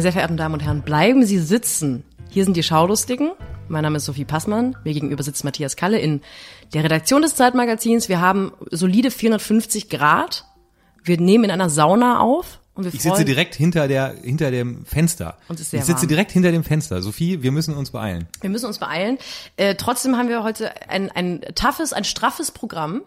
Meine 0.00 0.02
sehr 0.02 0.12
verehrten 0.12 0.38
Damen 0.38 0.54
und 0.54 0.62
Herren, 0.62 0.80
bleiben 0.80 1.26
Sie 1.26 1.38
sitzen. 1.38 2.04
Hier 2.30 2.44
sind 2.44 2.56
die 2.56 2.62
Schaulustigen. 2.62 3.32
Mein 3.68 3.82
Name 3.82 3.98
ist 3.98 4.06
Sophie 4.06 4.24
Passmann. 4.24 4.74
Mir 4.82 4.94
gegenüber 4.94 5.22
sitzt 5.22 5.44
Matthias 5.44 5.76
Kalle 5.76 5.98
in 5.98 6.22
der 6.72 6.84
Redaktion 6.84 7.20
des 7.20 7.34
Zeitmagazins. 7.34 8.08
Wir 8.08 8.18
haben 8.18 8.52
solide 8.70 9.10
450 9.10 9.90
Grad. 9.90 10.46
Wir 11.04 11.20
nehmen 11.20 11.44
in 11.44 11.50
einer 11.50 11.70
Sauna 11.70 12.20
auf. 12.20 12.58
Und 12.74 12.84
wir 12.84 12.94
Ich 12.94 13.02
sitze 13.02 13.24
direkt 13.24 13.54
hinter 13.54 13.88
der 13.88 14.14
hinter 14.22 14.50
dem 14.50 14.86
Fenster. 14.86 15.36
Und 15.48 15.56
es 15.56 15.62
ist 15.62 15.70
sehr 15.70 15.80
ich 15.80 15.86
sitze 15.86 16.02
warm. 16.02 16.08
direkt 16.08 16.30
hinter 16.30 16.52
dem 16.52 16.64
Fenster. 16.64 17.02
Sophie, 17.02 17.42
wir 17.42 17.52
müssen 17.52 17.74
uns 17.76 17.90
beeilen. 17.90 18.28
Wir 18.40 18.48
müssen 18.50 18.66
uns 18.66 18.78
beeilen. 18.78 19.18
Äh, 19.56 19.74
trotzdem 19.74 20.16
haben 20.16 20.28
wir 20.28 20.42
heute 20.42 20.70
ein, 20.88 21.10
ein 21.10 21.42
toughes, 21.54 21.92
ein 21.92 22.04
straffes 22.04 22.52
Programm, 22.52 23.02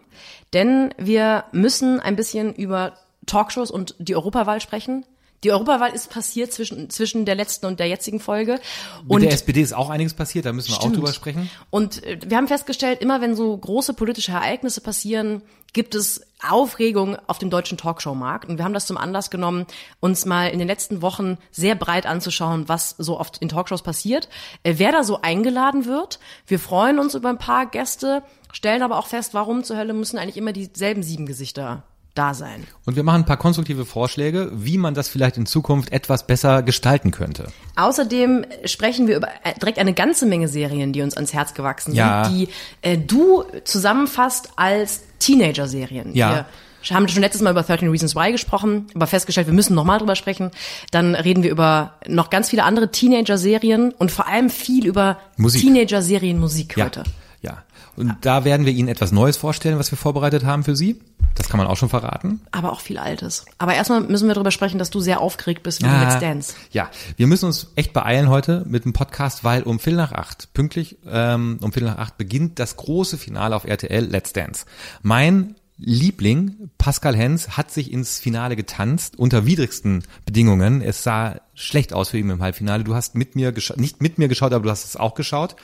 denn 0.52 0.94
wir 0.98 1.44
müssen 1.52 1.98
ein 1.98 2.14
bisschen 2.14 2.54
über 2.54 2.92
Talkshows 3.26 3.70
und 3.70 3.94
die 3.98 4.14
Europawahl 4.14 4.60
sprechen. 4.60 5.04
Die 5.44 5.52
Europawahl 5.52 5.92
ist 5.92 6.10
passiert 6.10 6.52
zwischen, 6.52 6.88
zwischen 6.88 7.26
der 7.26 7.34
letzten 7.34 7.66
und 7.66 7.78
der 7.78 7.86
jetzigen 7.86 8.18
Folge. 8.18 8.54
Mit 9.02 9.10
Und 9.10 9.22
der 9.22 9.32
SPD 9.32 9.60
ist 9.60 9.74
auch 9.74 9.90
einiges 9.90 10.14
passiert, 10.14 10.46
da 10.46 10.52
müssen 10.52 10.70
wir 10.70 10.76
auch 10.76 10.80
Stimmt. 10.80 10.96
drüber 10.96 11.12
sprechen. 11.12 11.50
Und 11.70 12.02
äh, 12.02 12.18
wir 12.26 12.38
haben 12.38 12.48
festgestellt, 12.48 13.02
immer 13.02 13.20
wenn 13.20 13.36
so 13.36 13.56
große 13.56 13.92
politische 13.92 14.32
Ereignisse 14.32 14.80
passieren, 14.80 15.42
gibt 15.74 15.94
es 15.94 16.22
Aufregung 16.48 17.16
auf 17.26 17.38
dem 17.38 17.50
deutschen 17.50 17.76
Talkshow-Markt. 17.76 18.48
Und 18.48 18.58
wir 18.58 18.64
haben 18.64 18.72
das 18.72 18.86
zum 18.86 18.96
Anlass 18.96 19.28
genommen, 19.30 19.66
uns 20.00 20.24
mal 20.24 20.46
in 20.46 20.58
den 20.58 20.68
letzten 20.68 21.02
Wochen 21.02 21.36
sehr 21.50 21.74
breit 21.74 22.06
anzuschauen, 22.06 22.68
was 22.68 22.94
so 22.96 23.20
oft 23.20 23.38
in 23.38 23.48
Talkshows 23.50 23.82
passiert, 23.82 24.28
äh, 24.62 24.74
wer 24.78 24.92
da 24.92 25.04
so 25.04 25.20
eingeladen 25.20 25.84
wird. 25.84 26.20
Wir 26.46 26.58
freuen 26.58 26.98
uns 26.98 27.14
über 27.14 27.28
ein 27.28 27.38
paar 27.38 27.66
Gäste, 27.66 28.22
stellen 28.52 28.82
aber 28.82 28.98
auch 28.98 29.08
fest, 29.08 29.34
warum 29.34 29.62
zur 29.62 29.76
Hölle 29.76 29.92
müssen 29.92 30.16
eigentlich 30.16 30.38
immer 30.38 30.52
dieselben 30.52 31.02
sieben 31.02 31.26
Gesichter 31.26 31.82
da 32.14 32.32
sein. 32.34 32.64
Und 32.86 32.96
wir 32.96 33.02
machen 33.02 33.22
ein 33.22 33.26
paar 33.26 33.36
konstruktive 33.36 33.84
Vorschläge, 33.84 34.50
wie 34.54 34.78
man 34.78 34.94
das 34.94 35.08
vielleicht 35.08 35.36
in 35.36 35.46
Zukunft 35.46 35.90
etwas 35.92 36.26
besser 36.26 36.62
gestalten 36.62 37.10
könnte. 37.10 37.46
Außerdem 37.76 38.46
sprechen 38.66 39.06
wir 39.08 39.16
über 39.16 39.28
äh, 39.42 39.58
direkt 39.60 39.78
eine 39.78 39.94
ganze 39.94 40.24
Menge 40.26 40.46
Serien, 40.48 40.92
die 40.92 41.02
uns 41.02 41.14
ans 41.16 41.32
Herz 41.32 41.54
gewachsen 41.54 41.90
sind, 41.90 41.98
Ja. 41.98 42.28
die 42.28 42.48
äh, 42.82 42.96
du 42.96 43.44
zusammenfasst 43.64 44.50
als 44.56 45.02
Teenager-Serien. 45.18 46.14
Ja. 46.14 46.46
Wir 46.86 46.96
haben 46.96 47.08
schon 47.08 47.22
letztes 47.22 47.40
Mal 47.40 47.50
über 47.50 47.62
13 47.62 47.88
Reasons 47.88 48.14
Why 48.14 48.30
gesprochen, 48.30 48.86
aber 48.94 49.06
festgestellt, 49.06 49.46
wir 49.46 49.54
müssen 49.54 49.74
nochmal 49.74 49.98
drüber 49.98 50.16
sprechen. 50.16 50.50
Dann 50.90 51.14
reden 51.14 51.42
wir 51.42 51.50
über 51.50 51.94
noch 52.06 52.28
ganz 52.30 52.50
viele 52.50 52.62
andere 52.64 52.90
Teenager-Serien 52.90 53.92
und 53.92 54.12
vor 54.12 54.28
allem 54.28 54.50
viel 54.50 54.86
über 54.86 55.18
Musik. 55.38 55.62
Teenager-Serien-Musik 55.62 56.76
Ja. 56.76 56.84
heute. 56.84 57.04
Ja. 57.40 57.62
Und 57.96 58.12
da 58.22 58.44
werden 58.44 58.66
wir 58.66 58.72
Ihnen 58.72 58.88
etwas 58.88 59.12
Neues 59.12 59.36
vorstellen, 59.36 59.78
was 59.78 59.90
wir 59.92 59.96
vorbereitet 59.98 60.44
haben 60.44 60.62
für 60.64 60.76
Sie. 60.76 61.00
Das 61.34 61.48
kann 61.48 61.58
man 61.58 61.66
auch 61.66 61.76
schon 61.76 61.88
verraten. 61.88 62.40
Aber 62.52 62.72
auch 62.72 62.80
viel 62.80 62.98
Altes. 62.98 63.44
Aber 63.58 63.74
erstmal 63.74 64.00
müssen 64.00 64.28
wir 64.28 64.34
darüber 64.34 64.50
sprechen, 64.50 64.78
dass 64.78 64.90
du 64.90 65.00
sehr 65.00 65.20
aufgeregt 65.20 65.62
bist 65.62 65.82
wegen 65.82 66.00
Let's 66.00 66.20
Dance. 66.20 66.54
Ja, 66.70 66.90
wir 67.16 67.26
müssen 67.26 67.46
uns 67.46 67.72
echt 67.74 67.92
beeilen 67.92 68.28
heute 68.28 68.64
mit 68.68 68.84
dem 68.84 68.92
Podcast, 68.92 69.42
weil 69.42 69.62
um 69.64 69.80
Viertel 69.80 69.96
nach 69.96 70.12
acht, 70.12 70.52
pünktlich 70.54 70.96
ähm, 71.06 71.58
um 71.60 71.72
Viertel 71.72 71.90
nach 71.90 71.98
acht 71.98 72.18
beginnt 72.18 72.58
das 72.58 72.76
große 72.76 73.18
Finale 73.18 73.56
auf 73.56 73.64
RTL 73.64 74.04
Let's 74.04 74.32
Dance. 74.32 74.64
Mein 75.02 75.56
Liebling, 75.76 76.70
Pascal 76.78 77.16
Hens, 77.16 77.56
hat 77.56 77.72
sich 77.72 77.92
ins 77.92 78.20
Finale 78.20 78.54
getanzt, 78.54 79.18
unter 79.18 79.44
widrigsten 79.44 80.04
Bedingungen. 80.24 80.80
Es 80.82 81.02
sah 81.02 81.40
schlecht 81.54 81.92
aus 81.92 82.10
für 82.10 82.18
ihn 82.18 82.30
im 82.30 82.42
Halbfinale. 82.42 82.84
Du 82.84 82.94
hast 82.94 83.16
mit 83.16 83.34
mir 83.34 83.50
geschaut, 83.50 83.78
nicht 83.78 84.00
mit 84.00 84.18
mir 84.18 84.28
geschaut, 84.28 84.52
aber 84.52 84.64
du 84.64 84.70
hast 84.70 84.84
es 84.84 84.96
auch 84.96 85.14
geschaut. 85.14 85.56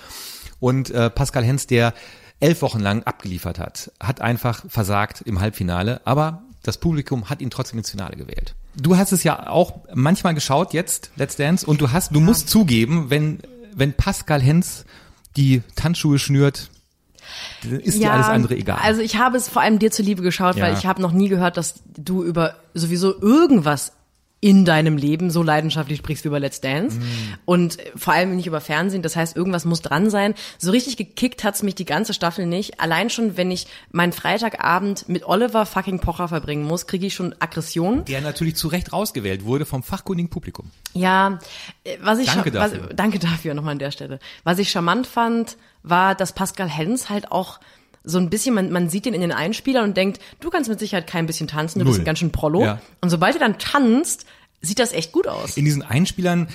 Und 0.59 0.91
äh, 0.91 1.11
Pascal 1.11 1.45
Hens, 1.45 1.69
der 1.69 1.95
elf 2.41 2.63
Wochen 2.63 2.81
lang 2.81 3.03
abgeliefert 3.05 3.59
hat, 3.59 3.93
hat 4.01 4.21
einfach 4.21 4.65
versagt 4.69 5.21
im 5.23 5.41
Halbfinale, 5.41 6.01
aber 6.05 6.43
das 6.63 6.79
Publikum 6.79 7.31
hat 7.31 7.41
ihn 7.41 7.51
trotzdem 7.51 7.79
ins 7.79 7.91
Finale 7.91 8.17
gewählt. 8.17 8.55
Du 8.77 8.97
hast 8.97 9.13
es 9.13 9.25
ja 9.25 9.49
auch 9.49 9.81
manchmal 9.95 10.35
geschaut 10.35 10.73
jetzt, 10.73 11.11
Let's 11.17 11.37
Dance, 11.37 11.67
und 11.67 11.81
du 11.81 11.91
hast, 11.93 12.15
du 12.15 12.21
musst 12.21 12.49
zugeben, 12.49 13.11
wenn, 13.11 13.41
wenn 13.75 13.93
Pascal 13.93 14.41
Hens 14.41 14.85
die 15.37 15.63
Tanzschuhe 15.77 16.19
schnürt, 16.19 16.71
ist 17.63 17.99
dir 17.99 18.13
alles 18.13 18.27
andere 18.27 18.57
egal. 18.57 18.79
Also 18.83 19.01
ich 19.03 19.17
habe 19.17 19.37
es 19.37 19.49
vor 19.49 19.63
allem 19.63 19.79
dir 19.79 19.91
zuliebe 19.91 20.23
geschaut, 20.23 20.57
Ja. 20.57 20.65
weil 20.65 20.75
ich 20.75 20.87
habe 20.87 21.01
noch 21.01 21.13
nie 21.13 21.29
gehört, 21.29 21.57
dass 21.57 21.75
du 21.97 22.25
über 22.25 22.57
sowieso 22.75 23.21
irgendwas 23.21 23.93
in 24.43 24.65
deinem 24.65 24.97
Leben 24.97 25.31
so 25.31 25.43
leidenschaftlich 25.43 25.99
sprichst 25.99 26.25
wie 26.25 26.29
über 26.29 26.41
Let's 26.41 26.63
Dance 26.63 26.99
Mm. 26.99 27.03
und 27.45 27.77
vor 27.95 28.15
allem 28.15 28.37
nicht 28.37 28.47
über 28.47 28.63
Fernsehen. 28.63 29.03
Das 29.03 29.15
heißt, 29.15 29.37
irgendwas 29.37 29.67
muss 29.67 29.83
dran 29.83 30.09
sein. 30.09 30.35
So 30.57 30.71
richtig 30.71 30.97
gekickt 30.97 31.45
hat's 31.45 31.63
mich 31.63 31.75
die 31.75 31.85
ganze 31.85 32.15
Staffel 32.15 32.47
nicht. 32.47 32.81
Allein 32.81 33.11
schon, 33.11 33.37
wenn 33.37 33.51
ich 33.51 33.67
meinen 33.93 34.13
Freitagabend 34.13 35.09
mit 35.11 35.27
Oliver 35.27 35.67
fucking 35.67 36.01
Pocher 36.01 36.27
verbringen 36.29 36.65
muss, 36.65 36.87
kriege 36.87 37.07
ich 37.07 37.13
schon 37.15 37.35
Aggression. 37.39 38.05
der 38.07 38.23
natürlich 38.23 38.57
zu 38.57 38.69
Recht 38.69 38.95
rausgewählt 38.95 39.45
wurde 39.45 39.67
vom 39.67 39.83
fachkundigen 39.83 40.31
Publikum. 40.31 40.71
Ja, 40.95 41.39
äh, 41.85 41.99
was 42.01 42.19
ich 42.19 42.27
Danke 42.31 42.49
scha- 42.51 42.55
was, 42.59 42.73
dafür. 42.73 42.95
danke 42.95 43.19
dafür 43.19 43.53
nochmal 43.53 43.73
an 43.73 43.79
der 43.79 43.91
Stelle. 43.91 44.21
Was 44.45 44.59
ich 44.59 44.71
charmant 44.71 45.07
fand, 45.07 45.59
war, 45.83 46.15
dass 46.15 46.33
Pascal 46.33 46.69
Hens 46.71 47.11
halt 47.11 47.31
auch 47.31 47.61
so 48.03 48.19
ein 48.19 48.31
bisschen, 48.31 48.55
man, 48.55 48.71
man 48.71 48.89
sieht 48.89 49.07
ihn 49.07 49.15
in 49.15 49.21
den 49.21 49.33
Einspielern 49.33 49.85
und 49.85 49.97
denkt, 49.97 50.21
du 50.41 50.51
kannst 50.51 50.71
mit 50.71 50.79
Sicherheit 50.79 51.07
kein 51.07 51.27
bisschen 51.27 51.49
tanzen, 51.49 51.81
du 51.81 51.85
bist 51.85 51.99
Null. 51.99 52.03
ein 52.03 52.07
ganz 52.07 52.19
schön 52.19 52.33
Prollo. 52.33 52.65
Ja. 52.65 52.81
Und 53.01 53.11
sobald 53.11 53.37
er 53.37 53.41
dann 53.41 53.59
tanzt, 53.59 54.27
sieht 54.61 54.79
das 54.79 54.93
echt 54.93 55.13
gut 55.13 55.27
aus. 55.27 55.57
in 55.57 55.65
diesen 55.65 55.83
Einspielern, 55.83 56.49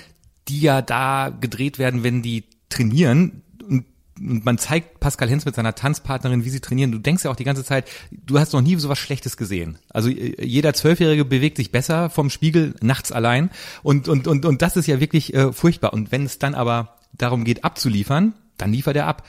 die 0.48 0.62
ja 0.62 0.82
da 0.82 1.30
gedreht 1.30 1.80
werden, 1.80 2.04
wenn 2.04 2.22
die 2.22 2.44
trainieren 2.70 3.44
und 3.68 3.86
und 4.20 4.46
man 4.46 4.58
zeigt 4.58 5.00
Pascal 5.02 5.30
Hens 5.30 5.46
mit 5.46 5.56
seiner 5.56 5.76
Tanzpartnerin, 5.76 6.46
wie 6.46 6.50
sie 6.50 6.62
trainieren. 6.62 6.92
Du 6.92 7.00
denkst 7.00 7.26
ja 7.26 7.32
auch 7.32 7.36
die 7.36 7.44
ganze 7.44 7.66
Zeit, 7.66 7.90
du 8.12 8.40
hast 8.40 8.54
noch 8.54 8.62
nie 8.62 8.76
sowas 8.78 8.98
Schlechtes 8.98 9.36
gesehen. 9.36 9.78
Also 9.90 10.10
äh, 10.10 10.44
jeder 10.46 10.74
Zwölfjährige 10.74 11.26
bewegt 11.26 11.58
sich 11.58 11.72
besser 11.72 12.10
vom 12.10 12.30
Spiegel 12.30 12.76
nachts 12.82 13.12
allein. 13.12 13.50
Und, 13.84 14.08
und, 14.08 14.28
und, 14.28 14.46
und 14.46 14.62
das 14.62 14.78
ist 14.78 14.88
ja 14.88 15.00
wirklich 15.00 15.34
äh, 15.34 15.52
furchtbar. 15.52 15.94
Und 15.94 16.12
wenn 16.12 16.24
es 16.24 16.40
dann 16.40 16.56
aber 16.56 16.98
darum 17.12 17.44
geht, 17.44 17.64
abzuliefern, 17.66 18.34
dann 18.58 18.72
liefert 18.72 18.96
er 18.96 19.08
ab. 19.08 19.24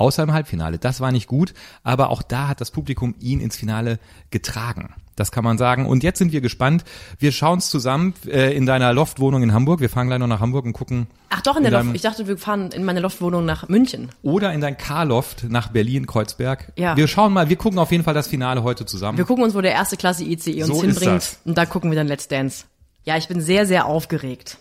Außer 0.00 0.22
im 0.22 0.32
Halbfinale. 0.32 0.78
Das 0.78 1.00
war 1.00 1.12
nicht 1.12 1.26
gut, 1.26 1.52
aber 1.82 2.08
auch 2.08 2.22
da 2.22 2.48
hat 2.48 2.60
das 2.62 2.70
Publikum 2.70 3.14
ihn 3.20 3.38
ins 3.40 3.56
Finale 3.56 3.98
getragen. 4.30 4.94
Das 5.14 5.30
kann 5.30 5.44
man 5.44 5.58
sagen. 5.58 5.84
Und 5.84 6.02
jetzt 6.02 6.18
sind 6.18 6.32
wir 6.32 6.40
gespannt. 6.40 6.84
Wir 7.18 7.32
schauen 7.32 7.58
es 7.58 7.68
zusammen 7.68 8.14
äh, 8.26 8.56
in 8.56 8.64
deiner 8.64 8.94
Loftwohnung 8.94 9.42
in 9.42 9.52
Hamburg. 9.52 9.80
Wir 9.80 9.90
fahren 9.90 10.06
gleich 10.06 10.18
noch 10.18 10.26
nach 10.26 10.40
Hamburg 10.40 10.64
und 10.64 10.72
gucken. 10.72 11.08
Ach 11.28 11.42
doch, 11.42 11.56
in 11.56 11.64
der 11.64 11.72
in 11.72 11.74
Loft. 11.74 11.84
deinem- 11.88 11.94
Ich 11.94 12.00
dachte, 12.00 12.26
wir 12.26 12.38
fahren 12.38 12.70
in 12.72 12.84
meine 12.84 13.00
Loftwohnung 13.00 13.44
nach 13.44 13.68
München. 13.68 14.08
Oder 14.22 14.54
in 14.54 14.62
dein 14.62 14.78
K-Loft 14.78 15.44
nach 15.50 15.68
Berlin, 15.68 16.06
Kreuzberg. 16.06 16.72
Ja. 16.76 16.96
Wir 16.96 17.06
schauen 17.06 17.34
mal, 17.34 17.50
wir 17.50 17.56
gucken 17.56 17.78
auf 17.78 17.92
jeden 17.92 18.02
Fall 18.04 18.14
das 18.14 18.28
Finale 18.28 18.62
heute 18.62 18.86
zusammen. 18.86 19.18
Wir 19.18 19.26
gucken 19.26 19.44
uns, 19.44 19.54
wo 19.54 19.60
der 19.60 19.72
erste 19.72 19.98
Klasse 19.98 20.24
ICE 20.24 20.62
uns 20.62 20.68
So 20.68 20.80
hinbringt. 20.82 21.36
Und 21.44 21.58
da 21.58 21.66
gucken 21.66 21.90
wir 21.90 21.96
dann 21.96 22.06
Let's 22.06 22.26
Dance. 22.26 22.64
Ja, 23.04 23.18
ich 23.18 23.28
bin 23.28 23.42
sehr, 23.42 23.66
sehr 23.66 23.84
aufgeregt. 23.84 24.56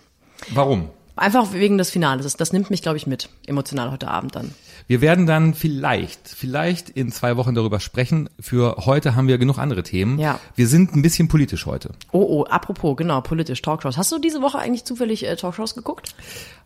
Warum? 0.54 0.90
Einfach 1.20 1.54
wegen 1.54 1.78
des 1.78 1.90
Finales. 1.90 2.24
Das, 2.24 2.38
das 2.38 2.54
nimmt 2.54 2.70
mich, 2.70 2.82
glaube 2.82 2.98
ich, 2.98 3.06
mit. 3.06 3.30
Emotional 3.46 3.92
heute 3.92 4.08
Abend 4.08 4.36
dann. 4.36 4.54
Wir 4.88 5.02
werden 5.02 5.28
dann 5.28 5.54
vielleicht, 5.54 6.28
vielleicht 6.28 6.90
in 6.90 7.12
zwei 7.12 7.38
Wochen 7.38 7.54
darüber 7.54 7.80
sprechen. 7.80 8.30
Für 8.40 8.78
heute 8.86 9.16
haben 9.16 9.28
wir 9.28 9.38
genug 9.38 9.60
andere 9.60 9.84
Themen. 9.84 10.18
Ja. 10.18 10.40
Wir 10.56 10.68
sind 10.68 10.96
ein 10.96 11.02
bisschen 11.02 11.28
politisch 11.28 11.66
heute. 11.66 11.92
Oh, 12.12 12.26
oh, 12.28 12.44
apropos, 12.46 12.96
genau, 12.96 13.22
politisch, 13.22 13.62
Talkshows. 13.62 13.98
Hast 13.98 14.12
du 14.12 14.18
diese 14.18 14.42
Woche 14.42 14.58
eigentlich 14.58 14.86
zufällig 14.86 15.28
äh, 15.28 15.36
Talkshows 15.36 15.76
geguckt? 15.76 16.16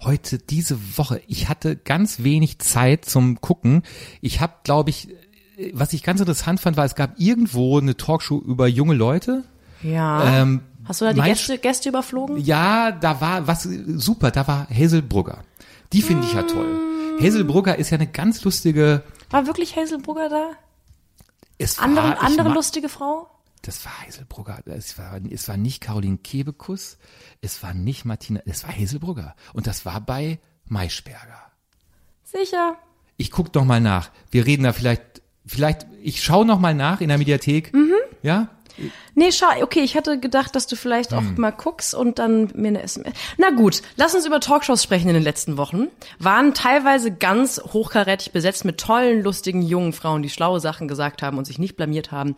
Heute, 0.04 0.38
diese 0.38 0.78
Woche, 0.98 1.22
ich 1.28 1.50
hatte 1.50 1.76
ganz 1.76 2.24
wenig 2.24 2.60
Zeit 2.60 3.06
zum 3.06 3.42
Gucken. 3.42 3.84
Ich 4.22 4.40
habe, 4.40 4.54
glaube 4.64 4.92
ich, 4.92 5.10
was 5.74 5.94
ich 5.94 6.04
ganz 6.04 6.20
interessant 6.20 6.60
fand, 6.60 6.78
war, 6.78 6.86
es 6.86 6.96
gab 6.96 7.20
irgendwo 7.20 7.80
eine 7.80 7.98
Talkshow 7.98 8.40
über 8.40 8.68
junge 8.68 8.94
Leute. 8.94 9.44
Ja. 9.82 10.42
Ähm, 10.42 10.62
Hast 10.86 11.02
du 11.02 11.06
da 11.06 11.14
die 11.14 11.20
mein- 11.20 11.30
Gäste, 11.30 11.58
Gäste 11.58 11.90
überflogen? 11.90 12.38
Ja, 12.38 12.92
da 12.92 13.22
war 13.22 13.48
was 13.48 13.64
super, 13.64 14.32
da 14.32 14.48
war 14.48 14.68
Hazel 14.70 15.02
Brugger. 15.02 15.44
Die 15.94 16.02
finde 16.02 16.26
ich 16.28 16.34
ja 16.34 16.44
toll. 16.44 17.18
Hazel 17.22 17.44
Brugger 17.44 17.78
ist 17.78 17.92
ja 17.92 17.98
eine 17.98 18.08
ganz 18.08 18.44
lustige. 18.44 19.04
War 19.30 19.46
wirklich 19.48 19.76
Hazelbrugger 19.76 20.30
da? 20.30 20.52
Es 21.58 21.78
war, 21.78 21.86
Andere, 21.86 22.20
andere 22.22 22.48
mag- 22.50 22.56
lustige 22.56 22.90
Frau? 22.90 23.30
Das 23.62 23.86
war 23.86 23.92
Hazel 24.06 24.26
Brugger. 24.28 24.60
Es 24.66 24.98
war, 24.98 25.20
es 25.32 25.48
war 25.48 25.56
nicht 25.58 25.82
Caroline 25.82 26.18
Kebekus. 26.18 26.98
Es 27.42 27.62
war 27.64 27.74
nicht 27.74 28.04
Martina. 28.06 28.42
Es 28.46 28.64
war 28.64 28.76
Hazel 28.76 29.00
Brugger. 29.00 29.36
Und 29.54 29.68
das 29.68 29.86
war 29.86 30.02
bei 30.02 30.40
Maischberger. 30.66 31.40
Sicher. 32.24 32.76
Ich 33.18 33.32
guck 33.32 33.54
noch 33.56 33.64
mal 33.66 33.80
nach. 33.80 34.10
Wir 34.32 34.46
reden 34.46 34.64
da 34.64 34.74
vielleicht, 34.74 35.22
vielleicht, 35.46 35.86
ich 36.02 36.24
schaue 36.24 36.46
noch 36.46 36.60
mal 36.60 36.74
nach 36.74 37.00
in 37.00 37.10
der 37.10 37.18
Mediathek. 37.20 37.74
Mhm. 37.74 37.94
Ja? 38.24 38.50
Nee, 39.16 39.32
schau, 39.32 39.46
okay, 39.62 39.82
ich 39.82 39.94
hätte 39.96 40.20
gedacht, 40.20 40.56
dass 40.56 40.66
du 40.68 40.76
vielleicht 40.76 41.14
auch 41.14 41.22
Hm. 41.22 41.36
mal 41.38 41.52
guckst 41.52 41.94
und 41.94 42.18
dann 42.20 42.50
mir 42.56 42.70
eine 42.70 42.82
SMS. 42.82 43.14
Na 43.38 43.52
gut, 43.52 43.82
lass 43.96 44.16
uns 44.16 44.26
über 44.26 44.40
Talkshows 44.40 44.82
sprechen 44.82 45.08
in 45.08 45.14
den 45.14 45.24
letzten 45.24 45.58
Wochen. 45.58 45.88
Waren 46.20 46.54
teilweise 46.54 47.12
ganz 47.12 47.62
hochkarätig 47.62 48.32
besetzt 48.32 48.66
mit 48.66 48.80
tollen, 48.80 49.22
lustigen 49.24 49.62
jungen 49.62 49.94
Frauen, 49.94 50.24
die 50.24 50.30
schlaue 50.30 50.60
Sachen 50.60 50.88
gesagt 50.88 51.22
haben 51.22 51.38
und 51.38 51.46
sich 51.46 51.60
nicht 51.60 51.76
blamiert 51.76 52.12
haben. 52.12 52.36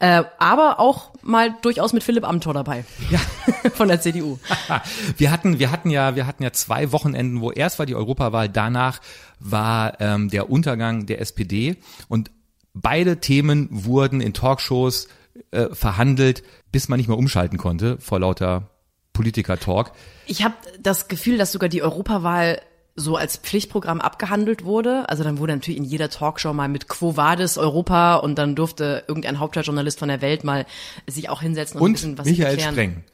Äh, 0.00 0.24
aber 0.38 0.80
auch 0.80 1.12
mal 1.22 1.54
durchaus 1.62 1.92
mit 1.92 2.02
Philipp 2.02 2.26
Amthor 2.28 2.54
dabei. 2.54 2.84
Ja. 3.10 3.20
Von 3.74 3.88
der 3.88 4.00
CDU. 4.00 4.38
Wir 5.16 5.30
hatten, 5.30 5.58
wir 5.58 5.70
hatten 5.70 5.90
ja, 5.90 6.16
wir 6.16 6.26
hatten 6.26 6.42
ja 6.42 6.52
zwei 6.52 6.92
Wochenenden, 6.92 7.40
wo 7.40 7.50
erst 7.52 7.78
war 7.78 7.86
die 7.86 7.94
Europawahl, 7.94 8.48
danach 8.48 9.00
war 9.40 10.00
ähm, 10.00 10.28
der 10.30 10.50
Untergang 10.50 11.06
der 11.06 11.20
SPD 11.20 11.76
und 12.08 12.30
beide 12.74 13.18
Themen 13.20 13.68
wurden 13.70 14.20
in 14.20 14.32
Talkshows 14.34 15.08
äh, 15.50 15.68
verhandelt, 15.72 16.42
bis 16.72 16.88
man 16.88 16.98
nicht 16.98 17.08
mehr 17.08 17.18
umschalten 17.18 17.58
konnte 17.58 17.98
vor 18.00 18.20
lauter 18.20 18.70
Politiker-Talk. 19.12 19.92
Ich 20.26 20.44
habe 20.44 20.54
das 20.80 21.08
Gefühl, 21.08 21.38
dass 21.38 21.52
sogar 21.52 21.68
die 21.68 21.82
Europawahl 21.82 22.60
so 22.96 23.16
als 23.16 23.36
Pflichtprogramm 23.36 24.00
abgehandelt 24.00 24.64
wurde. 24.64 25.08
Also 25.08 25.22
dann 25.22 25.38
wurde 25.38 25.52
natürlich 25.52 25.78
in 25.78 25.84
jeder 25.84 26.08
Talkshow 26.08 26.52
mal 26.52 26.68
mit 26.68 26.88
Quo 26.88 27.16
Vadis 27.16 27.58
Europa 27.58 28.16
und 28.16 28.36
dann 28.38 28.54
durfte 28.54 29.04
irgendein 29.06 29.38
Hauptstadtjournalist 29.38 29.98
von 29.98 30.08
der 30.08 30.22
Welt 30.22 30.44
mal 30.44 30.66
sich 31.06 31.28
auch 31.28 31.42
hinsetzen 31.42 31.80
und, 31.80 31.90
ein 31.90 31.92
bisschen 31.92 32.10
Und 32.12 32.18
was 32.18 32.26
Michael 32.26 32.50
erklären. 32.50 32.72
Spreng. 32.72 33.04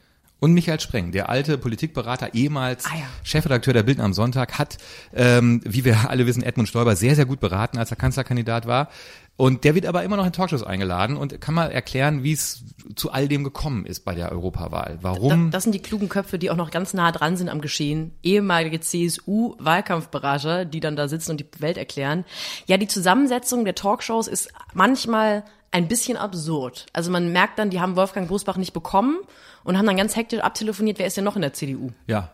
Und 0.43 0.55
Michael 0.55 0.81
Spreng, 0.81 1.12
der 1.12 1.29
alte 1.29 1.56
Politikberater, 1.56 2.35
ehemals 2.35 2.85
Ah 2.87 2.97
ja. 2.97 3.05
Chefredakteur 3.23 3.75
der 3.75 3.85
Bild 3.85 4.00
am 4.00 4.12
Sonntag, 4.12 4.59
hat, 4.59 4.77
ähm, 5.15 5.61
wie 5.65 5.85
wir 5.85 6.11
alle 6.11 6.27
wissen, 6.27 6.43
Edmund 6.43 6.69
Stoiber 6.69 6.97
sehr, 6.97 7.15
sehr 7.15 7.27
gut 7.27 7.39
beraten, 7.39 7.79
als 7.79 7.93
er 7.93 7.97
Kanzlerkandidat 7.97 8.67
war. 8.67 8.89
Und 9.37 9.62
der 9.62 9.77
wird 9.77 9.87
aber 9.87 10.03
immer 10.03 10.17
noch 10.17 10.27
in 10.27 10.33
Talkshows 10.33 10.65
eingeladen 10.65 11.17
und 11.17 11.41
kann 11.41 11.55
mal 11.55 11.71
erklären, 11.71 12.25
wie 12.25 12.33
es 12.33 12.65
zu 12.97 13.12
all 13.12 13.29
dem 13.29 13.44
gekommen 13.44 13.87
ist 13.87 14.05
bei 14.05 14.17
der 14.17 14.33
Europawahl. 14.33 14.99
Warum? 15.00 15.53
das 15.53 15.62
sind 15.62 15.77
die 15.77 15.81
klugen 15.81 16.09
Köpfe, 16.09 16.41
die 16.41 16.50
auch 16.50 16.56
noch 16.56 16.73
ganz 16.73 16.93
nah 16.93 17.12
dran 17.12 17.37
sind 17.37 17.49
am 17.49 17.61
Geschehen. 17.61 18.11
Ehemalige 18.25 18.81
CSU-Wahlkampfberater, 18.81 20.65
die 20.65 20.81
dann 20.81 20.97
da 20.97 21.06
sitzen 21.06 21.31
und 21.31 21.38
die 21.38 21.47
Welt 21.61 21.77
erklären. 21.77 22.25
Ja, 22.67 22.79
die 22.79 22.88
Zusammensetzung 22.88 23.65
der 23.65 23.77
Talkshows 23.77 24.27
ist 24.27 24.53
manchmal 24.75 25.45
ein 25.73 25.89
bisschen 25.89 26.17
absurd. 26.17 26.87
Also 26.93 27.11
man 27.11 27.33
merkt 27.33 27.59
dann, 27.59 27.71
die 27.71 27.81
haben 27.81 27.97
Wolfgang 27.97 28.29
Bosbach 28.29 28.57
nicht 28.57 28.73
bekommen 28.73 29.19
und 29.65 29.77
haben 29.79 29.87
dann 29.87 29.97
ganz 29.97 30.15
hektisch 30.17 30.41
abtelefoniert, 30.41 30.99
wer 30.99 31.07
ist 31.07 31.17
denn 31.17 31.25
noch 31.25 31.37
in 31.37 31.43
der 31.43 31.53
CDU? 31.53 31.91
ja. 32.07 32.31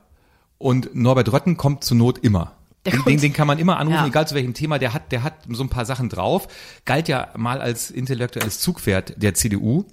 Und 0.60 0.92
Norbert 0.92 1.32
Rötten 1.32 1.56
kommt 1.56 1.84
zur 1.84 1.96
Not 1.96 2.18
immer. 2.18 2.50
Der 2.84 2.92
Den, 2.94 3.04
den, 3.04 3.20
den 3.20 3.32
kann 3.32 3.46
man 3.46 3.60
immer 3.60 3.76
anrufen, 3.78 3.98
Ja. 4.00 4.06
egal 4.08 4.26
zu 4.26 4.34
welchem 4.34 4.54
Thema. 4.54 4.80
Der 4.80 4.92
hat, 4.92 5.12
der 5.12 5.22
hat 5.22 5.34
so 5.48 5.62
ein 5.62 5.68
paar 5.68 5.84
Sachen 5.84 6.08
drauf. 6.08 6.48
Galt 6.84 7.06
ja 7.06 7.28
mal 7.36 7.60
als 7.60 7.92
intellektuelles 7.92 8.58
Zugpferd 8.58 9.14
der 9.22 9.34
CDU. 9.34 9.84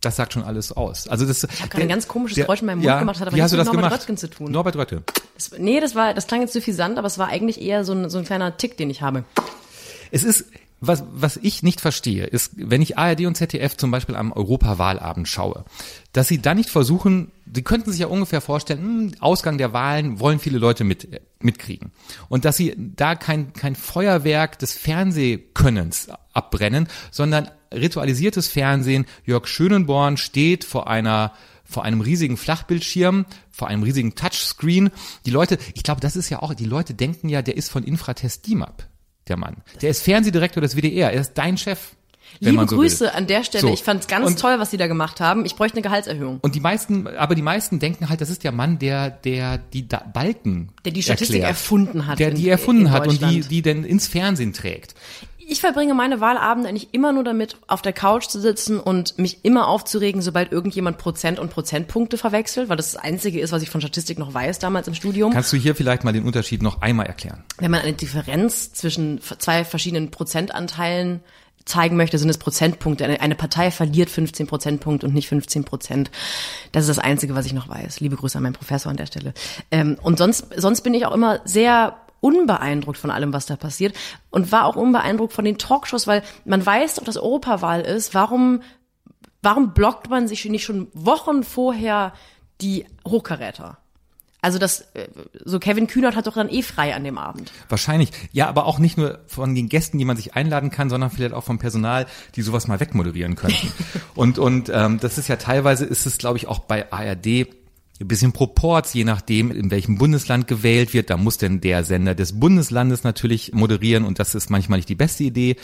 Das 0.00 0.16
sagt 0.16 0.32
schon 0.32 0.42
alles 0.42 0.72
aus. 0.72 1.06
Also 1.06 1.24
das. 1.24 1.44
Ich 1.44 1.62
hab 1.62 1.70
gerade 1.70 1.84
ein 1.84 1.88
ganz 1.88 2.08
komisches 2.08 2.36
Geräusch 2.36 2.62
in 2.62 2.66
meinem 2.66 2.80
Mund 2.82 2.98
gemacht, 2.98 3.20
hat 3.20 3.28
aber 3.28 3.36
nichts 3.36 3.52
mit 3.52 3.58
Norbert 3.64 3.76
gemacht? 3.76 3.92
Röttgen 4.00 4.16
zu 4.16 4.28
tun. 4.28 4.50
Norbert 4.50 4.74
Röttgen. 4.74 5.04
Das, 5.36 5.52
nee, 5.56 5.78
das 5.78 5.94
war, 5.94 6.14
das 6.14 6.26
klang 6.26 6.40
jetzt 6.40 6.52
suffisant, 6.52 6.98
aber 6.98 7.06
es 7.06 7.16
war 7.18 7.28
eigentlich 7.28 7.62
eher 7.62 7.84
so 7.84 7.92
ein, 7.92 8.10
so 8.10 8.18
ein 8.18 8.24
kleiner 8.24 8.56
Tick, 8.56 8.76
den 8.76 8.90
ich 8.90 9.02
habe. 9.02 9.22
Es 10.10 10.24
ist, 10.24 10.46
was, 10.82 11.04
was 11.12 11.36
ich 11.36 11.62
nicht 11.62 11.80
verstehe, 11.80 12.26
ist, 12.26 12.54
wenn 12.56 12.82
ich 12.82 12.98
ARD 12.98 13.26
und 13.26 13.36
ZDF 13.36 13.76
zum 13.76 13.92
Beispiel 13.92 14.16
am 14.16 14.32
Europawahlabend 14.32 15.28
schaue, 15.28 15.64
dass 16.12 16.26
sie 16.26 16.42
da 16.42 16.54
nicht 16.54 16.70
versuchen, 16.70 17.30
sie 17.54 17.62
könnten 17.62 17.92
sich 17.92 18.00
ja 18.00 18.08
ungefähr 18.08 18.40
vorstellen, 18.40 18.80
hm, 18.82 19.14
Ausgang 19.20 19.58
der 19.58 19.72
Wahlen 19.72 20.18
wollen 20.18 20.40
viele 20.40 20.58
Leute 20.58 20.82
mit, 20.82 21.20
mitkriegen. 21.38 21.92
Und 22.28 22.44
dass 22.44 22.56
sie 22.56 22.74
da 22.76 23.14
kein, 23.14 23.52
kein 23.52 23.76
Feuerwerk 23.76 24.58
des 24.58 24.72
Fernsehkönnens 24.72 26.08
abbrennen, 26.32 26.88
sondern 27.12 27.48
ritualisiertes 27.72 28.48
Fernsehen. 28.48 29.06
Jörg 29.24 29.46
Schönenborn 29.46 30.16
steht 30.16 30.64
vor 30.64 30.88
einer 30.88 31.32
vor 31.64 31.84
einem 31.84 32.02
riesigen 32.02 32.36
Flachbildschirm, 32.36 33.24
vor 33.50 33.68
einem 33.68 33.82
riesigen 33.82 34.14
Touchscreen. 34.14 34.90
Die 35.24 35.30
Leute, 35.30 35.58
ich 35.74 35.82
glaube, 35.82 36.02
das 36.02 36.16
ist 36.16 36.28
ja 36.28 36.42
auch, 36.42 36.52
die 36.52 36.66
Leute 36.66 36.92
denken 36.92 37.30
ja, 37.30 37.40
der 37.40 37.56
ist 37.56 37.70
von 37.70 37.82
Infratest 37.82 38.46
DIMAP, 38.46 38.86
der 39.32 39.38
Mann. 39.38 39.56
Der 39.80 39.90
ist 39.90 40.02
Fernsehdirektor 40.02 40.60
des 40.60 40.76
WDR, 40.76 41.10
er 41.12 41.20
ist 41.20 41.32
dein 41.34 41.56
Chef. 41.58 41.78
Liebe 42.40 42.66
so 42.66 42.76
Grüße 42.76 43.04
will. 43.04 43.10
an 43.14 43.26
der 43.26 43.44
Stelle. 43.44 43.60
So. 43.60 43.74
Ich 43.74 43.82
fand's 43.82 44.06
ganz 44.06 44.26
Und- 44.26 44.38
toll, 44.40 44.54
was 44.58 44.70
die 44.70 44.78
da 44.78 44.86
gemacht 44.86 45.20
haben. 45.20 45.44
Ich 45.44 45.54
bräuchte 45.54 45.76
eine 45.76 45.82
Gehaltserhöhung. 45.82 46.38
Und 46.40 46.54
die 46.54 46.60
meisten, 46.60 47.06
aber 47.06 47.34
die 47.34 47.42
meisten 47.42 47.78
denken 47.78 48.08
halt, 48.08 48.22
das 48.22 48.30
ist 48.30 48.42
der 48.42 48.52
Mann, 48.52 48.78
der, 48.78 49.10
der 49.10 49.58
die 49.58 49.86
da 49.86 49.98
Balken 50.12 50.70
Der 50.86 50.92
die 50.92 51.02
Statistik 51.02 51.36
erklärt. 51.42 51.50
erfunden 51.50 52.06
hat 52.06 52.18
Der 52.18 52.30
in- 52.30 52.36
die 52.36 52.48
erfunden 52.48 52.90
hat 52.90 53.06
und 53.06 53.20
die, 53.20 53.40
die 53.42 53.60
denn 53.60 53.84
ins 53.84 54.06
Fernsehen 54.08 54.54
trägt. 54.54 54.94
Ich 55.48 55.60
verbringe 55.60 55.94
meine 55.94 56.20
Wahlabende 56.20 56.68
eigentlich 56.68 56.92
immer 56.92 57.12
nur 57.12 57.24
damit, 57.24 57.56
auf 57.66 57.82
der 57.82 57.92
Couch 57.92 58.26
zu 58.26 58.40
sitzen 58.40 58.78
und 58.78 59.18
mich 59.18 59.44
immer 59.44 59.68
aufzuregen, 59.68 60.22
sobald 60.22 60.52
irgendjemand 60.52 60.98
Prozent 60.98 61.38
und 61.38 61.50
Prozentpunkte 61.50 62.16
verwechselt, 62.16 62.68
weil 62.68 62.76
das 62.76 62.92
das 62.92 63.02
Einzige 63.02 63.40
ist, 63.40 63.52
was 63.52 63.62
ich 63.62 63.70
von 63.70 63.80
Statistik 63.80 64.18
noch 64.18 64.32
weiß 64.32 64.58
damals 64.58 64.88
im 64.88 64.94
Studium. 64.94 65.32
Kannst 65.32 65.52
du 65.52 65.56
hier 65.56 65.74
vielleicht 65.74 66.04
mal 66.04 66.12
den 66.12 66.24
Unterschied 66.24 66.62
noch 66.62 66.82
einmal 66.82 67.06
erklären? 67.06 67.42
Wenn 67.58 67.70
man 67.70 67.80
eine 67.80 67.92
Differenz 67.92 68.72
zwischen 68.72 69.20
zwei 69.38 69.64
verschiedenen 69.64 70.10
Prozentanteilen 70.10 71.20
zeigen 71.64 71.96
möchte, 71.96 72.18
sind 72.18 72.28
es 72.28 72.38
Prozentpunkte. 72.38 73.04
Eine, 73.04 73.20
eine 73.20 73.34
Partei 73.34 73.70
verliert 73.70 74.10
15 74.10 74.46
Prozentpunkte 74.46 75.06
und 75.06 75.14
nicht 75.14 75.28
15 75.28 75.64
Prozent. 75.64 76.10
Das 76.72 76.82
ist 76.82 76.88
das 76.88 76.98
Einzige, 76.98 77.34
was 77.34 77.46
ich 77.46 77.52
noch 77.52 77.68
weiß. 77.68 78.00
Liebe 78.00 78.16
Grüße 78.16 78.36
an 78.36 78.42
meinen 78.42 78.54
Professor 78.54 78.90
an 78.90 78.96
der 78.96 79.06
Stelle. 79.06 79.32
Ähm, 79.70 79.96
und 80.02 80.18
sonst, 80.18 80.46
sonst 80.56 80.82
bin 80.82 80.94
ich 80.94 81.06
auch 81.06 81.14
immer 81.14 81.40
sehr 81.44 81.96
unbeeindruckt 82.22 82.96
von 82.96 83.10
allem, 83.10 83.34
was 83.34 83.46
da 83.46 83.56
passiert 83.56 83.94
und 84.30 84.52
war 84.52 84.64
auch 84.64 84.76
unbeeindruckt 84.76 85.34
von 85.34 85.44
den 85.44 85.58
Talkshows, 85.58 86.06
weil 86.06 86.22
man 86.46 86.64
weiß 86.64 86.94
doch, 86.94 87.04
dass 87.04 87.18
Europawahl 87.18 87.82
ist. 87.82 88.14
Warum, 88.14 88.62
warum 89.42 89.74
blockt 89.74 90.08
man 90.08 90.28
sich 90.28 90.44
nicht 90.46 90.64
schon 90.64 90.88
Wochen 90.94 91.42
vorher 91.42 92.14
die 92.60 92.86
Hochkaräter? 93.06 93.78
Also 94.40 94.58
das, 94.58 94.80
äh, 94.94 95.08
so 95.44 95.60
Kevin 95.60 95.86
Kühnert 95.86 96.16
hat 96.16 96.26
doch 96.26 96.34
dann 96.34 96.48
eh 96.48 96.62
frei 96.62 96.94
an 96.94 97.04
dem 97.04 97.18
Abend. 97.18 97.52
Wahrscheinlich. 97.68 98.10
Ja, 98.32 98.48
aber 98.48 98.66
auch 98.66 98.78
nicht 98.78 98.98
nur 98.98 99.20
von 99.26 99.54
den 99.54 99.68
Gästen, 99.68 99.98
die 99.98 100.04
man 100.04 100.16
sich 100.16 100.34
einladen 100.34 100.70
kann, 100.70 100.90
sondern 100.90 101.10
vielleicht 101.10 101.34
auch 101.34 101.44
vom 101.44 101.58
Personal, 101.58 102.06
die 102.34 102.42
sowas 102.42 102.66
mal 102.66 102.80
wegmoderieren 102.80 103.36
könnten. 103.36 103.72
und 104.14 104.38
und 104.38 104.68
ähm, 104.72 104.98
das 105.00 105.18
ist 105.18 105.28
ja 105.28 105.36
teilweise, 105.36 105.84
ist 105.84 106.06
es 106.06 106.18
glaube 106.18 106.38
ich 106.38 106.48
auch 106.48 106.60
bei 106.60 106.90
ARD 106.92 107.61
ein 108.02 108.08
bisschen 108.08 108.32
Proports, 108.32 108.92
je 108.94 109.04
nachdem, 109.04 109.50
in 109.50 109.70
welchem 109.70 109.96
Bundesland 109.96 110.48
gewählt 110.48 110.92
wird. 110.92 111.10
Da 111.10 111.16
muss 111.16 111.38
denn 111.38 111.60
der 111.60 111.84
Sender 111.84 112.14
des 112.14 112.38
Bundeslandes 112.38 113.04
natürlich 113.04 113.52
moderieren 113.54 114.04
und 114.04 114.18
das 114.18 114.34
ist 114.34 114.50
manchmal 114.50 114.78
nicht 114.78 114.88
die 114.88 114.94
beste 114.94 115.24
Idee. 115.24 115.56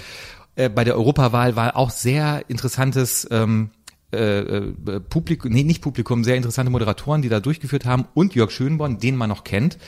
Äh, 0.56 0.68
bei 0.68 0.84
der 0.84 0.96
Europawahl 0.96 1.56
war 1.56 1.76
auch 1.76 1.90
sehr 1.90 2.44
interessantes 2.48 3.26
ähm, 3.30 3.70
äh, 4.12 4.38
äh, 4.38 5.00
Publikum, 5.00 5.52
nee, 5.52 5.64
nicht 5.64 5.82
Publikum, 5.82 6.24
sehr 6.24 6.36
interessante 6.36 6.70
Moderatoren, 6.70 7.22
die 7.22 7.28
da 7.28 7.40
durchgeführt 7.40 7.84
haben 7.84 8.06
und 8.14 8.34
Jörg 8.34 8.50
Schönborn, 8.50 8.98
den 8.98 9.16
man 9.16 9.28
noch 9.28 9.44
kennt. 9.44 9.78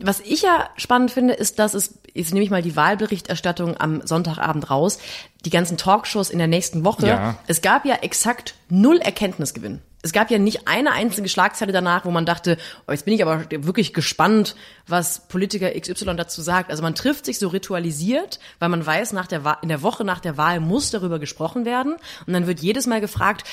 Was 0.00 0.20
ich 0.20 0.42
ja 0.42 0.70
spannend 0.76 1.10
finde, 1.10 1.34
ist, 1.34 1.58
dass 1.58 1.74
es, 1.74 1.98
jetzt 2.14 2.32
nehme 2.32 2.44
ich 2.44 2.50
mal 2.50 2.62
die 2.62 2.76
Wahlberichterstattung 2.76 3.76
am 3.76 4.06
Sonntagabend 4.06 4.70
raus, 4.70 4.98
die 5.44 5.50
ganzen 5.50 5.76
Talkshows 5.76 6.30
in 6.30 6.38
der 6.38 6.48
nächsten 6.48 6.84
Woche. 6.84 7.06
Ja. 7.08 7.38
Es 7.46 7.62
gab 7.62 7.84
ja 7.84 7.96
exakt 7.96 8.54
null 8.68 8.98
Erkenntnisgewinn. 8.98 9.80
Es 10.02 10.12
gab 10.12 10.30
ja 10.30 10.38
nicht 10.38 10.68
eine 10.68 10.92
einzige 10.92 11.28
Schlagzeile 11.28 11.72
danach, 11.72 12.04
wo 12.04 12.10
man 12.10 12.24
dachte, 12.24 12.56
oh, 12.86 12.92
jetzt 12.92 13.04
bin 13.04 13.14
ich 13.14 13.22
aber 13.22 13.44
wirklich 13.50 13.92
gespannt, 13.92 14.54
was 14.86 15.26
Politiker 15.26 15.70
XY 15.70 16.14
dazu 16.16 16.40
sagt. 16.40 16.70
Also 16.70 16.82
man 16.84 16.94
trifft 16.94 17.24
sich 17.26 17.38
so 17.38 17.48
ritualisiert, 17.48 18.38
weil 18.60 18.68
man 18.68 18.84
weiß, 18.86 19.12
nach 19.12 19.26
der 19.26 19.44
Wa- 19.44 19.58
in 19.60 19.68
der 19.68 19.82
Woche 19.82 20.04
nach 20.04 20.20
der 20.20 20.36
Wahl 20.36 20.60
muss 20.60 20.90
darüber 20.90 21.18
gesprochen 21.18 21.64
werden. 21.64 21.96
Und 22.26 22.32
dann 22.32 22.46
wird 22.46 22.60
jedes 22.60 22.86
Mal 22.86 23.00
gefragt, 23.00 23.44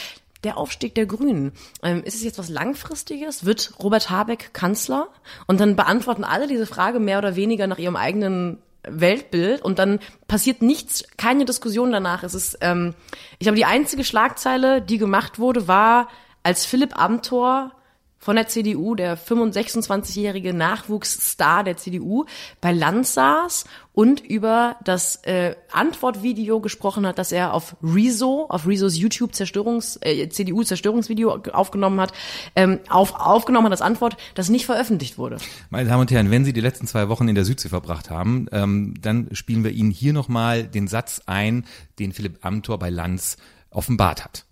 der 0.44 0.58
Aufstieg 0.58 0.94
der 0.94 1.08
Grünen. 1.08 1.52
Ähm, 1.82 2.04
ist 2.04 2.14
es 2.14 2.24
jetzt 2.24 2.38
was 2.38 2.50
Langfristiges? 2.50 3.46
Wird 3.46 3.74
Robert 3.82 4.12
Habeck 4.12 4.54
Kanzler? 4.54 5.08
Und 5.48 5.60
dann 5.60 5.76
beantworten 5.76 6.24
alle 6.24 6.48
diese 6.48 6.68
Frage 6.68 7.00
mehr 7.00 7.18
oder 7.18 7.36
weniger 7.36 7.66
nach 7.66 7.80
ihrem 7.80 7.96
eigenen 7.96 8.60
Weltbild 8.88 9.64
und 9.64 9.80
dann 9.80 10.00
passiert 10.28 10.62
nichts, 10.62 11.04
keine 11.18 11.46
Diskussion 11.46 11.92
danach. 11.92 12.22
Es 12.22 12.36
ist, 12.36 12.60
ähm, 12.62 12.94
ich 13.40 13.46
glaube, 13.46 13.56
die 13.56 13.66
einzige 13.66 14.04
Schlagzeile, 14.04 14.80
die 14.84 15.00
gemacht 15.00 15.40
wurde, 15.40 15.68
war, 15.68 16.08
als 16.46 16.64
Philipp 16.64 16.98
Amthor 16.98 17.72
von 18.20 18.36
der 18.36 18.48
CDU, 18.48 18.96
der 18.96 19.18
25-jährige 19.18 20.54
Nachwuchsstar 20.54 21.64
der 21.64 21.78
CDU, 21.78 22.26
bei 22.62 22.72
Land 22.72 23.08
saß 23.08 23.66
und 23.94 24.20
über 24.20 24.78
das 24.84 25.18
äh, 25.24 25.56
Antwortvideo 25.72 26.60
gesprochen 26.60 27.06
hat, 27.08 27.18
das 27.18 27.32
er 27.32 27.54
auf 27.54 27.76
Rezo, 27.84 28.46
auf 28.50 28.68
Rezos 28.68 28.96
YouTube 28.98 29.34
Zerstörungs, 29.34 29.98
äh, 30.02 30.30
CDU 30.30 30.64
Zerstörungsvideo 30.64 31.32
aufgenommen 31.52 32.00
hat, 32.00 32.14
ähm, 32.56 32.80
auf, 32.90 33.16
aufgenommen 33.16 33.66
hat 33.66 33.74
als 33.74 33.82
Antwort, 33.82 34.18
das 34.36 34.50
nicht 34.50 34.66
veröffentlicht 34.68 35.18
wurde. 35.18 35.38
Meine 35.72 35.90
Damen 35.90 36.02
und 36.02 36.12
Herren, 36.12 36.30
wenn 36.30 36.46
Sie 36.46 36.54
die 36.54 36.62
letzten 36.62 36.88
zwei 36.88 37.10
Wochen 37.10 37.28
in 37.28 37.36
der 37.36 37.46
Südsee 37.46 37.70
verbracht 37.70 38.12
haben, 38.12 38.48
ähm, 38.52 38.94
dann 39.02 39.30
spielen 39.34 39.64
wir 39.64 39.72
Ihnen 39.72 39.92
hier 39.92 40.14
nochmal 40.14 40.64
den 40.64 40.88
Satz 40.88 41.22
ein, 41.26 41.66
den 41.98 42.12
Philipp 42.12 42.46
Amthor 42.46 42.78
bei 42.78 42.90
Lanz 42.90 43.38
offenbart 43.72 44.24
hat. 44.24 44.45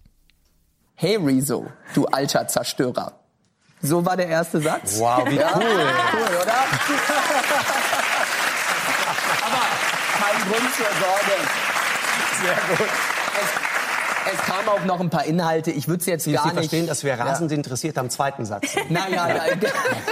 Hey 0.95 1.17
Rezo, 1.17 1.65
du 1.95 2.05
alter 2.05 2.47
Zerstörer. 2.47 3.13
So 3.81 4.05
war 4.05 4.15
der 4.15 4.27
erste 4.27 4.61
Satz. 4.61 4.99
Wow, 4.99 5.27
wie 5.29 5.35
ja? 5.35 5.51
cool. 5.55 5.63
Cool, 5.63 6.35
oder? 6.41 6.53
Aber 9.43 9.63
kein 10.19 10.49
Grund 10.49 10.75
zur 10.75 10.85
Sorge. 10.85 11.35
Sehr 12.41 12.77
gut. 12.77 12.87
Es, 13.41 14.33
es 14.33 14.39
kamen 14.45 14.69
auch 14.69 14.85
noch 14.85 14.99
ein 15.01 15.09
paar 15.09 15.25
Inhalte. 15.25 15.71
Ich 15.71 15.87
würde 15.89 15.99
es 15.99 16.05
jetzt 16.05 16.23
Sie, 16.23 16.31
gar 16.33 16.43
Sie 16.43 16.49
nicht. 16.49 16.57
verstehen, 16.59 16.87
dass 16.87 17.03
wir 17.03 17.19
rasend 17.19 17.51
interessiert 17.51 17.97
am 17.97 18.09
zweiten 18.09 18.45
Satz. 18.45 18.75
Naja, 18.89 19.27
ja, 19.35 19.41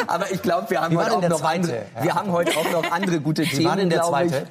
aber 0.07 0.31
ich 0.31 0.41
glaube, 0.41 0.69
wir 0.69 0.81
haben 0.81 0.97
heute 0.97 1.13
auch 1.13 1.21
noch 1.21 1.39
zweite, 1.39 1.55
andere, 1.63 1.85
wir 2.01 2.13
haben 2.15 2.31
heute 2.31 2.57
auch 2.57 2.69
noch 2.71 2.91
andere 2.91 3.21
gute 3.21 3.43
Wie 3.43 3.49
Themen. 3.49 3.65
war 3.65 3.75
denn 3.77 3.89
der 3.89 3.99
glaube 3.99 4.23
ich. 4.25 4.31
zweite? 4.31 4.47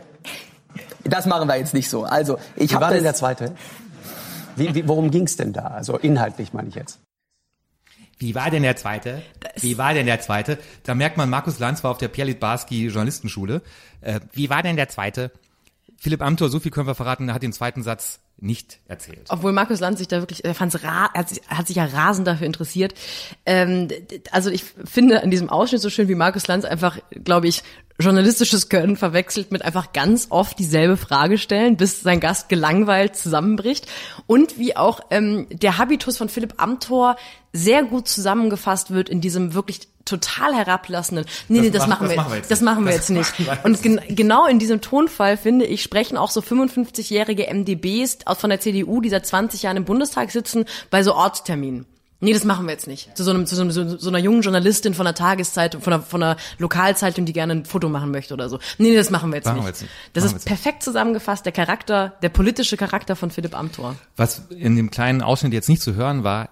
Das 1.05 1.27
machen 1.27 1.49
wir 1.49 1.57
jetzt 1.57 1.75
nicht 1.75 1.91
so. 1.91 2.05
Also 2.05 2.39
ich 2.57 2.71
Wie 2.71 2.75
war 2.77 2.83
habe 2.85 2.95
denn 2.95 3.03
der 3.03 3.15
zweite? 3.15 3.55
Wie, 4.61 4.75
wie, 4.75 4.87
worum 4.87 5.11
ging 5.11 5.25
es 5.25 5.37
denn 5.37 5.53
da? 5.53 5.69
Also 5.69 5.97
inhaltlich 5.97 6.53
meine 6.53 6.69
ich 6.69 6.75
jetzt. 6.75 7.01
Wie 8.19 8.35
war 8.35 8.51
denn 8.51 8.63
der 8.63 8.77
zweite? 8.77 9.23
Wie 9.57 9.79
war 9.79 9.95
denn 9.95 10.05
der 10.05 10.21
zweite? 10.21 10.59
Da 10.83 10.95
merkt 10.95 11.17
man, 11.17 11.31
Markus 11.31 11.59
Lanz 11.59 11.83
war 11.83 11.91
auf 11.91 11.97
der 11.99 12.09
Pierre 12.09 12.29
Litbarski 12.29 12.87
Journalistenschule. 12.87 13.63
Äh, 14.03 14.21
wie 14.33 14.51
war 14.51 14.63
denn 14.63 14.77
der 14.77 14.89
zweite? 14.89 15.33
Philipp 16.03 16.23
Amthor, 16.23 16.49
so 16.49 16.61
viel 16.61 16.71
können 16.71 16.87
wir 16.87 16.95
verraten, 16.95 17.29
er 17.29 17.35
hat 17.35 17.43
den 17.43 17.53
zweiten 17.53 17.83
Satz 17.83 18.21
nicht 18.39 18.79
erzählt. 18.89 19.27
Obwohl 19.29 19.53
Markus 19.53 19.81
Lanz 19.81 19.99
sich 19.99 20.09
da 20.09 20.21
wirklich, 20.21 20.47
er 20.47 20.55
fand's 20.55 20.83
ra 20.83 21.13
hat, 21.13 21.29
sich, 21.29 21.43
hat 21.47 21.67
sich 21.67 21.77
ja 21.77 21.85
rasend 21.85 22.27
dafür 22.27 22.47
interessiert. 22.47 22.95
Ähm, 23.45 23.89
also 24.31 24.49
ich 24.49 24.65
finde 24.65 25.23
an 25.23 25.31
diesem 25.31 25.51
Ausschnitt 25.51 25.83
so 25.83 25.91
schön, 25.91 26.09
wie 26.09 26.15
Markus 26.15 26.47
Lanz 26.47 26.65
einfach, 26.65 26.99
glaube 27.23 27.49
ich, 27.49 27.63
journalistisches 27.99 28.71
Können 28.71 28.97
verwechselt 28.97 29.53
mit 29.53 29.63
einfach 29.63 29.93
ganz 29.93 30.29
oft 30.31 30.59
dieselbe 30.59 30.97
Frage 30.97 31.37
stellen, 31.37 31.77
bis 31.77 32.01
sein 32.01 32.19
Gast 32.19 32.49
gelangweilt 32.49 33.15
zusammenbricht. 33.15 33.87
Und 34.27 34.59
wie 34.59 34.79
auch 34.79 35.01
ähm, 35.11 35.49
der 35.51 35.77
Habitus 35.77 36.17
von 36.17 36.31
Philipp 36.31 36.55
Amthor 36.57 37.17
sehr 37.53 37.83
gut 37.83 38.09
zusammengefasst 38.09 38.91
wird 38.91 39.11
in 39.11 39.21
diesem 39.21 39.53
wirklich 39.53 39.81
total 40.11 40.55
herablassenden, 40.55 41.27
nee, 41.49 41.61
nee, 41.61 41.71
das, 41.71 41.87
machen, 41.87 42.09
wir, 42.09 42.43
das 42.49 42.61
machen 42.61 42.85
wir 42.85 42.93
jetzt 42.93 43.11
nicht. 43.11 43.33
Und 43.63 43.83
gen 43.83 44.01
genau 44.09 44.47
in 44.47 44.59
diesem 44.59 44.81
Tonfall, 44.81 45.37
finde 45.37 45.65
ich, 45.65 45.83
sprechen 45.83 46.17
auch 46.17 46.31
so 46.31 46.41
55-jährige 46.41 47.53
MDBs 47.53 48.19
von 48.37 48.51
der 48.51 48.61
CDU, 48.61 49.01
die 49.01 49.09
seit 49.09 49.27
20 49.27 49.63
Jahren 49.63 49.77
im 49.77 49.85
Bundestag 49.85 50.31
sitzen, 50.31 50.65
bei 50.91 51.03
so 51.03 51.15
Ortsterminen. 51.15 51.87
Nee, 52.23 52.35
das 52.35 52.45
machen 52.45 52.67
wir 52.67 52.73
jetzt 52.73 52.87
nicht. 52.87 53.17
Zu 53.17 53.25
so, 53.25 53.31
einem, 53.31 53.47
zu 53.47 53.57
so, 53.57 53.63
einem, 53.63 53.71
so, 53.71 53.97
so 53.97 54.09
einer 54.11 54.19
jungen 54.19 54.43
Journalistin 54.43 54.93
von 54.93 55.07
einer 55.07 55.15
Tageszeitung, 55.15 55.81
von 55.81 55.95
einer, 55.95 56.03
von 56.03 56.23
einer 56.23 56.37
Lokalzeitung, 56.59 57.25
die 57.25 57.33
gerne 57.33 57.55
ein 57.55 57.65
Foto 57.65 57.89
machen 57.89 58.11
möchte 58.11 58.35
oder 58.35 58.51
so. 58.51 58.59
Nee, 58.77 58.91
nee 58.91 58.97
das 58.97 59.09
machen 59.09 59.31
wir 59.31 59.37
jetzt, 59.37 59.47
Machen 59.47 59.57
nicht. 59.57 59.65
wir 59.65 59.71
jetzt 59.71 59.83
nicht. 59.83 59.93
Das 60.13 60.25
Machen 60.25 60.33
wir 60.33 60.37
ist 60.37 60.45
jetzt 60.45 60.51
nicht. 60.51 60.63
perfekt 60.63 60.83
zusammengefasst, 60.83 61.47
der 61.47 61.53
Charakter, 61.53 62.13
der 62.23 62.29
politische 62.29 62.77
Charakter 62.77 63.17
von 63.17 63.31
Philipp 63.31 63.57
Amthor. 63.57 63.97
Was 64.17 64.43
in 64.51 64.77
dem 64.77 64.91
kleinen 64.91 65.23
Ausschnitt 65.23 65.55
jetzt 65.55 65.71
nicht 65.71 65.81
zu 65.81 65.95
hören 65.95 66.23
war, 66.23 66.51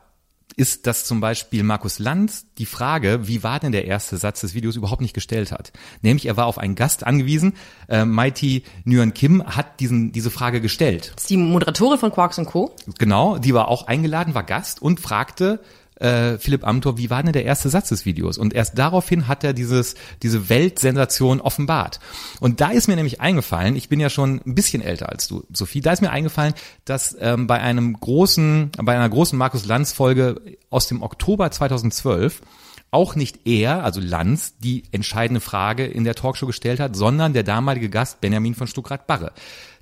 ist, 0.58 0.86
dass 0.86 1.04
zum 1.04 1.20
Beispiel 1.20 1.62
Markus 1.62 1.98
Lanz 2.00 2.46
die 2.58 2.66
Frage, 2.66 3.28
wie 3.28 3.42
war 3.42 3.60
denn 3.60 3.72
der 3.72 3.84
erste 3.84 4.16
Satz 4.16 4.40
des 4.40 4.54
Videos, 4.54 4.74
überhaupt 4.76 5.00
nicht 5.00 5.14
gestellt 5.14 5.52
hat. 5.52 5.72
Nämlich, 6.02 6.26
er 6.26 6.36
war 6.36 6.46
auf 6.46 6.58
einen 6.58 6.74
Gast 6.74 7.06
angewiesen. 7.06 7.54
Äh, 7.88 8.04
Mighty 8.04 8.64
Nguyen 8.84 9.14
Kim 9.14 9.44
hat 9.46 9.78
diesen, 9.78 10.10
diese 10.10 10.30
Frage 10.30 10.60
gestellt. 10.60 11.12
Das 11.14 11.24
ist 11.24 11.30
die 11.30 11.36
Moderatorin 11.36 11.98
von 11.98 12.10
Quarks 12.10 12.40
Co. 12.46 12.74
Genau, 12.98 13.38
die 13.38 13.54
war 13.54 13.68
auch 13.68 13.86
eingeladen, 13.86 14.34
war 14.34 14.42
Gast 14.42 14.82
und 14.82 15.00
fragte 15.00 15.60
äh, 16.00 16.38
Philipp 16.38 16.66
Amthor, 16.66 16.98
wie 16.98 17.10
war 17.10 17.22
denn 17.22 17.32
der 17.32 17.44
erste 17.44 17.68
Satz 17.68 17.88
des 17.88 18.04
Videos? 18.04 18.38
Und 18.38 18.54
erst 18.54 18.78
daraufhin 18.78 19.28
hat 19.28 19.44
er 19.44 19.52
dieses, 19.52 19.94
diese 20.22 20.48
Weltsensation 20.48 21.40
offenbart. 21.40 22.00
Und 22.40 22.60
da 22.60 22.70
ist 22.70 22.88
mir 22.88 22.96
nämlich 22.96 23.20
eingefallen, 23.20 23.76
ich 23.76 23.88
bin 23.88 24.00
ja 24.00 24.10
schon 24.10 24.40
ein 24.46 24.54
bisschen 24.54 24.82
älter 24.82 25.08
als 25.08 25.28
du, 25.28 25.44
Sophie, 25.52 25.80
da 25.80 25.92
ist 25.92 26.02
mir 26.02 26.10
eingefallen, 26.10 26.54
dass 26.84 27.16
ähm, 27.20 27.46
bei 27.46 27.60
einem 27.60 27.98
großen, 27.98 28.72
bei 28.82 28.94
einer 28.94 29.08
großen 29.08 29.38
Markus 29.38 29.66
Lanz 29.66 29.92
Folge 29.92 30.40
aus 30.70 30.88
dem 30.88 31.02
Oktober 31.02 31.50
2012 31.50 32.42
auch 32.90 33.14
nicht 33.14 33.46
er, 33.46 33.84
also 33.84 34.00
Lanz, 34.00 34.56
die 34.58 34.84
entscheidende 34.92 35.40
Frage 35.40 35.84
in 35.84 36.04
der 36.04 36.14
Talkshow 36.14 36.46
gestellt 36.46 36.80
hat, 36.80 36.96
sondern 36.96 37.34
der 37.34 37.42
damalige 37.42 37.90
Gast 37.90 38.20
Benjamin 38.20 38.54
von 38.54 38.66
Stuckrad-Barre. 38.66 39.32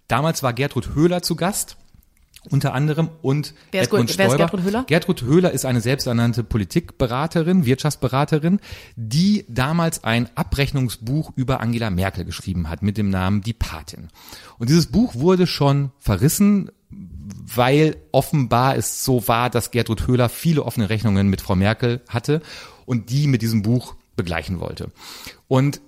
Damals 0.08 0.42
war 0.42 0.52
Gertrud 0.52 0.94
Höhler 0.94 1.23
zu 1.23 1.37
Gast 1.37 1.76
unter 2.50 2.74
anderem 2.74 3.08
und 3.22 3.54
Wer 3.72 3.82
ist 3.82 3.88
Edmund 3.88 4.18
wer 4.18 4.26
ist. 4.26 4.36
Gertrud 4.36 4.62
Höhler? 4.62 4.84
Gertrud 4.86 5.22
Höhler 5.22 5.50
ist 5.52 5.64
eine 5.64 5.80
selbsternannte 5.80 6.44
Politikberaterin, 6.44 7.66
Wirtschaftsberaterin, 7.66 8.60
die 8.96 9.44
damals 9.48 10.04
ein 10.04 10.28
Abrechnungsbuch 10.34 11.32
über 11.36 11.60
Angela 11.60 11.90
Merkel 11.90 12.24
geschrieben 12.24 12.68
hat 12.68 12.82
mit 12.82 12.98
dem 12.98 13.10
Namen 13.10 13.42
Die 13.42 13.52
Patin. 13.52 14.08
Und 14.58 14.70
dieses 14.70 14.86
Buch 14.86 15.14
wurde 15.14 15.46
schon 15.46 15.90
verrissen, 15.98 16.70
weil 16.90 17.96
offenbar 18.12 18.76
es 18.76 19.04
so 19.04 19.26
war, 19.28 19.50
dass 19.50 19.70
Gertrud 19.70 20.06
Höhler 20.06 20.28
viele 20.28 20.64
offene 20.64 20.88
Rechnungen 20.88 21.28
mit 21.28 21.40
Frau 21.40 21.56
Merkel 21.56 22.00
hatte 22.08 22.42
und 22.84 23.10
die 23.10 23.26
mit 23.26 23.42
diesem 23.42 23.62
Buch 23.62 23.94
begleichen 24.16 24.60
wollte. 24.60 24.90
Und 25.48 25.80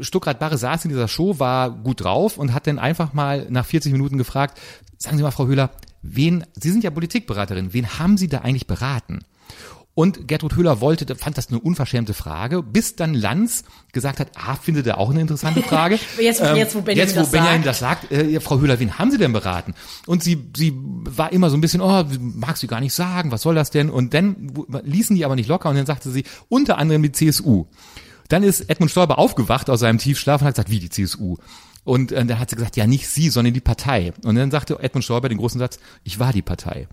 Stuckrad 0.00 0.38
Barre 0.38 0.58
saß 0.58 0.84
in 0.84 0.90
dieser 0.90 1.08
Show, 1.08 1.38
war 1.38 1.70
gut 1.70 2.04
drauf 2.04 2.36
und 2.36 2.52
hat 2.52 2.66
dann 2.66 2.78
einfach 2.78 3.14
mal 3.14 3.46
nach 3.48 3.64
40 3.64 3.92
Minuten 3.92 4.18
gefragt, 4.18 4.60
sagen 4.98 5.16
Sie 5.16 5.22
mal, 5.22 5.30
Frau 5.30 5.46
Höhler, 5.46 5.70
wen, 6.02 6.44
Sie 6.54 6.70
sind 6.70 6.84
ja 6.84 6.90
Politikberaterin, 6.90 7.72
wen 7.72 7.98
haben 7.98 8.16
Sie 8.16 8.28
da 8.28 8.38
eigentlich 8.38 8.66
beraten? 8.66 9.20
Und 9.94 10.26
Gertrud 10.26 10.56
Höhler 10.56 10.80
wollte, 10.80 11.14
fand 11.16 11.36
das 11.36 11.48
eine 11.48 11.60
unverschämte 11.60 12.14
Frage, 12.14 12.62
bis 12.62 12.96
dann 12.96 13.12
Lanz 13.12 13.64
gesagt 13.92 14.20
hat, 14.20 14.30
ah, 14.36 14.54
findet 14.56 14.86
er 14.86 14.96
auch 14.96 15.10
eine 15.10 15.20
interessante 15.20 15.60
Frage. 15.68 15.98
Jetzt- 16.18 16.40
jetzt, 16.40 16.74
wo 16.74 16.80
Benjamin 16.80 16.96
jetzt, 17.08 17.14
wo 17.16 17.20
das 17.20 17.30
Benjamin 17.30 17.62
sagt. 17.62 17.66
das 17.66 17.78
sagt, 17.78 18.10
äh, 18.10 18.40
Frau 18.40 18.58
Höhler, 18.58 18.80
wen 18.80 18.98
haben 18.98 19.10
Sie 19.10 19.18
denn 19.18 19.34
beraten? 19.34 19.74
Und 20.06 20.22
sie, 20.22 20.42
sie 20.56 20.72
war 20.74 21.30
immer 21.30 21.50
so 21.50 21.58
ein 21.58 21.60
bisschen, 21.60 21.82
oh, 21.82 22.04
mag 22.18 22.56
sie 22.56 22.68
gar 22.68 22.80
nicht 22.80 22.94
sagen, 22.94 23.32
was 23.32 23.42
soll 23.42 23.54
das 23.54 23.70
denn? 23.70 23.90
Und 23.90 24.14
dann 24.14 24.50
ließen 24.82 25.14
die 25.14 25.26
aber 25.26 25.36
nicht 25.36 25.48
locker 25.48 25.68
und 25.68 25.76
dann 25.76 25.84
sagte 25.84 26.10
sie, 26.10 26.24
unter 26.48 26.78
anderem 26.78 27.02
die 27.02 27.12
CSU. 27.12 27.66
Dann 28.28 28.44
ist 28.44 28.62
Edmund 28.70 28.90
Stoiber 28.90 29.18
aufgewacht 29.18 29.68
aus 29.68 29.80
seinem 29.80 29.98
Tiefschlaf 29.98 30.40
und 30.40 30.46
hat 30.46 30.54
gesagt, 30.54 30.70
wie 30.70 30.80
die 30.80 30.88
CSU? 30.88 31.36
Und 31.84 32.12
äh, 32.12 32.24
dann 32.24 32.38
hat 32.38 32.50
sie 32.50 32.56
gesagt, 32.56 32.76
ja, 32.76 32.86
nicht 32.86 33.08
sie, 33.08 33.28
sondern 33.28 33.54
die 33.54 33.60
Partei. 33.60 34.12
Und 34.24 34.36
dann 34.36 34.50
sagte 34.50 34.78
Edmund 34.80 35.04
Stoiber 35.04 35.28
den 35.28 35.38
großen 35.38 35.58
Satz, 35.58 35.78
ich 36.04 36.18
war 36.18 36.32
die 36.32 36.42
Partei. 36.42 36.86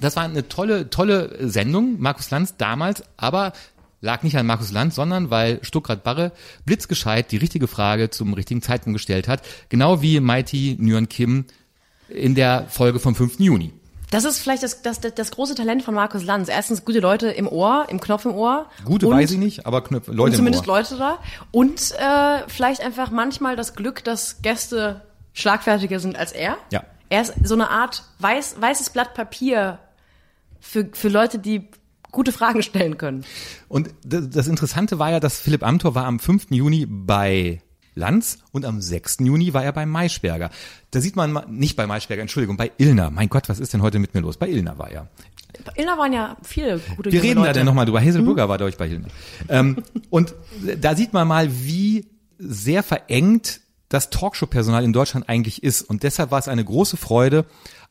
Das 0.00 0.16
war 0.16 0.24
eine 0.24 0.48
tolle, 0.48 0.90
tolle 0.90 1.48
Sendung, 1.48 2.00
Markus 2.00 2.30
Lanz 2.30 2.56
damals, 2.56 3.02
aber 3.16 3.52
lag 4.00 4.22
nicht 4.22 4.36
an 4.36 4.46
Markus 4.46 4.70
Lanz, 4.70 4.94
sondern 4.94 5.30
weil 5.30 5.58
Stuckrad 5.62 6.04
Barre 6.04 6.32
blitzgescheit 6.64 7.32
die 7.32 7.36
richtige 7.36 7.66
Frage 7.66 8.10
zum 8.10 8.32
richtigen 8.34 8.62
Zeitpunkt 8.62 8.96
gestellt 8.96 9.28
hat, 9.28 9.42
genau 9.68 10.02
wie 10.02 10.20
Mighty 10.20 10.76
Nguyen 10.80 11.08
Kim 11.08 11.46
in 12.08 12.34
der 12.34 12.66
Folge 12.68 13.00
vom 13.00 13.14
5. 13.14 13.40
Juni. 13.40 13.72
Das 14.10 14.24
ist 14.24 14.38
vielleicht 14.38 14.62
das, 14.62 14.82
das, 14.82 15.00
das, 15.00 15.30
große 15.30 15.54
Talent 15.54 15.82
von 15.82 15.94
Markus 15.94 16.24
Lanz. 16.24 16.48
Erstens 16.48 16.84
gute 16.84 17.00
Leute 17.00 17.28
im 17.28 17.46
Ohr, 17.46 17.86
im 17.88 18.00
Knopf 18.00 18.24
im 18.24 18.34
Ohr. 18.34 18.66
Gute 18.84 19.06
und, 19.06 19.14
weiß 19.14 19.32
ich 19.32 19.38
nicht, 19.38 19.66
aber 19.66 19.82
Knöpfe, 19.82 20.12
Leute 20.12 20.36
zumindest 20.36 20.64
im 20.64 20.70
Ohr. 20.70 20.78
Leute 20.78 20.96
da. 20.96 21.18
Und 21.50 21.92
äh, 21.92 22.42
vielleicht 22.48 22.80
einfach 22.80 23.10
manchmal 23.10 23.56
das 23.56 23.74
Glück, 23.74 24.02
dass 24.04 24.40
Gäste 24.40 25.02
schlagfertiger 25.34 26.00
sind 26.00 26.16
als 26.16 26.32
er. 26.32 26.56
Ja. 26.72 26.84
Er 27.10 27.22
ist 27.22 27.34
so 27.44 27.54
eine 27.54 27.70
Art 27.70 28.04
weiß, 28.18 28.56
weißes 28.60 28.90
Blatt 28.90 29.14
Papier 29.14 29.78
für, 30.60 30.88
für 30.92 31.08
Leute, 31.08 31.38
die 31.38 31.68
gute 32.10 32.32
Fragen 32.32 32.62
stellen 32.62 32.98
können. 32.98 33.24
Und 33.68 33.90
das 34.04 34.30
das 34.30 34.48
Interessante 34.48 34.98
war 34.98 35.10
ja, 35.10 35.20
dass 35.20 35.38
Philipp 35.38 35.62
Amthor 35.62 35.94
war 35.94 36.06
am 36.06 36.18
5. 36.18 36.46
Juni 36.50 36.86
bei 36.86 37.60
Lanz 37.98 38.38
und 38.52 38.64
am 38.64 38.80
6. 38.80 39.18
Juni 39.20 39.52
war 39.52 39.64
er 39.64 39.72
bei 39.72 39.84
Maischberger. 39.84 40.50
Da 40.90 41.00
sieht 41.00 41.16
man 41.16 41.32
mal, 41.32 41.44
nicht 41.48 41.76
bei 41.76 41.86
Maischberger, 41.86 42.22
Entschuldigung, 42.22 42.56
bei 42.56 42.70
Ilner. 42.78 43.10
Mein 43.10 43.28
Gott, 43.28 43.48
was 43.48 43.60
ist 43.60 43.74
denn 43.74 43.82
heute 43.82 43.98
mit 43.98 44.14
mir 44.14 44.20
los? 44.20 44.36
Bei 44.38 44.48
Ilner 44.48 44.78
war 44.78 44.90
er. 44.90 45.08
Bei 45.64 45.72
Ilna 45.76 45.98
waren 45.98 46.12
ja 46.12 46.36
viele 46.42 46.78
gute 46.96 47.10
Wir 47.12 47.22
reden 47.22 47.40
da 47.40 47.46
Leute. 47.48 47.58
dann 47.60 47.66
nochmal 47.66 47.84
drüber. 47.86 48.00
Hazelbrugger 48.00 48.48
war, 48.48 48.56
glaube 48.58 48.70
ich, 48.70 48.76
bei 48.76 48.88
Hilner. 48.88 49.08
Ähm, 49.48 49.82
und 50.10 50.34
da 50.80 50.94
sieht 50.94 51.12
man 51.12 51.26
mal, 51.28 51.48
wie 51.50 52.06
sehr 52.38 52.82
verengt 52.82 53.60
das 53.88 54.10
Talkshow-Personal 54.10 54.84
in 54.84 54.92
Deutschland 54.92 55.28
eigentlich 55.28 55.62
ist. 55.62 55.82
Und 55.82 56.02
deshalb 56.02 56.30
war 56.30 56.38
es 56.38 56.46
eine 56.48 56.64
große 56.64 56.96
Freude, 56.96 57.44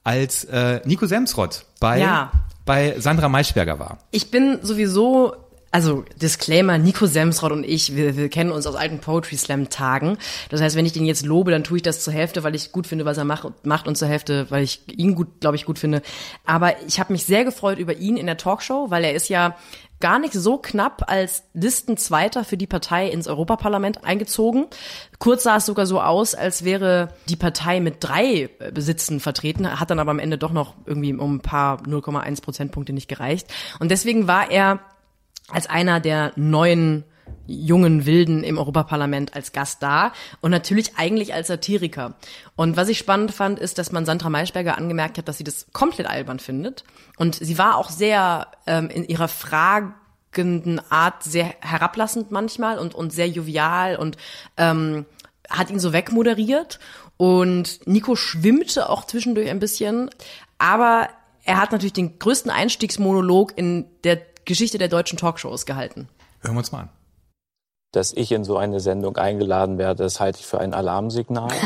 als 0.03 0.45
äh, 0.45 0.79
Nico 0.85 1.05
Semsrott 1.07 1.65
bei, 1.79 1.99
Ja. 1.99 2.31
bei 2.65 2.97
Sandra 2.99 3.27
Maischberger 3.27 3.79
war. 3.79 3.97
Ich 4.11 4.31
bin 4.31 4.59
sowieso, 4.61 5.35
also 5.71 6.05
Disclaimer, 6.21 6.77
Nico 6.77 7.05
Semsrott 7.05 7.51
und 7.51 7.63
ich, 7.63 7.95
wir, 7.95 8.15
wir 8.15 8.29
kennen 8.29 8.51
uns 8.51 8.65
aus 8.65 8.75
alten 8.75 8.99
Poetry 8.99 9.35
Slam 9.35 9.69
Tagen. 9.69 10.17
Das 10.49 10.61
heißt, 10.61 10.75
wenn 10.75 10.85
ich 10.85 10.93
den 10.93 11.05
jetzt 11.05 11.25
lobe, 11.25 11.51
dann 11.51 11.63
tue 11.63 11.77
ich 11.77 11.83
das 11.83 12.03
zur 12.03 12.13
Hälfte, 12.13 12.43
weil 12.43 12.55
ich 12.55 12.71
gut 12.71 12.87
finde, 12.87 13.05
was 13.05 13.17
er 13.17 13.25
macht, 13.25 13.65
macht 13.65 13.87
und 13.87 13.97
zur 13.97 14.07
Hälfte, 14.07 14.49
weil 14.49 14.63
ich 14.63 14.81
ihn 14.87 15.15
gut, 15.15 15.41
glaube 15.41 15.55
ich, 15.55 15.65
gut 15.65 15.79
finde. 15.79 16.01
Aber 16.45 16.81
ich 16.87 16.99
habe 16.99 17.13
mich 17.13 17.25
sehr 17.25 17.43
gefreut 17.43 17.79
über 17.79 17.95
ihn 17.95 18.17
in 18.17 18.25
der 18.25 18.37
Talkshow, 18.37 18.89
weil 18.89 19.03
er 19.03 19.13
ist 19.13 19.29
ja 19.29 19.55
gar 19.99 20.19
nicht 20.19 20.33
so 20.33 20.57
knapp 20.57 21.05
als 21.07 21.43
Listenzweiter 21.53 22.43
für 22.43 22.57
die 22.57 22.67
Partei 22.67 23.07
ins 23.07 23.27
Europaparlament 23.27 24.03
eingezogen. 24.03 24.67
Kurz 25.19 25.43
sah 25.43 25.57
es 25.57 25.65
sogar 25.65 25.85
so 25.85 26.01
aus, 26.01 26.35
als 26.35 26.63
wäre 26.63 27.09
die 27.29 27.35
Partei 27.35 27.79
mit 27.79 27.97
drei 27.99 28.49
äh, 28.59 28.71
Besitzen 28.71 29.19
vertreten, 29.19 29.79
hat 29.79 29.89
dann 29.89 29.99
aber 29.99 30.11
am 30.11 30.19
Ende 30.19 30.37
doch 30.37 30.51
noch 30.51 30.75
irgendwie 30.85 31.13
um 31.13 31.35
ein 31.35 31.41
paar 31.41 31.81
0,1 31.81 32.41
Prozentpunkte 32.41 32.93
nicht 32.93 33.07
gereicht. 33.07 33.47
Und 33.79 33.89
deswegen 33.89 34.27
war 34.27 34.51
er 34.51 34.79
als 35.49 35.67
einer 35.67 35.99
der 35.99 36.33
neuen 36.35 37.03
jungen 37.47 38.05
Wilden 38.05 38.43
im 38.43 38.57
Europaparlament 38.57 39.33
als 39.33 39.53
Gast 39.53 39.81
da 39.81 40.11
und 40.41 40.51
natürlich 40.51 40.97
eigentlich 40.97 41.33
als 41.33 41.47
Satiriker. 41.47 42.15
Und 42.55 42.75
was 42.77 42.89
ich 42.89 42.97
spannend 42.97 43.31
fand, 43.31 43.59
ist, 43.59 43.77
dass 43.77 43.91
man 43.91 44.05
Sandra 44.05 44.29
Maischberger 44.29 44.77
angemerkt 44.77 45.17
hat, 45.17 45.27
dass 45.27 45.37
sie 45.37 45.43
das 45.43 45.67
komplett 45.71 46.07
albern 46.07 46.39
findet. 46.39 46.83
Und 47.17 47.35
sie 47.35 47.57
war 47.57 47.77
auch 47.77 47.89
sehr 47.89 48.47
ähm, 48.65 48.89
in 48.89 49.07
ihrer 49.07 49.29
fragenden 49.29 50.81
Art 50.89 51.23
sehr 51.23 51.53
herablassend 51.61 52.31
manchmal 52.31 52.79
und, 52.79 52.93
und 52.93 53.13
sehr 53.13 53.29
jovial 53.29 53.95
und 53.95 54.17
ähm, 54.57 55.05
hat 55.49 55.69
ihn 55.69 55.79
so 55.79 55.93
wegmoderiert. 55.93 56.79
Und 57.15 57.87
Nico 57.87 58.15
schwimmte 58.15 58.89
auch 58.89 59.05
zwischendurch 59.05 59.49
ein 59.49 59.59
bisschen, 59.59 60.09
aber 60.57 61.09
er 61.43 61.61
hat 61.61 61.71
natürlich 61.71 61.93
den 61.93 62.19
größten 62.19 62.51
Einstiegsmonolog 62.51 63.57
in 63.57 63.85
der 64.03 64.19
Geschichte 64.47 64.77
der 64.77 64.87
deutschen 64.87 65.17
Talkshows 65.17 65.65
gehalten. 65.65 66.07
Hören 66.41 66.55
wir 66.55 66.59
uns 66.59 66.71
mal 66.71 66.81
an. 66.83 66.89
Dass 67.93 68.11
ich 68.11 68.31
in 68.33 68.43
so 68.43 68.57
eine 68.57 68.79
Sendung 68.81 69.15
eingeladen 69.17 69.77
werde, 69.77 70.03
das 70.03 70.19
halte 70.19 70.39
ich 70.39 70.45
für 70.45 70.59
ein 70.59 70.73
Alarmsignal. 70.73 71.49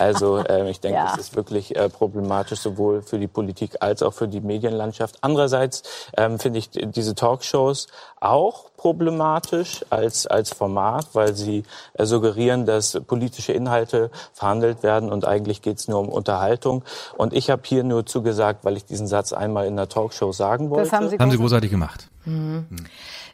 Also 0.00 0.38
äh, 0.38 0.68
ich 0.68 0.80
denke, 0.80 0.98
Ja. 0.98 1.06
das 1.06 1.16
ist 1.18 1.36
wirklich 1.36 1.74
äh, 1.76 1.88
problematisch, 1.88 2.58
sowohl 2.58 3.02
für 3.02 3.18
die 3.20 3.28
Politik 3.28 3.76
als 3.80 4.02
auch 4.02 4.12
für 4.12 4.26
die 4.28 4.40
Medienlandschaft. 4.40 5.16
Andererseits 5.22 5.84
ähm, 6.18 6.38
finde 6.40 6.58
ich 6.58 6.70
diese 6.70 7.14
Talkshows 7.14 7.86
auch 8.20 8.64
problematisch 8.76 9.84
als, 9.88 10.26
als 10.26 10.52
Format, 10.52 11.06
weil 11.14 11.34
sie 11.34 11.62
äh, 11.94 12.04
suggerieren, 12.04 12.66
dass 12.66 13.00
politische 13.06 13.52
Inhalte 13.52 14.10
verhandelt 14.34 14.82
werden 14.82 15.10
und 15.10 15.24
eigentlich 15.24 15.62
geht 15.62 15.78
es 15.78 15.88
nur 15.88 16.00
um 16.00 16.08
Unterhaltung. 16.08 16.82
Und 17.16 17.32
ich 17.32 17.48
habe 17.48 17.62
hier 17.64 17.84
nur 17.84 18.04
zugesagt, 18.04 18.64
weil 18.64 18.76
ich 18.76 18.84
diesen 18.84 19.06
Satz 19.06 19.32
einmal 19.32 19.66
in 19.66 19.76
der 19.76 19.88
Talkshow 19.88 20.32
sagen 20.32 20.68
wollte. 20.68 20.90
Das 20.90 20.92
haben 20.92 21.08
Sie, 21.08 21.16
Haben 21.18 21.30
Sie 21.30 21.36
groß- 21.38 21.40
großartig 21.42 21.70
gemacht. 21.70 22.08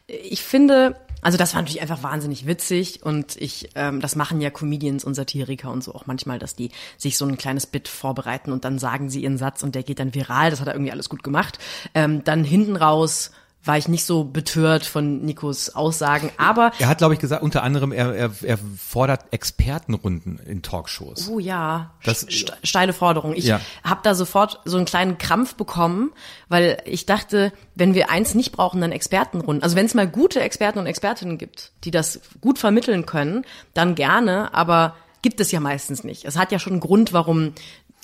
Ich 0.07 0.43
finde, 0.43 0.95
also 1.23 1.37
das 1.37 1.53
war 1.53 1.61
natürlich 1.61 1.81
einfach 1.81 2.03
wahnsinnig 2.03 2.45
witzig 2.45 3.03
und 3.03 3.35
ich, 3.37 3.69
ähm, 3.75 3.99
das 4.01 4.15
machen 4.15 4.41
ja 4.41 4.49
Comedians 4.49 5.03
und 5.03 5.13
Satiriker 5.15 5.71
und 5.71 5.83
so 5.83 5.95
auch 5.95 6.05
manchmal, 6.05 6.39
dass 6.39 6.55
die 6.55 6.71
sich 6.97 7.17
so 7.17 7.25
ein 7.25 7.37
kleines 7.37 7.65
Bit 7.65 7.87
vorbereiten 7.87 8.51
und 8.51 8.65
dann 8.65 8.79
sagen 8.79 9.09
sie 9.09 9.23
ihren 9.23 9.37
Satz 9.37 9.63
und 9.63 9.75
der 9.75 9.83
geht 9.83 9.99
dann 9.99 10.13
viral. 10.13 10.49
Das 10.49 10.59
hat 10.59 10.67
er 10.67 10.73
irgendwie 10.73 10.91
alles 10.91 11.09
gut 11.09 11.23
gemacht. 11.23 11.59
Ähm, 11.93 12.23
dann 12.23 12.43
hinten 12.43 12.75
raus 12.75 13.31
war 13.65 13.77
ich 13.77 13.87
nicht 13.87 14.03
so 14.05 14.23
betört 14.25 14.85
von 14.85 15.21
Nikos 15.23 15.69
Aussagen, 15.73 16.31
aber 16.37 16.71
Er 16.79 16.87
hat, 16.89 16.97
glaube 16.97 17.13
ich, 17.13 17.19
gesagt, 17.21 17.43
unter 17.43 17.63
anderem, 17.63 17.91
er, 17.93 18.13
er, 18.13 18.31
er 18.43 18.57
fordert 18.77 19.31
Expertenrunden 19.31 20.37
in 20.39 20.61
Talkshows. 20.61 21.29
Oh 21.29 21.39
ja, 21.39 21.91
Das- 22.03 22.27
St- 22.27 22.51
steile 22.63 22.91
Forderung. 22.93 23.33
Ich 23.33 23.45
Ja. 23.45 23.61
habe 23.83 24.01
da 24.03 24.15
sofort 24.15 24.59
so 24.65 24.75
einen 24.77 24.85
kleinen 24.85 25.17
Krampf 25.17 25.55
bekommen, 25.55 26.11
weil 26.49 26.81
ich 26.85 27.05
dachte, 27.05 27.53
wenn 27.75 27.93
wir 27.93 28.09
eins 28.09 28.35
nicht 28.35 28.51
brauchen, 28.51 28.81
dann 28.81 28.91
Expertenrunden. 28.91 29.63
Also 29.63 29.75
wenn 29.75 29.85
es 29.85 29.93
mal 29.93 30.07
gute 30.07 30.41
Experten 30.41 30.79
und 30.79 30.85
Expertinnen 30.85 31.37
gibt, 31.37 31.71
die 31.85 31.91
das 31.91 32.19
gut 32.41 32.59
vermitteln 32.59 33.05
können, 33.05 33.45
dann 33.73 33.95
gerne, 33.95 34.53
aber 34.53 34.95
gibt 35.21 35.39
es 35.39 35.51
ja 35.53 35.61
meistens 35.61 36.03
nicht. 36.03 36.25
Es 36.25 36.37
hat 36.37 36.51
ja 36.51 36.59
schon 36.59 36.73
einen 36.73 36.79
Grund, 36.81 37.13
warum 37.13 37.53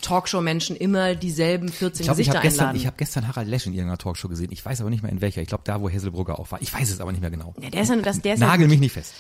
Talkshow-Menschen 0.02 0.76
immer 0.76 1.16
dieselben 1.16 1.70
14 1.70 2.02
Ich 2.02 2.08
glaube, 2.08 2.22
ich 2.22 2.28
Gesichter 2.28 2.40
habe 2.40 2.48
gestern, 2.48 2.62
einladen. 2.62 2.82
ich 2.82 2.88
hab 2.88 2.98
gestern 2.98 3.28
Harald 3.28 3.48
Lesch 3.48 3.66
in 3.66 3.74
irgendeiner 3.74 3.98
Talkshow 3.98 4.28
gesehen. 4.28 4.50
Ich 4.52 4.66
weiß 4.66 4.82
aber 4.82 4.90
nicht 4.90 5.04
mehr 5.04 5.12
in 5.12 5.22
welcher. 5.22 5.42
Ich 5.42 5.48
glaube, 5.48 5.64
da, 5.66 5.82
wo 5.82 5.90
Hesselbrugger 5.90 6.40
auch 6.40 6.52
war. 6.52 6.62
Ich 6.62 6.74
weiß 6.74 6.90
es 6.90 7.02
aber 7.02 7.12
nicht 7.12 7.22
mehr 7.22 7.32
genau. 7.32 7.54
ja, 7.62 7.70
der 7.70 7.82
ist 7.82 7.90
ja, 7.90 7.96
das, 7.98 8.22
der 8.22 8.34
ist 8.36 8.40
Nagel 8.40 8.68
mich 8.68 8.80
nicht 8.80 8.94
fest. 8.94 9.14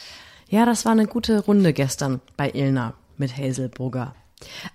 Ja, 0.49 0.65
das 0.65 0.85
war 0.85 0.93
eine 0.93 1.05
gute 1.05 1.39
Runde 1.39 1.73
gestern 1.73 2.21
bei 2.35 2.49
Ilna 2.51 2.95
mit 3.17 3.37
Hazel 3.37 3.69
Brugger. 3.69 4.15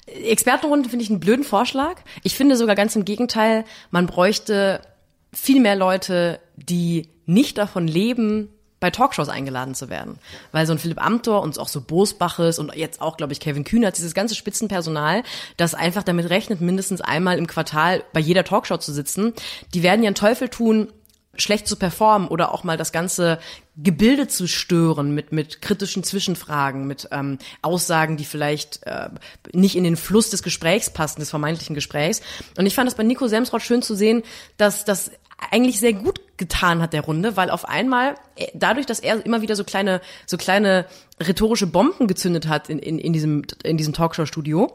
Expertenrunde 0.06 0.88
finde 0.88 1.04
ich 1.04 1.10
einen 1.10 1.20
blöden 1.20 1.44
Vorschlag. 1.44 2.02
Ich 2.22 2.36
finde 2.36 2.56
sogar 2.56 2.76
ganz 2.76 2.94
im 2.96 3.04
Gegenteil, 3.04 3.64
man 3.90 4.06
bräuchte 4.06 4.80
viel 5.32 5.60
mehr 5.60 5.74
Leute, 5.74 6.38
die 6.56 7.08
nicht 7.26 7.58
davon 7.58 7.88
leben, 7.88 8.48
bei 8.84 8.90
Talkshows 8.90 9.30
eingeladen 9.30 9.74
zu 9.74 9.88
werden. 9.88 10.18
Weil 10.52 10.66
so 10.66 10.72
ein 10.72 10.78
Philipp 10.78 11.02
Amthor 11.02 11.40
und 11.40 11.58
auch 11.58 11.68
so 11.68 11.80
Bosbaches 11.80 12.58
und 12.58 12.76
jetzt 12.76 13.00
auch, 13.00 13.16
glaube 13.16 13.32
ich, 13.32 13.40
Kevin 13.40 13.64
Kühnert, 13.64 13.96
dieses 13.96 14.12
ganze 14.12 14.34
Spitzenpersonal, 14.34 15.22
das 15.56 15.72
einfach 15.72 16.02
damit 16.02 16.28
rechnet, 16.28 16.60
mindestens 16.60 17.00
einmal 17.00 17.38
im 17.38 17.46
Quartal 17.46 18.04
bei 18.12 18.20
jeder 18.20 18.44
Talkshow 18.44 18.76
zu 18.76 18.92
sitzen, 18.92 19.32
die 19.72 19.82
werden 19.82 20.02
ja 20.02 20.08
einen 20.08 20.16
Teufel 20.16 20.50
tun, 20.50 20.92
schlecht 21.36 21.66
zu 21.66 21.76
performen 21.76 22.28
oder 22.28 22.52
auch 22.52 22.62
mal 22.62 22.76
das 22.76 22.92
ganze 22.92 23.38
Gebilde 23.74 24.28
zu 24.28 24.46
stören 24.46 25.14
mit 25.14 25.32
mit 25.32 25.62
kritischen 25.62 26.04
Zwischenfragen, 26.04 26.86
mit 26.86 27.08
ähm, 27.10 27.38
Aussagen, 27.62 28.18
die 28.18 28.26
vielleicht 28.26 28.86
äh, 28.86 29.08
nicht 29.54 29.76
in 29.76 29.84
den 29.84 29.96
Fluss 29.96 30.28
des 30.28 30.42
Gesprächs 30.42 30.90
passen, 30.90 31.20
des 31.20 31.30
vermeintlichen 31.30 31.74
Gesprächs. 31.74 32.20
Und 32.58 32.66
ich 32.66 32.74
fand 32.74 32.88
es 32.88 32.96
bei 32.96 33.02
Nico 33.02 33.28
Semsrott 33.28 33.62
schön 33.62 33.80
zu 33.80 33.94
sehen, 33.94 34.22
dass 34.58 34.84
das 34.84 35.10
eigentlich 35.50 35.80
sehr 35.80 35.94
gut 35.94 36.20
getan 36.36 36.82
hat 36.82 36.92
der 36.92 37.02
Runde, 37.02 37.36
weil 37.36 37.50
auf 37.50 37.68
einmal 37.68 38.14
äh, 38.36 38.46
dadurch, 38.54 38.86
dass 38.86 39.00
er 39.00 39.24
immer 39.24 39.42
wieder 39.42 39.56
so 39.56 39.64
kleine 39.64 40.00
so 40.26 40.36
kleine 40.36 40.86
rhetorische 41.20 41.66
Bomben 41.66 42.06
gezündet 42.06 42.48
hat 42.48 42.68
in 42.68 42.78
in, 42.78 42.98
in 42.98 43.12
diesem 43.12 43.42
in 43.62 43.76
diesem 43.76 43.94
Talkshow-Studio 43.94 44.72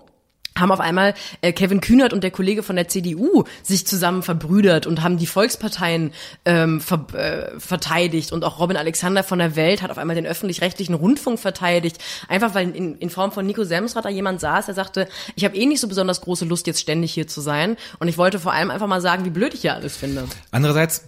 haben 0.59 0.71
auf 0.71 0.79
einmal 0.79 1.13
äh, 1.41 1.53
Kevin 1.53 1.81
Kühnert 1.81 2.13
und 2.13 2.23
der 2.23 2.31
Kollege 2.31 2.63
von 2.63 2.75
der 2.75 2.87
CDU 2.87 3.43
sich 3.63 3.87
zusammen 3.87 4.23
verbrüdert 4.23 4.87
und 4.87 5.01
haben 5.03 5.17
die 5.17 5.25
Volksparteien 5.25 6.11
ähm, 6.45 6.81
ver 6.81 7.05
äh, 7.13 7.59
verteidigt. 7.59 8.31
Und 8.31 8.43
auch 8.43 8.59
Robin 8.59 8.77
Alexander 8.77 9.23
von 9.23 9.39
der 9.39 9.55
Welt 9.55 9.81
hat 9.81 9.91
auf 9.91 9.97
einmal 9.97 10.15
den 10.15 10.25
öffentlich-rechtlichen 10.25 10.95
Rundfunk 10.95 11.39
verteidigt, 11.39 11.97
einfach 12.27 12.55
weil 12.55 12.75
in, 12.75 12.97
in 12.97 13.09
Form 13.09 13.31
von 13.31 13.45
Nico 13.45 13.63
Semsrad 13.63 14.05
da 14.05 14.09
jemand 14.09 14.41
saß, 14.41 14.65
der 14.65 14.75
sagte, 14.75 15.07
ich 15.35 15.45
habe 15.45 15.55
eh 15.55 15.65
nicht 15.65 15.79
so 15.79 15.87
besonders 15.87 16.21
große 16.21 16.45
Lust 16.45 16.67
jetzt 16.67 16.81
ständig 16.81 17.13
hier 17.13 17.27
zu 17.27 17.41
sein. 17.41 17.77
Und 17.99 18.07
ich 18.07 18.17
wollte 18.17 18.39
vor 18.39 18.53
allem 18.53 18.71
einfach 18.71 18.87
mal 18.87 19.01
sagen, 19.01 19.25
wie 19.25 19.29
blöd 19.29 19.53
ich 19.53 19.61
hier 19.61 19.73
alles 19.73 19.97
finde. 19.97 20.25
Andererseits 20.51 21.03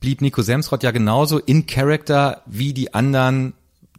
blieb 0.00 0.20
Nico 0.20 0.42
Semsrott 0.42 0.82
ja 0.82 0.90
genauso 0.90 1.38
in 1.38 1.66
Character 1.66 2.42
wie 2.46 2.72
die 2.72 2.94
anderen 2.94 3.54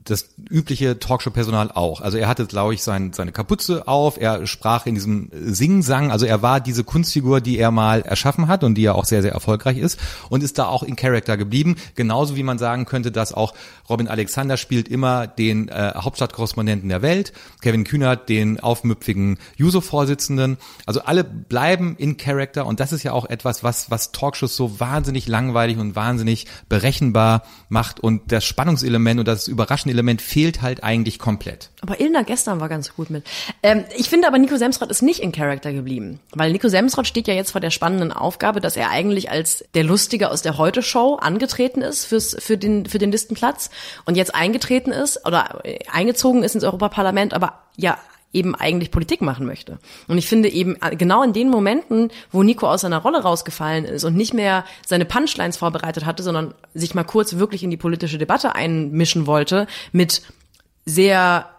das 0.10 0.30
übliche 0.50 1.00
Talkshow-Personal 1.00 1.72
auch. 1.72 2.02
Also 2.02 2.18
er 2.18 2.28
hatte, 2.28 2.46
glaube 2.46 2.74
ich, 2.74 2.82
sein, 2.82 3.14
seine 3.14 3.32
Kapuze 3.32 3.88
auf, 3.88 4.20
er 4.20 4.48
sprach 4.48 4.86
in 4.86 4.96
diesem 4.96 5.30
Sing-Sang, 5.32 6.12
also 6.12 6.26
er 6.26 6.42
war 6.42 6.60
diese 6.60 6.84
Kunstfigur, 6.84 7.42
die 7.42 7.58
er 7.58 7.72
mal 7.72 8.02
erschaffen 8.02 8.48
hat 8.48 8.64
und 8.64 8.76
die 8.76 8.82
ja 8.82 8.94
auch 8.94 9.06
sehr, 9.06 9.22
sehr 9.22 9.34
erfolgreich 9.34 9.78
ist 9.78 10.00
und 10.30 10.44
ist 10.44 10.58
da 10.58 10.66
auch 10.66 10.84
in 10.84 10.96
Character 10.96 11.38
geblieben. 11.38 11.76
Genauso 11.96 12.36
wie 12.36 12.44
man 12.44 12.58
sagen 12.58 12.86
könnte, 12.86 13.12
dass 13.12 13.34
auch 13.34 13.54
Robin 13.90 14.08
Alexander 14.08 14.58
spielt 14.58 14.88
immer 14.88 15.28
den 15.28 15.70
äh, 15.70 15.94
Hauptstadtkorrespondenten 15.96 16.90
der 16.90 17.02
Welt, 17.02 17.34
Kevin 17.62 17.84
Kühnert 17.84 18.30
den 18.30 18.60
aufmüpfigen 18.60 19.38
Juso-Vorsitzenden. 19.58 20.58
Also 20.86 21.02
alle 21.02 21.24
bleiben 21.24 21.96
in 21.98 22.18
Character 22.18 22.66
und 22.66 22.80
das 22.80 22.92
ist 22.94 23.04
ja 23.04 23.12
auch 23.12 23.26
etwas, 23.26 23.64
was, 23.64 23.92
was 23.92 24.12
Talkshows 24.12 24.56
so 24.56 24.80
wahnsinnig 24.80 25.28
langweilig 25.28 25.78
und 25.78 25.96
wahnsinnig 25.96 26.48
berechenbar 26.68 27.44
macht 27.70 28.00
und 28.00 28.32
das 28.32 28.46
Spannungselement 28.46 29.20
und 29.20 29.28
das 29.28 29.48
überraschende 29.48 29.99
Element 30.00 30.22
fehlt 30.22 30.62
halt 30.62 30.84
eigentlich 30.84 31.20
komplett. 31.20 31.70
Aber 31.82 32.00
Ilna 32.00 32.22
gestern 32.22 32.62
war 32.62 32.70
ganz 32.70 32.96
gut 32.96 33.10
mit. 33.10 33.26
Ähm, 33.62 33.84
ich 33.98 34.10
finde 34.10 34.28
aber, 34.28 34.38
Nico 34.38 34.56
Semsrott 34.56 34.90
ist 34.90 35.02
nicht 35.02 35.20
in 35.20 35.34
Charakter 35.34 35.74
geblieben. 35.74 36.22
Weil 36.34 36.54
Nico 36.54 36.70
Semsrott 36.70 37.06
steht 37.06 37.28
ja 37.28 37.34
jetzt 37.34 37.52
vor 37.52 37.60
der 37.60 37.70
spannenden 37.70 38.14
Aufgabe, 38.14 38.62
dass 38.62 38.78
er 38.78 38.90
eigentlich 38.90 39.30
als 39.30 39.66
der 39.74 39.84
Lustige 39.84 40.32
aus 40.32 40.42
der 40.42 40.58
Heute-Show 40.58 41.16
angetreten 41.16 41.82
ist 41.82 42.06
fürs, 42.06 42.36
für, 42.40 42.58
den, 42.58 42.86
für 42.86 42.98
den 42.98 43.12
Listenplatz 43.12 43.70
und 44.06 44.16
jetzt 44.16 44.34
eingetreten 44.34 44.92
ist 44.92 45.26
oder 45.26 45.60
äh, 45.64 45.80
eingezogen 45.92 46.44
ist 46.44 46.56
ins 46.56 46.64
Europaparlament, 46.64 47.34
aber 47.34 47.64
ja 47.76 47.98
eben 48.32 48.54
eigentlich 48.56 48.92
Politik 48.92 49.22
machen 49.22 49.46
möchte. 49.46 49.80
Und 50.08 50.18
ich 50.18 50.28
finde 50.28 50.50
eben 50.50 50.76
äh, 50.82 50.96
genau 50.96 51.24
in 51.24 51.34
den 51.34 51.50
Momenten, 51.50 52.12
wo 52.32 52.44
Nico 52.44 52.68
aus 52.68 52.82
seiner 52.82 53.00
Rolle 53.00 53.22
rausgefallen 53.22 53.86
ist 53.86 54.04
und 54.04 54.16
nicht 54.16 54.34
mehr 54.34 54.66
seine 54.86 55.06
Punchlines 55.06 55.58
vorbereitet 55.58 56.06
hatte, 56.06 56.22
sondern 56.22 56.54
sich 56.74 56.94
mal 56.94 57.04
kurz 57.04 57.38
wirklich 57.38 57.64
in 57.64 57.72
die 57.72 57.78
politische 57.78 58.18
Debatte 58.18 58.56
einmischen 58.56 59.26
wollte 59.26 59.68
mit 59.92 60.22
sehr, 60.86 61.50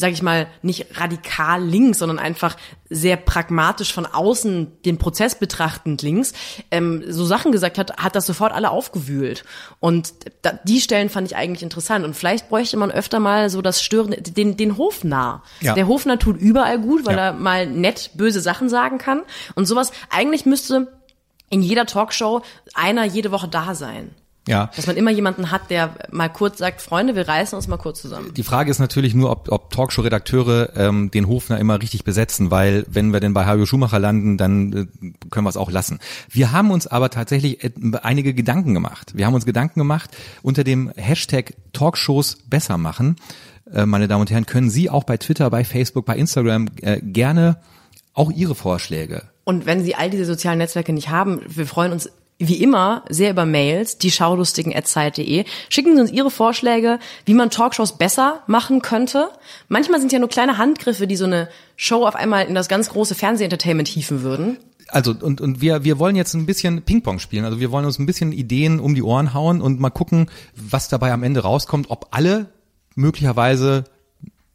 sag 0.00 0.12
ich 0.12 0.22
mal, 0.22 0.48
nicht 0.62 0.98
radikal 0.98 1.62
links, 1.62 1.98
sondern 1.98 2.18
einfach 2.18 2.56
sehr 2.88 3.16
pragmatisch 3.16 3.92
von 3.92 4.06
außen 4.06 4.82
den 4.84 4.98
Prozess 4.98 5.34
betrachtend 5.36 6.02
links, 6.02 6.32
ähm, 6.70 7.04
so 7.06 7.24
Sachen 7.26 7.52
gesagt 7.52 7.76
hat, 7.78 7.98
hat 7.98 8.16
das 8.16 8.26
sofort 8.26 8.52
alle 8.52 8.70
aufgewühlt. 8.70 9.44
Und 9.78 10.12
da, 10.42 10.58
die 10.64 10.80
Stellen 10.80 11.10
fand 11.10 11.28
ich 11.28 11.36
eigentlich 11.36 11.62
interessant. 11.62 12.04
Und 12.04 12.14
vielleicht 12.16 12.48
bräuchte 12.48 12.76
man 12.78 12.90
öfter 12.90 13.20
mal 13.20 13.50
so 13.50 13.62
das 13.62 13.82
Stören, 13.82 14.16
den, 14.18 14.56
den 14.56 14.76
Hofnarr. 14.78 15.42
Ja. 15.60 15.74
Der 15.74 15.86
Hofnarr 15.86 16.18
tut 16.18 16.38
überall 16.38 16.78
gut, 16.80 17.04
weil 17.06 17.16
Ja. 17.16 17.26
er 17.28 17.32
mal 17.34 17.66
nett 17.66 18.10
böse 18.14 18.40
Sachen 18.40 18.68
sagen 18.68 18.98
kann. 18.98 19.22
Und 19.54 19.66
sowas, 19.66 19.92
eigentlich 20.08 20.46
müsste 20.46 20.88
in 21.50 21.62
jeder 21.62 21.84
Talkshow 21.84 22.42
einer 22.74 23.04
jede 23.04 23.30
Woche 23.32 23.48
da 23.48 23.74
sein. 23.74 24.14
Ja. 24.50 24.70
Dass 24.76 24.86
man 24.86 24.96
immer 24.96 25.10
jemanden 25.12 25.50
hat, 25.50 25.70
der 25.70 25.94
mal 26.10 26.28
kurz 26.28 26.58
sagt, 26.58 26.82
Freunde, 26.82 27.14
wir 27.14 27.26
reißen 27.28 27.56
uns 27.56 27.68
mal 27.68 27.76
kurz 27.76 28.02
zusammen. 28.02 28.34
Die 28.34 28.42
Frage 28.42 28.70
ist 28.70 28.80
natürlich 28.80 29.14
nur, 29.14 29.30
ob, 29.30 29.50
ob 29.50 29.70
Talkshow-Redakteure 29.70 30.70
ähm, 30.76 31.10
den 31.10 31.28
Hofner 31.28 31.58
immer 31.58 31.80
richtig 31.80 32.04
besetzen, 32.04 32.50
weil 32.50 32.84
wenn 32.88 33.12
wir 33.12 33.20
denn 33.20 33.32
bei 33.32 33.46
Hajo 33.46 33.64
Schumacher 33.64 33.98
landen, 33.98 34.36
dann 34.36 34.72
äh, 34.72 34.86
können 35.30 35.46
wir 35.46 35.50
es 35.50 35.56
auch 35.56 35.70
lassen. 35.70 36.00
Wir 36.28 36.52
haben 36.52 36.70
uns 36.70 36.86
aber 36.86 37.10
tatsächlich 37.10 37.62
et- 37.64 37.74
einige 38.04 38.34
Gedanken 38.34 38.74
gemacht. 38.74 39.12
Wir 39.16 39.26
haben 39.26 39.34
uns 39.34 39.46
Gedanken 39.46 39.78
gemacht 39.78 40.10
unter 40.42 40.64
dem 40.64 40.90
Hashtag 40.96 41.54
Talkshows 41.72 42.38
besser 42.48 42.76
machen. 42.76 43.16
Äh, 43.72 43.86
meine 43.86 44.08
Damen 44.08 44.22
und 44.22 44.30
Herren, 44.30 44.46
können 44.46 44.68
Sie 44.68 44.90
auch 44.90 45.04
bei 45.04 45.16
Twitter, 45.16 45.48
bei 45.50 45.64
Facebook, 45.64 46.04
bei 46.06 46.16
Instagram 46.16 46.66
äh, 46.82 46.98
gerne 47.00 47.58
auch 48.14 48.32
Ihre 48.32 48.56
Vorschläge 48.56 49.22
Und 49.44 49.66
wenn 49.66 49.84
Sie 49.84 49.94
all 49.94 50.10
diese 50.10 50.24
sozialen 50.24 50.58
Netzwerke 50.58 50.92
nicht 50.92 51.10
haben, 51.10 51.40
wir 51.46 51.66
freuen 51.66 51.92
uns 51.92 52.10
wie 52.40 52.62
immer 52.62 53.04
sehr 53.08 53.30
über 53.30 53.44
Mails, 53.44 53.98
die 53.98 54.10
schaulustigen.zeit.de. 54.10 55.44
Schicken 55.68 55.94
Sie 55.94 56.00
uns 56.00 56.10
Ihre 56.10 56.30
Vorschläge, 56.30 56.98
wie 57.26 57.34
man 57.34 57.50
Talkshows 57.50 57.98
besser 57.98 58.42
machen 58.46 58.80
könnte. 58.80 59.28
Manchmal 59.68 60.00
sind 60.00 60.10
ja 60.12 60.18
nur 60.18 60.28
kleine 60.28 60.58
Handgriffe, 60.58 61.06
die 61.06 61.16
so 61.16 61.26
eine 61.26 61.48
Show 61.76 62.06
auf 62.06 62.16
einmal 62.16 62.46
in 62.46 62.54
das 62.54 62.68
ganz 62.68 62.88
große 62.88 63.14
Fernsehentertainment 63.14 63.88
hieven 63.88 64.22
würden. 64.22 64.56
Also 64.88 65.14
und 65.20 65.40
und 65.40 65.60
wir 65.60 65.84
wir 65.84 65.98
wollen 65.98 66.16
jetzt 66.16 66.34
ein 66.34 66.46
bisschen 66.46 66.82
Ping-Pong 66.82 67.20
spielen. 67.20 67.44
Also 67.44 67.60
wir 67.60 67.70
wollen 67.70 67.84
uns 67.84 67.98
ein 67.98 68.06
bisschen 68.06 68.32
Ideen 68.32 68.80
um 68.80 68.94
die 68.94 69.02
Ohren 69.02 69.34
hauen 69.34 69.60
und 69.60 69.78
mal 69.78 69.90
gucken, 69.90 70.30
was 70.56 70.88
dabei 70.88 71.12
am 71.12 71.22
Ende 71.22 71.40
rauskommt, 71.40 71.90
ob 71.90 72.08
alle 72.10 72.46
möglicherweise 72.96 73.84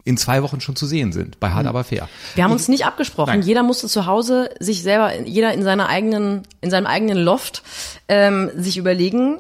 in 0.06 0.16
zwei 0.18 0.42
Wochen 0.44 0.62
schon 0.62 0.76
zu 0.78 0.86
sehen 0.86 1.12
sind, 1.12 1.40
bei 1.42 1.50
Hard 1.50 1.66
aber 1.66 1.84
fair. 1.84 2.08
Wir 2.36 2.44
haben 2.46 2.52
uns 2.52 2.68
nicht 2.70 2.86
abgesprochen. 2.86 3.32
Nein. 3.32 3.42
Jeder 3.42 3.64
musste 3.64 3.88
zu 3.90 4.06
Hause 4.06 4.50
sich 4.60 4.82
selber, 4.84 5.20
jeder 5.20 5.54
in 5.54 5.64
seiner 5.64 5.90
eigenen, 5.90 6.44
in 6.62 6.70
seinem 6.70 6.86
eigenen 6.86 7.18
Loft 7.18 7.64
ähm, 8.08 8.50
sich 8.56 8.78
überlegen, 8.78 9.40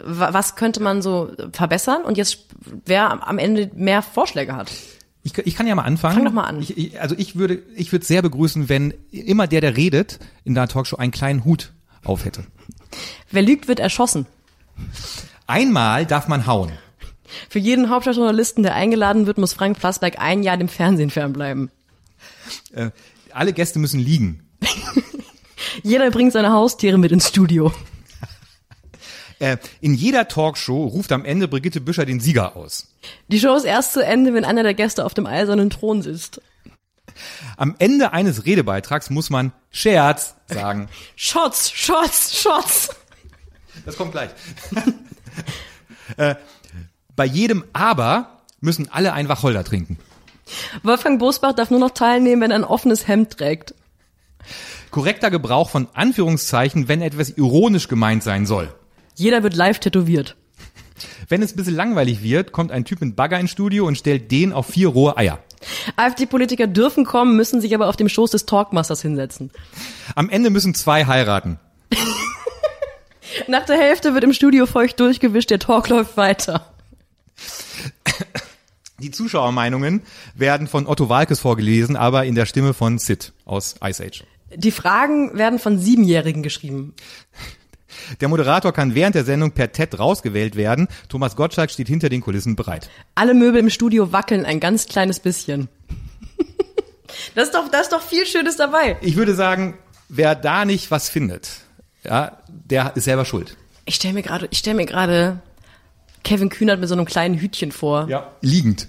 wa- 0.00 0.32
was 0.32 0.54
könnte 0.56 0.80
man 0.80 1.02
so 1.02 1.32
verbessern 1.52 2.02
und 2.04 2.16
jetzt 2.16 2.46
wer 2.84 3.26
am 3.28 3.38
Ende 3.38 3.68
mehr 3.74 4.00
Vorschläge 4.00 4.54
hat. 4.54 4.70
Ich, 5.24 5.36
ich 5.38 5.56
kann 5.56 5.66
ja 5.66 5.74
mal 5.74 5.82
anfangen. 5.82 6.14
Fang 6.14 6.24
doch 6.24 6.32
mal 6.32 6.44
an. 6.44 6.62
Ich, 6.62 6.76
ich, 6.78 7.00
also 7.00 7.16
ich 7.18 7.34
würde, 7.34 7.60
ich 7.74 7.90
würde 7.90 8.04
sehr 8.06 8.22
begrüßen, 8.22 8.68
wenn 8.68 8.94
immer 9.10 9.48
der, 9.48 9.60
der 9.60 9.76
redet, 9.76 10.20
in 10.44 10.54
der 10.54 10.68
Talkshow 10.68 10.96
einen 10.98 11.10
kleinen 11.10 11.44
Hut 11.44 11.72
auf 12.04 12.24
hätte. 12.24 12.44
Wer 13.32 13.42
lügt, 13.42 13.66
wird 13.66 13.80
erschossen. 13.80 14.26
Einmal 15.48 16.06
darf 16.06 16.28
man 16.28 16.46
hauen. 16.46 16.70
Für 17.48 17.58
jeden 17.58 17.90
Hauptstadtjournalisten, 17.90 18.62
der 18.62 18.74
eingeladen 18.74 19.26
wird, 19.26 19.38
muss 19.38 19.52
Frank 19.52 19.78
Plasberg 19.78 20.18
ein 20.18 20.42
Jahr 20.42 20.56
dem 20.56 20.68
Fernsehen 20.68 21.10
fernbleiben. 21.10 21.70
Äh, 22.72 22.90
alle 23.32 23.52
Gäste 23.52 23.78
müssen 23.78 24.00
liegen. 24.00 24.48
Jeder 25.82 26.10
bringt 26.10 26.32
seine 26.32 26.52
Haustiere 26.52 26.98
mit 26.98 27.12
ins 27.12 27.28
Studio. 27.28 27.72
Äh, 29.38 29.58
in 29.82 29.92
jeder 29.92 30.28
Talkshow 30.28 30.86
ruft 30.86 31.12
am 31.12 31.26
Ende 31.26 31.46
Brigitte 31.46 31.82
Büscher 31.82 32.06
den 32.06 32.20
Sieger 32.20 32.56
aus. 32.56 32.88
Die 33.28 33.38
Show 33.38 33.54
ist 33.54 33.64
erst 33.64 33.92
zu 33.92 34.02
Ende, 34.02 34.32
wenn 34.32 34.46
einer 34.46 34.62
der 34.62 34.72
Gäste 34.72 35.04
auf 35.04 35.12
dem 35.12 35.26
eisernen 35.26 35.68
Thron 35.68 36.00
sitzt. 36.00 36.40
Am 37.58 37.74
Ende 37.78 38.14
eines 38.14 38.46
Redebeitrags 38.46 39.10
muss 39.10 39.28
man 39.28 39.52
Scherz 39.70 40.36
sagen. 40.46 40.88
Shots, 41.16 41.70
Shots, 41.70 42.40
Shots. 42.40 42.88
Das 43.84 43.98
kommt 43.98 44.12
gleich. 44.12 44.30
äh, 46.16 46.36
bei 47.16 47.24
jedem 47.24 47.64
Aber 47.72 48.40
müssen 48.60 48.88
alle 48.92 49.12
ein 49.12 49.28
Wacholder 49.28 49.64
trinken. 49.64 49.98
Wolfgang 50.82 51.18
Bosbach 51.18 51.54
darf 51.54 51.70
nur 51.70 51.80
noch 51.80 51.90
teilnehmen, 51.90 52.42
wenn 52.42 52.50
er 52.50 52.58
ein 52.58 52.64
offenes 52.64 53.08
Hemd 53.08 53.38
trägt. 53.38 53.74
Korrekter 54.90 55.30
Gebrauch 55.30 55.70
von 55.70 55.88
Anführungszeichen, 55.94 56.88
wenn 56.88 57.02
etwas 57.02 57.30
ironisch 57.30 57.88
gemeint 57.88 58.22
sein 58.22 58.46
soll. 58.46 58.72
Jeder 59.16 59.42
wird 59.42 59.56
live 59.56 59.80
tätowiert. 59.80 60.36
Wenn 61.28 61.42
es 61.42 61.52
ein 61.52 61.56
bisschen 61.56 61.74
langweilig 61.74 62.22
wird, 62.22 62.52
kommt 62.52 62.70
ein 62.70 62.84
Typ 62.84 63.00
mit 63.00 63.16
Bagger 63.16 63.40
ins 63.40 63.50
Studio 63.50 63.86
und 63.86 63.98
stellt 63.98 64.30
den 64.30 64.52
auf 64.52 64.66
vier 64.66 64.88
rohe 64.88 65.16
Eier. 65.16 65.40
AfD-Politiker 65.96 66.66
dürfen 66.66 67.04
kommen, 67.04 67.36
müssen 67.36 67.60
sich 67.60 67.74
aber 67.74 67.88
auf 67.88 67.96
dem 67.96 68.08
Schoß 68.08 68.30
des 68.30 68.46
Talkmasters 68.46 69.02
hinsetzen. 69.02 69.50
Am 70.14 70.30
Ende 70.30 70.50
müssen 70.50 70.74
zwei 70.74 71.06
heiraten. 71.06 71.58
Nach 73.48 73.64
der 73.64 73.76
Hälfte 73.76 74.14
wird 74.14 74.24
im 74.24 74.32
Studio 74.32 74.66
feucht 74.66 75.00
durchgewischt, 75.00 75.50
der 75.50 75.58
Talk 75.58 75.88
läuft 75.88 76.16
weiter. 76.16 76.75
Die 78.98 79.10
Zuschauermeinungen 79.10 80.02
werden 80.34 80.66
von 80.66 80.86
Otto 80.86 81.08
Walkes 81.10 81.40
vorgelesen, 81.40 81.96
aber 81.96 82.24
in 82.24 82.34
der 82.34 82.46
Stimme 82.46 82.72
von 82.72 82.98
Sid 82.98 83.32
aus 83.44 83.74
Ice 83.84 84.02
Age. 84.02 84.24
Die 84.54 84.70
Fragen 84.70 85.36
werden 85.36 85.58
von 85.58 85.78
Siebenjährigen 85.78 86.42
geschrieben. 86.42 86.94
Der 88.20 88.28
Moderator 88.28 88.72
kann 88.72 88.94
während 88.94 89.14
der 89.14 89.24
Sendung 89.24 89.52
per 89.52 89.72
TED 89.72 89.98
rausgewählt 89.98 90.56
werden. 90.56 90.88
Thomas 91.08 91.36
Gottschalk 91.36 91.70
steht 91.70 91.88
hinter 91.88 92.08
den 92.08 92.20
Kulissen 92.20 92.56
bereit. 92.56 92.88
Alle 93.14 93.34
Möbel 93.34 93.60
im 93.60 93.70
Studio 93.70 94.12
wackeln 94.12 94.44
ein 94.44 94.60
ganz 94.60 94.86
kleines 94.86 95.20
bisschen. 95.20 95.68
Das 97.34 97.44
ist 97.44 97.54
doch, 97.54 97.70
da 97.70 97.80
ist 97.80 97.92
doch 97.92 98.02
viel 98.02 98.26
Schönes 98.26 98.56
dabei. 98.56 98.96
Ich 99.00 99.16
würde 99.16 99.34
sagen, 99.34 99.78
wer 100.08 100.34
da 100.34 100.64
nicht 100.64 100.90
was 100.90 101.08
findet, 101.08 101.48
ja, 102.02 102.42
der 102.48 102.96
ist 102.96 103.04
selber 103.04 103.24
schuld. 103.24 103.56
Ich 103.84 103.94
stelle 103.94 104.14
mir 104.14 104.22
gerade, 104.22 104.48
ich 104.50 104.58
stelle 104.58 104.76
mir 104.76 104.86
gerade 104.86 105.40
Kevin 106.26 106.48
Kühnert 106.48 106.80
mit 106.80 106.88
so 106.88 106.94
einem 106.94 107.04
kleinen 107.06 107.38
Hütchen 107.38 107.70
vor. 107.72 108.08
Ja. 108.08 108.26
Liegend. 108.40 108.88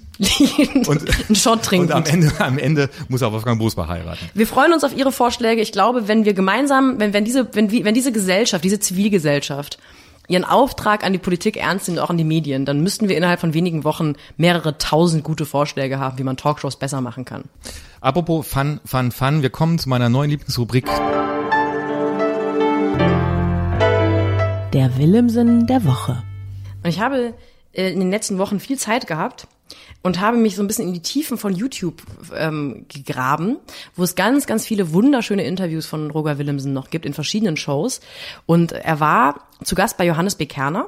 und 0.73 0.88
Und- 0.88 1.04
einen 1.30 1.36
Shot 1.36 1.62
trinken. 1.63 1.88
Und 1.88 1.93
am 1.93 2.04
Ende, 2.06 2.32
am 2.39 2.58
Ende 2.58 2.89
muss 3.08 3.21
er 3.21 3.32
Wolfgang 3.32 3.60
Bosbach 3.60 3.88
heiraten. 3.88 4.26
Wir 4.34 4.47
freuen 4.47 4.73
uns 4.73 4.84
auf 4.84 4.97
Ihre 4.97 5.12
Vorschläge. 5.12 5.62
Ich 5.62 5.71
glaube, 5.71 6.08
wenn 6.08 6.26
wir 6.26 6.34
gemeinsam, 6.34 7.00
wenn, 7.00 7.13
wenn 7.13 7.23
diese, 7.26 7.47
wenn, 7.54 7.71
wie- 7.71 7.86
wenn 7.86 7.93
diese 7.93 8.12
Gesellschaft, 8.12 8.63
diese 8.63 8.80
Zivilgesellschaft 8.80 9.78
ihren 10.30 10.43
Auftrag 10.43 11.06
an 11.06 11.13
die 11.13 11.19
Politik 11.19 11.56
ernst 11.56 11.88
nimmt, 11.88 12.00
auch 12.00 12.10
an 12.10 12.17
die 12.17 12.26
Medien, 12.26 12.65
dann 12.65 12.82
müssten 12.82 13.08
wir 13.08 13.15
innerhalb 13.15 13.39
von 13.39 13.54
wenigen 13.54 13.86
Wochen 13.86 14.15
mehrere 14.36 14.78
tausend 14.78 15.23
gute 15.23 15.45
Vorschläge 15.45 16.00
haben, 16.00 16.17
wie 16.17 16.23
man 16.23 16.36
Talkshows 16.36 16.76
besser 16.78 17.00
machen 17.00 17.23
kann. 17.23 17.43
Apropos 18.02 18.45
Fun, 18.47 18.82
Fun, 18.84 19.12
Fun, 19.12 19.41
wir 19.43 19.50
kommen 19.52 19.80
zu 19.80 19.88
meiner 19.88 20.10
neuen 20.10 20.32
Lieblingsrubrik. 20.32 20.86
Der 24.73 24.97
Willemsen 24.97 25.65
der 25.67 25.86
Woche. 25.86 26.23
Und 26.88 26.93
ich 26.93 27.02
habe 27.02 27.34
äh, 27.73 27.91
in 27.91 28.00
den 28.00 28.12
letzten 28.12 28.38
Wochen 28.38 28.62
viel 28.62 28.80
Zeit 28.80 29.08
gehabt 29.08 29.45
und 30.02 30.21
habe 30.21 30.38
mich 30.38 30.56
so 30.56 30.63
ein 30.63 30.67
bisschen 30.67 30.88
in 30.88 30.93
die 30.93 31.02
Tiefen 31.02 31.38
von 31.38 31.54
YouTube 31.54 32.02
ähm, 32.34 32.86
gegraben, 32.88 33.58
wo 33.97 34.04
es 34.04 34.15
ganz, 34.15 34.45
ganz 34.45 34.65
viele 34.65 34.93
wunderschöne 34.93 35.43
Interviews 35.43 35.86
von 35.86 36.10
Roger 36.10 36.38
Willemsen 36.38 36.71
noch 36.71 36.89
gibt 36.89 37.06
in 37.06 37.13
verschiedenen 37.13 37.58
Shows. 37.58 38.00
Und 38.45 38.71
er 38.71 39.02
war 39.02 39.50
zu 39.65 39.76
Gast 39.76 39.97
bei 39.97 40.06
Johannes 40.06 40.36
B. 40.36 40.45
Kerner. 40.45 40.86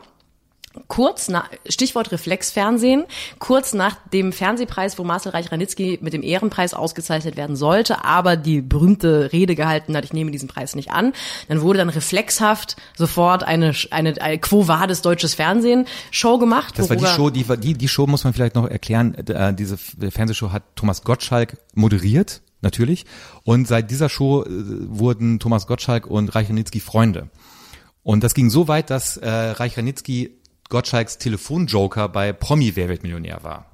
Kurz 0.87 1.29
nach, 1.29 1.49
Stichwort 1.67 2.11
Reflexfernsehen, 2.11 3.05
kurz 3.39 3.73
nach 3.73 3.97
dem 4.13 4.31
Fernsehpreis, 4.31 4.99
wo 4.99 5.03
Marcel 5.03 5.31
Reich-Ranitzky 5.31 5.97
mit 6.01 6.13
dem 6.13 6.21
Ehrenpreis 6.21 6.75
ausgezeichnet 6.75 7.37
werden 7.37 7.55
sollte, 7.55 8.05
aber 8.05 8.37
die 8.37 8.61
berühmte 8.61 9.31
Rede 9.33 9.55
gehalten 9.55 9.97
hat, 9.97 10.05
ich 10.05 10.13
nehme 10.13 10.29
diesen 10.29 10.47
Preis 10.47 10.75
nicht 10.75 10.91
an. 10.91 11.13
Dann 11.47 11.61
wurde 11.61 11.79
dann 11.79 11.89
reflexhaft 11.89 12.77
sofort 12.95 13.43
eine, 13.43 13.73
eine, 13.89 14.21
eine 14.21 14.37
Quo 14.37 14.67
Vadis 14.67 15.01
deutsches 15.01 15.33
Fernsehen 15.33 15.85
Show 16.11 16.37
gemacht. 16.37 16.77
Das 16.77 16.87
war 16.87 16.95
die 16.95 17.05
Show, 17.07 17.31
die, 17.31 17.45
die, 17.57 17.73
die 17.73 17.87
Show 17.87 18.05
muss 18.05 18.23
man 18.23 18.33
vielleicht 18.33 18.53
noch 18.55 18.67
erklären. 18.67 19.15
Äh, 19.15 19.55
diese 19.55 19.73
F- 19.73 19.95
Fernsehshow 20.11 20.51
hat 20.51 20.75
Thomas 20.75 21.03
Gottschalk 21.03 21.57
moderiert, 21.73 22.41
natürlich. 22.61 23.05
Und 23.43 23.67
seit 23.67 23.89
dieser 23.89 24.07
Show 24.07 24.43
äh, 24.43 24.47
wurden 24.49 25.39
Thomas 25.39 25.65
Gottschalk 25.65 26.05
und 26.05 26.35
Reich 26.35 26.47
Ranitzky 26.49 26.79
Freunde. 26.79 27.29
Und 28.01 28.23
das 28.23 28.33
ging 28.33 28.49
so 28.49 28.67
weit, 28.67 28.89
dass 28.89 29.17
äh, 29.17 29.29
Reich 29.29 29.77
Ranitzky 29.77 30.38
Gottschalks 30.69 31.17
Telefonjoker 31.17 32.09
bei 32.09 32.31
Promi 32.31 32.75
Wer 32.75 32.89
wird 32.89 33.03
Millionär 33.03 33.43
war. 33.43 33.65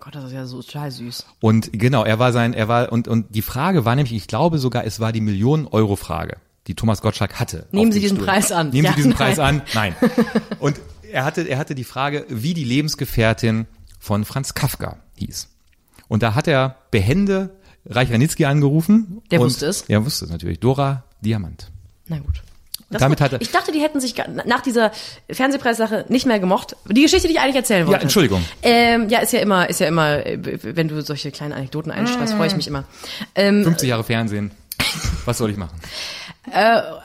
Gott, 0.00 0.14
das 0.14 0.24
ist 0.24 0.32
ja 0.32 0.46
so 0.46 0.62
total 0.62 0.90
süß. 0.90 1.26
Und 1.40 1.70
genau, 1.72 2.04
er 2.04 2.18
war 2.18 2.32
sein, 2.32 2.54
er 2.54 2.68
war, 2.68 2.90
und, 2.92 3.08
und 3.08 3.34
die 3.34 3.42
Frage 3.42 3.84
war 3.84 3.94
nämlich, 3.94 4.14
ich 4.14 4.26
glaube 4.26 4.58
sogar, 4.58 4.84
es 4.84 5.00
war 5.00 5.12
die 5.12 5.20
Millionen-Euro-Frage, 5.20 6.38
die 6.66 6.74
Thomas 6.74 7.02
Gottschalk 7.02 7.38
hatte. 7.38 7.66
Nehmen 7.72 7.92
Sie 7.92 8.00
diesen 8.00 8.16
Stuhl. 8.16 8.26
Preis 8.26 8.50
an. 8.52 8.70
Nehmen 8.70 8.84
Ja, 8.86 8.90
Sie 8.92 8.96
diesen 8.96 9.10
nein. 9.10 9.18
Preis 9.18 9.38
an? 9.38 9.62
Nein. 9.74 9.94
Und 10.60 10.80
er 11.10 11.24
hatte, 11.24 11.42
er 11.42 11.58
hatte 11.58 11.74
die 11.74 11.84
Frage, 11.84 12.24
wie 12.28 12.54
die 12.54 12.64
Lebensgefährtin 12.64 13.66
von 13.98 14.24
Franz 14.24 14.54
Kafka 14.54 14.98
hieß. 15.16 15.48
Und 16.06 16.22
da 16.22 16.34
hat 16.34 16.48
er 16.48 16.76
behende 16.90 17.56
Reich 17.84 18.10
Ranitzky 18.10 18.44
angerufen. 18.44 19.20
Der 19.30 19.40
wusste 19.40 19.66
es? 19.66 19.82
Er 19.82 20.04
wusste 20.04 20.26
es 20.26 20.30
natürlich. 20.30 20.60
Dora 20.60 21.04
Diamant. 21.20 21.70
Na 22.06 22.18
gut. 22.18 22.42
Das 22.90 23.00
Damit 23.00 23.18
gut. 23.18 23.24
hat 23.26 23.32
er- 23.34 23.40
ich 23.42 23.50
dachte, 23.50 23.70
die 23.70 23.80
hätten 23.80 24.00
sich 24.00 24.14
nach 24.46 24.60
dieser 24.62 24.92
Fernsehpreissache 25.30 26.06
nicht 26.08 26.24
mehr 26.26 26.38
gemocht. 26.38 26.74
Die 26.88 27.02
Geschichte, 27.02 27.28
die 27.28 27.34
ich 27.34 27.40
eigentlich 27.40 27.56
erzählen 27.56 27.86
wollte. 27.86 28.00
Entschuldigung. 28.00 28.42
Ähm, 28.62 29.08
ja, 29.10 29.18
ist 29.18 29.32
ja 29.32 29.40
immer, 29.40 29.68
ist 29.68 29.80
ja 29.80 29.88
immer, 29.88 30.24
äh, 30.24 30.38
wenn 30.62 30.88
du 30.88 31.02
solche 31.02 31.30
kleinen 31.30 31.52
Anekdoten 31.52 31.92
einstreust, 31.92 32.32
freue 32.34 32.46
ich 32.46 32.56
mich 32.56 32.66
immer. 32.66 32.84
Ähm, 33.34 33.62
50 33.64 33.88
Jahre 33.88 34.04
Fernsehen. 34.04 34.52
Was 35.26 35.36
soll 35.38 35.50
ich 35.50 35.56
machen? 35.58 35.78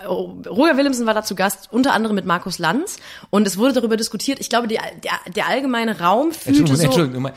Roger 0.07 0.77
Willemsen 0.77 1.05
war 1.05 1.13
dazu 1.13 1.35
Gast, 1.35 1.67
unter 1.71 1.93
anderem 1.93 2.15
mit 2.15 2.25
Markus 2.25 2.59
Lanz. 2.59 2.97
Und 3.29 3.45
es 3.45 3.57
wurde 3.57 3.73
darüber 3.73 3.97
diskutiert. 3.97 4.39
Ich 4.39 4.49
glaube, 4.49 4.67
die, 4.67 4.75
der, 4.75 5.33
der 5.33 5.47
allgemeine 5.47 5.99
Raum 5.99 6.31
fühlte 6.31 6.59
Entschuldigung, 6.61 6.77
so. 6.77 6.83
Entschuldigung. 7.01 7.31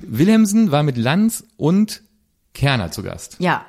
Wilhelmsen 0.00 0.70
war 0.70 0.82
mit 0.84 0.96
Lanz 0.96 1.44
und 1.56 2.02
Kerner 2.54 2.90
zu 2.92 3.02
Gast. 3.02 3.36
Ja. 3.40 3.64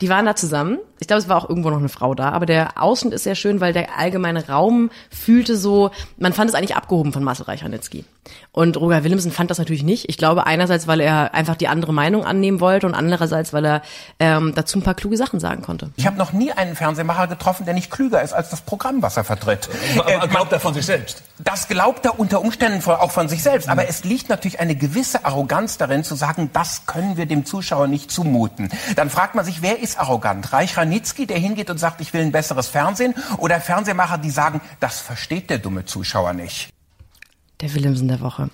Die 0.00 0.08
waren 0.08 0.26
da 0.26 0.34
zusammen. 0.36 0.78
Ich 1.02 1.08
glaube, 1.08 1.20
es 1.20 1.28
war 1.28 1.36
auch 1.36 1.48
irgendwo 1.48 1.68
noch 1.68 1.80
eine 1.80 1.88
Frau 1.88 2.14
da, 2.14 2.30
aber 2.30 2.46
der 2.46 2.80
Ausschnitt 2.80 3.12
ist 3.12 3.24
sehr 3.24 3.34
schön, 3.34 3.60
weil 3.60 3.72
der 3.72 3.98
allgemeine 3.98 4.46
Raum 4.46 4.88
fühlte 5.10 5.56
so, 5.56 5.90
man 6.16 6.32
fand 6.32 6.48
es 6.48 6.54
eigentlich 6.54 6.76
abgehoben 6.76 7.12
von 7.12 7.24
Marcel 7.24 7.44
Reich-Ranitzky. 7.46 8.04
Und 8.52 8.76
Roger 8.76 9.02
Willemsen 9.02 9.32
fand 9.32 9.50
das 9.50 9.58
natürlich 9.58 9.82
nicht. 9.82 10.08
Ich 10.08 10.16
glaube, 10.16 10.46
einerseits, 10.46 10.86
weil 10.86 11.00
er 11.00 11.34
einfach 11.34 11.56
die 11.56 11.66
andere 11.66 11.92
Meinung 11.92 12.24
annehmen 12.24 12.60
wollte 12.60 12.86
und 12.86 12.94
andererseits, 12.94 13.52
weil 13.52 13.64
er 13.64 13.82
ähm, 14.20 14.52
dazu 14.54 14.78
ein 14.78 14.82
paar 14.82 14.94
kluge 14.94 15.16
Sachen 15.16 15.40
sagen 15.40 15.62
konnte. 15.62 15.90
Ich 15.96 16.06
habe 16.06 16.16
noch 16.18 16.32
nie 16.32 16.52
einen 16.52 16.76
Fernsehmacher 16.76 17.26
getroffen, 17.26 17.64
der 17.64 17.74
nicht 17.74 17.90
klüger 17.90 18.22
ist 18.22 18.32
als 18.32 18.50
das 18.50 18.60
Programm, 18.60 19.02
was 19.02 19.16
er 19.16 19.24
vertritt. 19.24 19.68
Aber 19.98 20.24
Äh, 20.24 20.28
glaubt 20.28 20.52
er 20.52 20.60
von 20.60 20.72
sich 20.72 20.86
selbst? 20.86 21.24
Das 21.42 21.66
glaubt 21.66 22.04
er 22.04 22.20
unter 22.20 22.42
Umständen 22.42 22.88
auch 22.88 23.10
von 23.10 23.28
sich 23.28 23.42
selbst. 23.42 23.68
Aber 23.68 23.88
es 23.88 24.04
liegt 24.04 24.28
natürlich 24.28 24.60
eine 24.60 24.76
gewisse 24.76 25.24
Arroganz 25.24 25.78
darin, 25.78 26.04
zu 26.04 26.14
sagen, 26.14 26.50
das 26.52 26.86
können 26.86 27.16
wir 27.16 27.26
dem 27.26 27.44
Zuschauer 27.44 27.88
nicht 27.88 28.12
zumuten. 28.12 28.68
Dann 28.94 29.10
fragt 29.10 29.34
man 29.34 29.44
sich, 29.44 29.62
wer 29.62 29.80
ist 29.80 29.98
arrogant? 29.98 30.52
Reich 30.52 30.76
Ranitzky, 30.92 31.26
der 31.26 31.38
hingeht 31.38 31.70
und 31.70 31.78
sagt, 31.78 32.00
ich 32.00 32.12
will 32.12 32.20
ein 32.20 32.32
besseres 32.32 32.68
Fernsehen? 32.68 33.14
Oder 33.38 33.60
Fernsehmacher, 33.60 34.18
die 34.18 34.30
sagen, 34.30 34.60
das 34.80 35.00
versteht 35.00 35.48
der 35.50 35.58
dumme 35.58 35.84
Zuschauer 35.84 36.34
nicht? 36.34 36.68
Der 37.60 37.72
Willemsen 37.74 38.08
der 38.08 38.20
Woche. 38.20 38.50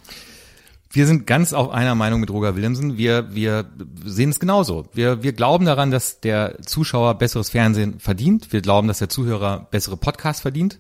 Wir 0.91 1.07
sind 1.07 1.27
ganz 1.27 1.53
auf 1.53 1.71
einer 1.71 1.95
Meinung 1.95 2.21
mit 2.21 2.31
Roger 2.31 2.57
Willemsen. 2.57 2.97
Wir, 2.97 3.35
wir 3.35 3.67
sehen 4.05 4.31
es 4.31 4.41
genauso. 4.41 4.87
Wir, 4.95 5.23
wir 5.23 5.33
glauben 5.33 5.67
daran, 5.67 5.91
dass 5.91 6.21
der 6.21 6.57
Zuschauer 6.65 7.15
besseres 7.15 7.51
Fernsehen 7.51 8.01
verdient. 8.01 8.53
Wir 8.53 8.63
glauben, 8.63 8.89
dass 8.89 8.99
der 8.99 9.09
Zuhörer 9.09 9.67
bessere 9.71 9.97
Podcasts 9.97 10.41
verdient. 10.43 10.79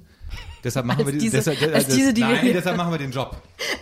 Deshalb 0.64 0.87
machen 0.87 1.01
Als 1.01 1.07
wir 1.07 1.12
die- 1.12 1.18
diese- 1.18 1.37
deshalb, 1.38 1.75
als 1.75 1.87
diese, 1.88 2.14
die 2.14 2.21
wir 2.23 2.29
nein, 2.29 2.40
hier- 2.40 2.53
deshalb 2.55 2.77
machen 2.77 2.90
wir 2.92 2.99
den 2.99 3.11
Job. 3.11 3.37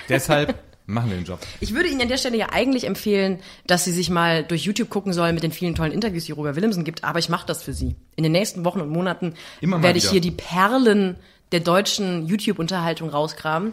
Deshalb 0.08 0.58
Machen 0.86 1.10
wir 1.10 1.16
den 1.16 1.24
Job. 1.24 1.40
Ich 1.60 1.74
würde 1.74 1.88
Ihnen 1.88 2.00
an 2.00 2.08
der 2.08 2.16
Stelle 2.16 2.36
ja 2.36 2.50
eigentlich 2.52 2.84
empfehlen, 2.84 3.40
dass 3.66 3.84
Sie 3.84 3.92
sich 3.92 4.08
mal 4.08 4.44
durch 4.44 4.62
YouTube 4.64 4.88
gucken 4.88 5.12
sollen 5.12 5.34
mit 5.34 5.42
den 5.42 5.50
vielen 5.50 5.74
tollen 5.74 5.90
Interviews, 5.92 6.26
die 6.26 6.32
Roger 6.32 6.54
Willemsen 6.54 6.84
gibt, 6.84 7.02
aber 7.02 7.18
ich 7.18 7.28
mache 7.28 7.46
das 7.46 7.62
für 7.62 7.72
Sie. 7.72 7.96
In 8.14 8.22
den 8.22 8.32
nächsten 8.32 8.64
Wochen 8.64 8.80
und 8.80 8.88
Monaten 8.90 9.34
werde 9.60 9.98
ich 9.98 10.08
hier 10.08 10.20
die 10.20 10.30
Perlen 10.30 11.16
der 11.52 11.60
deutschen 11.60 12.26
YouTube-Unterhaltung 12.26 13.08
rausgraben. 13.10 13.72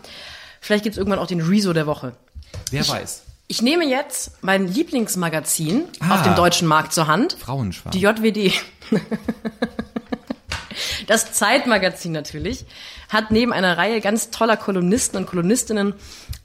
Vielleicht 0.60 0.84
gibt's 0.86 0.98
irgendwann 0.98 1.20
auch 1.20 1.28
den 1.28 1.42
Rezo 1.42 1.74
der 1.74 1.86
Woche. 1.86 2.16
Wer 2.72 2.88
weiß. 2.88 3.24
Ich 3.48 3.62
nehme 3.62 3.86
jetzt 3.86 4.32
mein 4.42 4.68
Lieblingsmagazin 4.68 5.84
Ah. 6.00 6.16
auf 6.16 6.24
dem 6.24 6.34
deutschen 6.36 6.68
Markt 6.68 6.94
zur 6.94 7.08
Hand. 7.08 7.34
Frauenschwarm. 7.40 7.92
Die 7.92 8.00
JWD. 8.00 8.54
Das 11.06 11.34
Zeitmagazin 11.34 12.12
natürlich 12.14 12.66
hat 13.10 13.30
neben 13.30 13.54
einer 13.54 13.78
Reihe 13.78 14.02
ganz 14.02 14.32
toller 14.32 14.58
Kolumnisten 14.58 15.18
und 15.18 15.28
Kolumnistinnen 15.28 15.94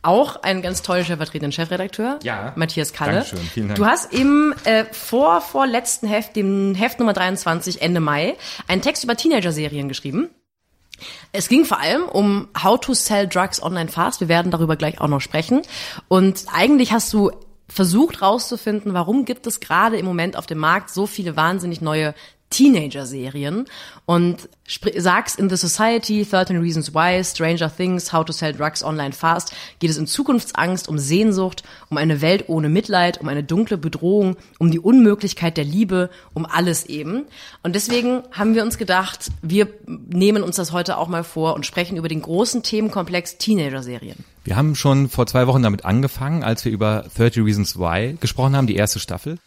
auch 0.03 0.43
einen 0.43 0.63
ganz 0.63 0.83
tollen 0.83 1.05
stellvertretenden 1.05 1.53
Chefredakteur, 1.53 2.19
Ja. 2.23 2.53
Matthias 2.57 2.93
Kalle. 2.93 3.15
Dankeschön, 3.15 3.39
vielen 3.41 3.69
Dank. 3.69 3.79
Du 3.79 3.87
hast 3.87 4.13
im 4.13 4.55
äh, 4.65 4.85
vor 4.93 5.41
vorletzten 5.41 6.07
Heft, 6.07 6.37
dem 6.37 6.75
Heft 6.75 6.99
Nummer 6.99 7.13
23 7.13 7.83
Ende 7.83 8.01
Mai, 8.01 8.37
einen 8.69 8.83
Text 8.83 9.05
über 9.05 9.17
Teenager-Serien 9.17 9.89
geschrieben. 9.89 10.31
Es 11.33 11.49
ging 11.49 11.65
vor 11.65 11.79
allem 11.81 12.05
um 12.05 12.49
How 12.63 12.81
to 12.81 12.95
Sell 12.95 13.29
Drugs 13.29 13.63
Online 13.63 13.89
Fast. 13.89 14.21
Wir 14.21 14.29
werden 14.29 14.51
darüber 14.51 14.77
gleich 14.77 15.01
auch 15.01 15.09
noch 15.09 15.21
sprechen. 15.21 15.63
Und 16.09 16.45
eigentlich 16.53 16.93
hast 16.93 17.13
du 17.13 17.31
versucht 17.69 18.23
rauszufinden, 18.23 18.95
warum 18.95 19.25
gibt 19.25 19.47
es 19.47 19.61
gerade 19.61 19.99
im 19.99 20.07
Moment 20.07 20.37
auf 20.37 20.47
dem 20.47 20.59
Markt 20.59 20.91
so 20.91 21.07
viele 21.07 21.37
wahnsinnig 21.37 21.81
neue 21.81 22.15
Teenager-Serien 22.51 23.67
und 24.07 24.49
sagst 24.97 25.39
in 25.39 25.49
The 25.51 25.57
Society, 25.57 26.25
13 26.25 26.59
Reasons 26.61 26.95
Why, 26.95 27.23
Stranger 27.25 27.75
Things, 27.75 28.13
How 28.13 28.25
to 28.25 28.33
Sell 28.33 28.53
Drugs 28.53 28.83
Online 28.83 29.13
Fast, 29.13 29.53
geht 29.79 29.91
es 29.91 29.97
in 29.97 30.07
Zukunftsangst, 30.07 30.89
um 30.89 30.99
Sehnsucht, 30.99 31.63
um 31.91 31.97
eine 31.97 32.21
Welt 32.21 32.45
ohne 32.49 32.69
Mitleid, 32.69 33.21
um 33.21 33.29
eine 33.29 33.43
dunkle 33.43 33.79
Bedrohung, 33.79 34.37
um 34.59 34.71
die 34.71 34.79
Unmöglichkeit 34.79 35.57
der 35.57 35.65
Liebe, 35.65 36.11
um 36.35 36.47
alles 36.47 36.87
eben. 36.87 37.25
Und 37.63 37.75
deswegen 37.75 38.23
haben 38.33 38.55
wir 38.55 38.63
uns 38.63 38.79
gedacht, 38.79 39.29
wir 39.43 39.69
nehmen 39.87 40.43
uns 40.43 40.57
das 40.57 40.73
heute 40.73 40.99
auch 40.99 41.09
mal 41.09 41.25
vor 41.25 41.55
und 41.55 41.67
sprechen 41.67 41.97
über 41.97 42.09
den 42.09 42.23
großen 42.23 42.63
Themenkomplex 42.63 43.39
Teenager-Serien. 43.39 44.25
Wir 44.45 44.57
haben 44.57 44.75
schon 44.75 45.11
vor 45.11 45.27
zwei 45.27 45.47
Wochen 45.47 45.63
damit 45.63 45.85
angefangen, 45.85 46.43
als 46.43 46.65
wir 46.65 46.73
über 46.73 47.05
30 47.17 47.45
Reasons 47.45 47.79
Why 47.79 48.17
gesprochen 48.19 48.57
haben, 48.57 48.67
die 48.67 48.77
erste 48.77 48.99
Staffel. 48.99 49.39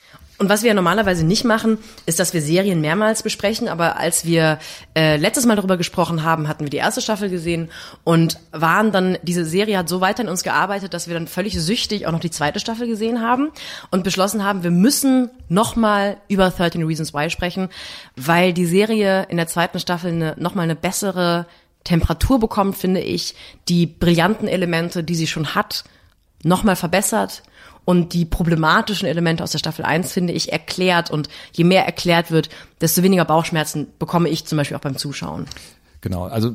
Und 0.41 0.49
was 0.49 0.63
wir 0.63 0.73
normalerweise 0.73 1.23
nicht 1.23 1.45
machen, 1.45 1.77
ist, 2.08 2.19
dass 2.19 2.34
wir 2.34 2.41
Serien 2.41 2.82
mehrmals 2.82 3.21
besprechen. 3.21 3.67
Aber 3.67 3.97
als 3.97 4.25
wir 4.25 4.58
äh, 4.95 5.17
letztes 5.17 5.45
Mal 5.45 5.56
darüber 5.56 5.77
gesprochen 5.77 6.23
haben, 6.23 6.47
hatten 6.47 6.63
wir 6.63 6.71
die 6.71 6.77
erste 6.77 6.99
Staffel 6.99 7.30
gesehen 7.30 7.69
und 8.04 8.39
waren 8.51 8.91
dann, 8.91 9.19
diese 9.21 9.45
Serie 9.45 9.77
hat 9.77 9.88
so 9.88 10.01
weiter 10.01 10.23
in 10.23 10.30
uns 10.30 10.41
gearbeitet, 10.41 10.95
dass 10.95 11.08
wir 11.08 11.13
dann 11.13 11.27
völlig 11.27 11.62
süchtig 11.62 12.08
auch 12.08 12.12
noch 12.12 12.21
die 12.21 12.32
zweite 12.32 12.60
Staffel 12.60 12.88
gesehen 12.88 13.21
haben 13.21 13.51
und 13.91 14.04
beschlossen 14.04 14.43
haben, 14.43 14.63
wir 14.63 14.71
müssen 14.71 15.30
nochmal 15.47 16.17
über 16.27 16.49
13 16.49 16.84
Reasons 16.88 17.13
Why 17.13 17.30
sprechen, 17.30 17.69
weil 18.15 18.51
die 18.51 18.65
Serie 18.65 19.27
in 19.30 19.38
der 19.38 19.45
zweiten 19.45 19.80
Staffel 19.80 20.12
eine, 20.12 20.34
nochmal 20.39 20.63
eine 20.63 20.75
bessere 20.75 21.45
Temperatur 21.84 22.39
bekommt, 22.39 22.77
finde 22.77 23.01
ich, 23.01 23.36
die 23.67 23.86
brillanten 23.86 24.47
Elemente, 24.47 25.04
die 25.04 25.13
sie 25.13 25.27
schon 25.27 25.54
hat, 25.54 25.84
nochmal 26.43 26.75
verbessert 26.75 27.43
und 27.86 28.13
die 28.13 28.26
problematischen 28.26 29.08
Elemente 29.08 29.44
aus 29.44 29.52
der 29.52 29.60
Staffel 29.60 29.86
1, 29.86 30.12
finde 30.12 30.34
ich, 30.34 30.52
erklärt. 30.52 31.10
Und 31.10 31.30
je 31.52 31.63
mehr 31.63 31.86
erklärt 31.86 32.32
wird, 32.32 32.50
desto 32.80 33.04
weniger 33.04 33.26
Bauchschmerzen 33.26 33.88
bekomme 34.00 34.30
ich 34.30 34.46
zum 34.46 34.58
Beispiel 34.58 34.78
auch 34.78 34.82
beim 34.82 34.98
Zuschauen. 34.98 35.46
Genau, 36.02 36.26
also 36.26 36.52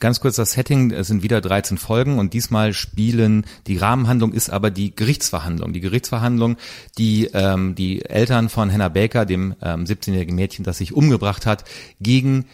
ganz 0.00 0.18
kurz 0.18 0.34
das 0.34 0.52
Setting, 0.52 0.90
es 0.90 1.06
sind 1.06 1.22
wieder 1.22 1.40
13 1.40 1.78
Folgen 1.78 2.18
und 2.18 2.34
diesmal 2.34 2.72
spielen, 2.72 3.46
die 3.68 3.76
Rahmenhandlung 3.76 4.32
ist 4.32 4.50
aber 4.50 4.72
die 4.72 4.94
Gerichtsverhandlung. 4.94 5.72
Die 5.72 5.80
Gerichtsverhandlung, 5.80 6.56
die 6.98 7.30
ähm, 7.32 7.76
die 7.76 8.04
Eltern 8.04 8.48
von 8.48 8.72
Hannah 8.72 8.88
Baker, 8.88 9.26
dem 9.26 9.54
ähm, 9.62 9.84
17-jährigen 9.84 10.34
Mädchen, 10.34 10.64
das 10.64 10.78
sich 10.78 10.92
umgebracht 10.92 11.46
hat, 11.46 11.64
gegen 12.00 12.46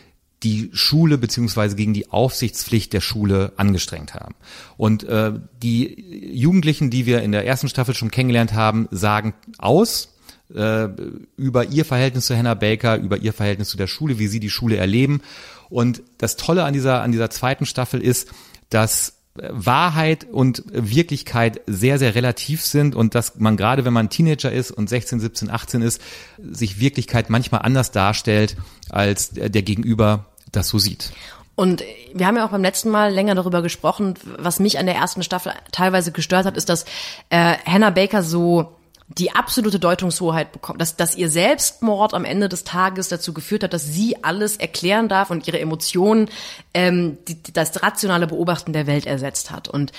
die 0.47 0.71
Schule 0.73 1.19
beziehungsweise 1.19 1.75
gegen 1.75 1.93
die 1.93 2.09
Aufsichtspflicht 2.09 2.93
der 2.93 3.01
Schule 3.01 3.53
angestrengt 3.57 4.15
haben. 4.15 4.37
Und 4.77 5.03
äh, 5.03 5.33
die 5.61 6.31
Jugendlichen, 6.33 6.89
die 6.89 7.05
wir 7.05 7.23
in 7.23 7.33
der 7.33 7.45
ersten 7.45 7.69
Staffel 7.69 7.97
schon 7.97 8.13
kennengelernt 8.13 8.55
haben, 8.55 8.87
sagen 8.93 9.35
aus, 9.59 10.15
äh, 10.55 10.89
über 11.37 11.65
ihr 11.65 11.85
Verhältnis 11.85 12.27
zu 12.27 12.37
Hannah 12.37 12.55
Baker, 12.55 12.97
über 12.97 13.19
ihr 13.19 13.33
Verhältnis 13.33 13.71
zu 13.71 13.77
der 13.77 13.89
Schule, 13.89 14.21
wie 14.21 14.29
sie 14.29 14.39
die 14.39 14.51
Schule 14.51 14.77
erleben. 14.77 15.21
Und 15.69 16.03
das 16.19 16.37
Tolle 16.37 16.63
an 16.63 16.73
dieser, 16.73 17.03
an 17.03 17.11
dieser 17.11 17.29
zweiten 17.29 17.67
Staffel 17.67 18.01
ist, 18.01 18.29
dass 18.71 19.15
äh, 19.41 19.49
Wahrheit 19.51 20.29
und 20.31 20.63
Wirklichkeit 20.71 21.61
sehr, 21.67 21.99
sehr 21.99 22.15
relativ 22.15 22.63
sind 22.63 22.95
und 22.95 23.17
dass 23.17 23.41
man 23.41 23.57
gerade, 23.57 23.85
wenn 23.85 23.93
man 23.93 24.11
Teenager 24.11 24.53
ist 24.53 24.71
und 24.71 24.89
16, 24.89 25.19
17, 25.19 25.51
18 25.51 25.83
ist, 25.83 26.01
sich 26.39 26.79
Wirklichkeit 26.79 27.31
manchmal 27.31 27.63
anders 27.63 27.91
darstellt, 27.91 28.57
als 28.91 29.31
der 29.31 29.63
Gegenüber 29.63 30.27
das 30.53 30.69
so 30.69 30.79
sieht. 30.79 31.13
Und 31.55 31.83
wir 32.13 32.27
haben 32.27 32.37
ja 32.37 32.45
auch 32.45 32.51
beim 32.51 32.63
letzten 32.63 32.91
Mal 32.91 33.13
länger 33.13 33.35
darüber 33.35 33.63
gesprochen, 33.63 34.15
was 34.25 34.61
mich 34.61 34.79
an 34.79 34.87
der 34.87 34.95
ersten 34.95 35.23
Staffel 35.23 35.53
teilweise 35.73 36.13
gestört 36.13 36.45
hat, 36.45 36.57
ist, 36.57 36.69
dass 36.69 36.85
äh, 37.31 37.55
Hannah 37.65 37.91
Baker 37.91 38.23
so 38.23 38.77
die 39.09 39.31
absolute 39.31 39.79
Deutungshoheit 39.79 40.53
bekommt, 40.53 40.81
dass, 40.81 40.97
dass 40.97 41.17
ihr 41.17 41.31
Selbstmord 41.31 42.13
am 42.13 42.25
Ende 42.25 42.49
des 42.49 42.65
Tages 42.65 43.09
dazu 43.09 43.33
geführt 43.33 43.63
hat, 43.63 43.73
dass 43.73 43.87
sie 43.87 44.23
alles 44.25 44.57
erklären 44.57 45.09
darf 45.09 45.31
und 45.31 45.47
ihre 45.47 45.61
Emotionen 45.61 46.29
ähm, 46.75 47.17
die, 47.29 47.41
das 47.53 47.83
rationale 47.83 48.27
Beobachten 48.27 48.73
der 48.73 48.87
Welt 48.87 49.07
ersetzt 49.07 49.51
hat. 49.51 49.69
Und 49.69 49.93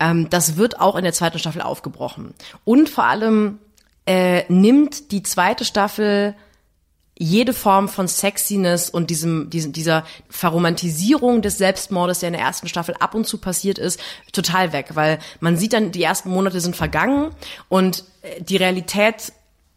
ähm, 0.00 0.30
das 0.30 0.56
wird 0.56 0.80
auch 0.80 0.96
in 0.96 1.04
der 1.04 1.12
zweiten 1.12 1.38
Staffel 1.38 1.60
aufgebrochen. 1.60 2.32
Und 2.64 2.88
vor 2.88 3.04
allem 3.04 3.58
äh, 4.06 4.44
nimmt 4.48 5.12
die 5.12 5.22
zweite 5.22 5.66
Staffel 5.66 6.34
jede 7.16 7.52
Form 7.52 7.88
von 7.88 8.08
Sexiness 8.08 8.90
und 8.90 9.08
diesem, 9.08 9.48
diesem, 9.50 9.72
dieser 9.72 10.04
Verromantisierung 10.28 11.42
des 11.42 11.58
Selbstmordes, 11.58 12.20
der 12.20 12.28
in 12.28 12.34
der 12.34 12.42
ersten 12.42 12.68
Staffel 12.68 12.96
ab 12.98 13.14
und 13.14 13.26
zu 13.26 13.38
passiert 13.38 13.78
ist, 13.78 14.00
total 14.32 14.72
weg, 14.72 14.90
weil 14.94 15.20
man 15.40 15.56
sieht 15.56 15.74
dann, 15.74 15.92
die 15.92 16.02
ersten 16.02 16.30
Monate 16.30 16.60
sind 16.60 16.74
vergangen 16.74 17.30
und 17.68 18.04
äh, 18.22 18.42
die 18.42 18.56
Realität 18.56 19.32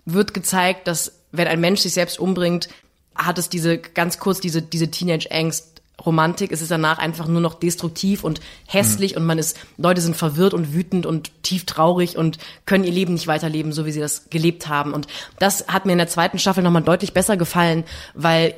wird 0.06 0.34
gezeigt, 0.34 0.88
dass 0.88 1.14
wenn 1.32 1.48
ein 1.48 1.60
Mensch 1.60 1.82
sich 1.82 1.94
selbst 1.94 2.20
umbringt, 2.20 2.70
hat 3.14 3.38
es 3.38 3.50
diese, 3.50 3.78
ganz 3.78 4.20
kurz 4.20 4.40
diese, 4.40 4.62
diese 4.62 4.90
Teenage-Angst, 4.90 5.77
Romantik, 6.06 6.52
es 6.52 6.62
ist 6.62 6.72
danach 6.72 7.00
einfach 7.00 7.28
nur 7.28 7.42
noch 7.42 7.56
destruktiv 7.56 8.24
und 8.24 8.40
hässlich 8.68 9.18
und 9.18 9.26
man 9.26 9.40
ist, 9.40 9.58
Leute 9.78 10.02
sind 10.02 10.16
verwirrt 10.16 10.54
und 10.54 10.74
wütend 10.74 11.06
und 11.06 11.32
tief 11.44 11.66
traurig 11.66 12.18
und 12.18 12.38
können 12.66 12.84
ihr 12.84 12.92
Leben 12.92 13.14
nicht 13.14 13.28
weiterleben, 13.28 13.74
so 13.74 13.86
wie 13.86 13.92
sie 13.92 14.00
das 14.00 14.30
gelebt 14.30 14.68
haben. 14.68 14.94
Und 14.94 15.08
das 15.40 15.68
hat 15.68 15.86
mir 15.86 15.94
in 15.94 15.98
der 15.98 16.08
zweiten 16.08 16.40
Staffel 16.40 16.64
nochmal 16.64 16.84
deutlich 16.84 17.14
besser 17.14 17.36
gefallen, 17.36 17.84
weil 18.14 18.54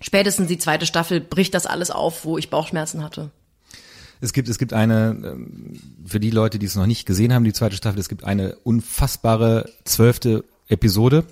spätestens 0.00 0.48
die 0.48 0.58
zweite 0.58 0.86
Staffel 0.86 1.20
bricht 1.20 1.54
das 1.54 1.66
alles 1.66 1.90
auf, 1.90 2.24
wo 2.24 2.38
ich 2.38 2.50
Bauchschmerzen 2.50 3.04
hatte. 3.04 3.30
Es 4.22 4.32
gibt, 4.32 4.48
es 4.48 4.58
gibt 4.58 4.72
eine, 4.72 5.16
ähm, 5.24 5.80
für 6.06 6.20
die 6.20 6.30
Leute, 6.30 6.58
die 6.58 6.66
es 6.66 6.76
noch 6.76 6.86
nicht 6.86 7.06
gesehen 7.06 7.34
haben, 7.34 7.44
die 7.44 7.52
zweite 7.52 7.76
Staffel, 7.76 7.98
es 7.98 8.08
gibt 8.08 8.24
eine 8.24 8.56
unfassbare 8.62 9.68
zwölfte 9.84 10.44
Episode, 10.68 11.24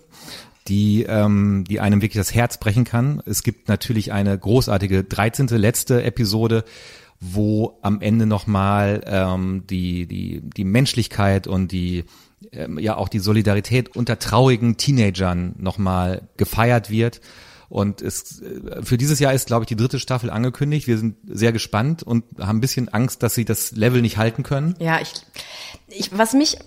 die, 0.69 1.05
ähm, 1.05 1.65
die 1.69 1.81
einem 1.81 2.03
wirklich 2.03 2.21
das 2.21 2.35
Herz 2.35 2.59
brechen 2.59 2.85
kann. 2.85 3.23
Es 3.27 3.43
gibt 3.43 3.69
natürlich 3.69 4.13
eine 4.13 4.39
großartige 4.39 5.05
13. 5.05 5.49
letzte 5.49 6.03
Episode, 6.03 6.65
wo 7.21 7.79
am 7.83 8.01
Ende 8.01 8.27
nochmal 8.27 9.03
ähm, 9.07 9.65
die, 9.69 10.07
die, 10.07 10.41
die 10.43 10.65
Menschlichkeit 10.65 11.47
und 11.47 11.73
die 11.73 12.05
ähm, 12.53 12.79
ja 12.79 12.97
auch 12.97 13.09
die 13.09 13.19
Solidarität 13.19 13.95
unter 13.95 14.19
traurigen 14.19 14.77
Teenagern 14.77 15.55
nochmal 15.59 16.29
gefeiert 16.37 16.91
wird. 16.91 17.21
Und 17.69 18.03
es, 18.03 18.41
äh, 18.41 18.83
für 18.83 18.97
dieses 18.97 19.21
Jahr 19.21 19.33
ist, 19.33 19.47
glaube 19.47 19.65
ich, 19.65 19.69
die 19.69 19.77
dritte 19.77 20.01
Staffel 20.01 20.31
angekündigt. 20.31 20.87
Wir 20.87 20.99
sind 20.99 21.17
sehr 21.25 21.53
gespannt 21.53 22.03
und 22.03 22.25
haben 22.39 22.59
ein 22.59 22.61
bisschen 22.61 22.89
Angst, 22.89 23.23
dass 23.23 23.35
sie 23.35 23.45
das 23.45 23.73
Level 23.73 24.01
nicht 24.03 24.17
halten 24.17 24.43
können. 24.43 24.75
Ja, 24.79 25.01
ich, 25.01 25.13
ich 25.89 26.17
was 26.17 26.33
mich 26.33 26.59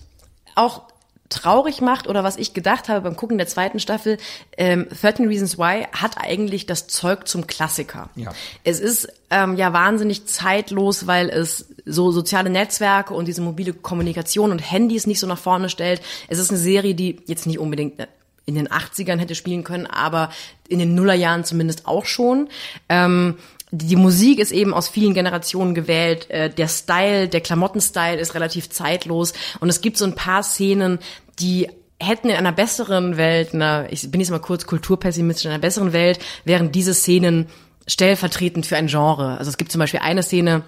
auch 0.56 0.92
traurig 1.34 1.82
macht 1.82 2.08
oder 2.08 2.24
was 2.24 2.38
ich 2.38 2.54
gedacht 2.54 2.89
habe 2.89 3.02
beim 3.02 3.15
Gucken 3.15 3.38
der 3.38 3.48
zweiten 3.48 3.80
Staffel, 3.80 4.17
ähm, 4.58 4.88
13 5.02 5.28
Reasons 5.28 5.58
Why 5.58 5.86
hat 5.91 6.17
eigentlich 6.17 6.65
das 6.65 6.88
Zeug 6.88 7.28
zum 7.28 7.48
Klassiker. 7.48 8.10
Ja. 8.15 8.32
Es 8.63 8.80
ist 8.80 9.08
ähm, 9.30 9.58
ja 9.58 9.74
wahnsinnig 9.74 10.26
zeitlos, 10.26 11.08
weil 11.08 11.30
es 11.30 11.67
so 11.86 12.12
soziale 12.12 12.50
Netzwerke 12.50 13.13
und 13.13 13.28
diese 13.28 13.41
mobile 13.41 13.74
Kommunikation 13.74 14.52
und 14.52 14.60
Handys 14.60 15.08
nicht 15.08 15.19
so 15.19 15.28
nach 15.28 15.38
vorne 15.38 15.69
stellt. 15.69 16.02
Es 16.28 16.39
ist 16.39 16.50
eine 16.50 16.60
Serie, 16.60 16.96
die 16.96 17.22
jetzt 17.26 17.46
nicht 17.46 17.60
unbedingt 17.60 18.08
in 18.46 18.56
den 18.56 18.67
80ern 18.67 19.19
hätte 19.19 19.36
spielen 19.36 19.63
können, 19.63 19.88
aber 19.88 20.30
in 20.67 20.80
den 20.80 20.96
Nullerjahren 20.96 21.46
zumindest 21.46 21.88
auch 21.88 22.06
schon. 22.06 22.50
Ähm, 22.89 23.36
die 23.76 23.96
Musik 23.96 24.38
ist 24.38 24.52
eben 24.52 24.72
aus 24.72 24.88
vielen 24.88 25.16
Generationen 25.16 25.74
gewählt. 25.74 26.30
Äh, 26.30 26.52
der 26.52 26.68
Style, 26.68 27.28
der 27.28 27.42
Klamottenstyle 27.42 28.20
ist 28.20 28.36
relativ 28.36 28.70
zeitlos. 28.70 29.34
Und 29.60 29.70
es 29.70 29.82
gibt 29.82 29.98
so 29.98 30.06
ein 30.06 30.14
paar 30.14 30.44
Szenen, 30.44 31.00
die 31.40 31.68
hätten 32.00 32.30
in 32.30 32.36
einer 32.36 32.52
besseren 32.52 33.18
Welt, 33.18 33.50
na, 33.54 33.92
ich 33.92 34.10
bin 34.12 34.22
jetzt 34.22 34.30
mal 34.30 34.40
kurz 34.40 34.68
kulturpessimistisch, 34.68 35.46
in 35.46 35.52
einer 35.52 35.60
besseren 35.60 35.92
Welt 35.92 36.20
wären 36.46 36.72
diese 36.72 36.94
Szenen 36.94 37.48
stellvertretend 37.88 38.68
für 38.68 38.78
ein 38.78 38.88
Genre. 38.88 39.38
Also 39.40 39.50
es 39.50 39.58
gibt 39.58 39.72
zum 39.72 39.80
Beispiel 39.80 40.02
eine 40.02 40.22
Szene, 40.22 40.64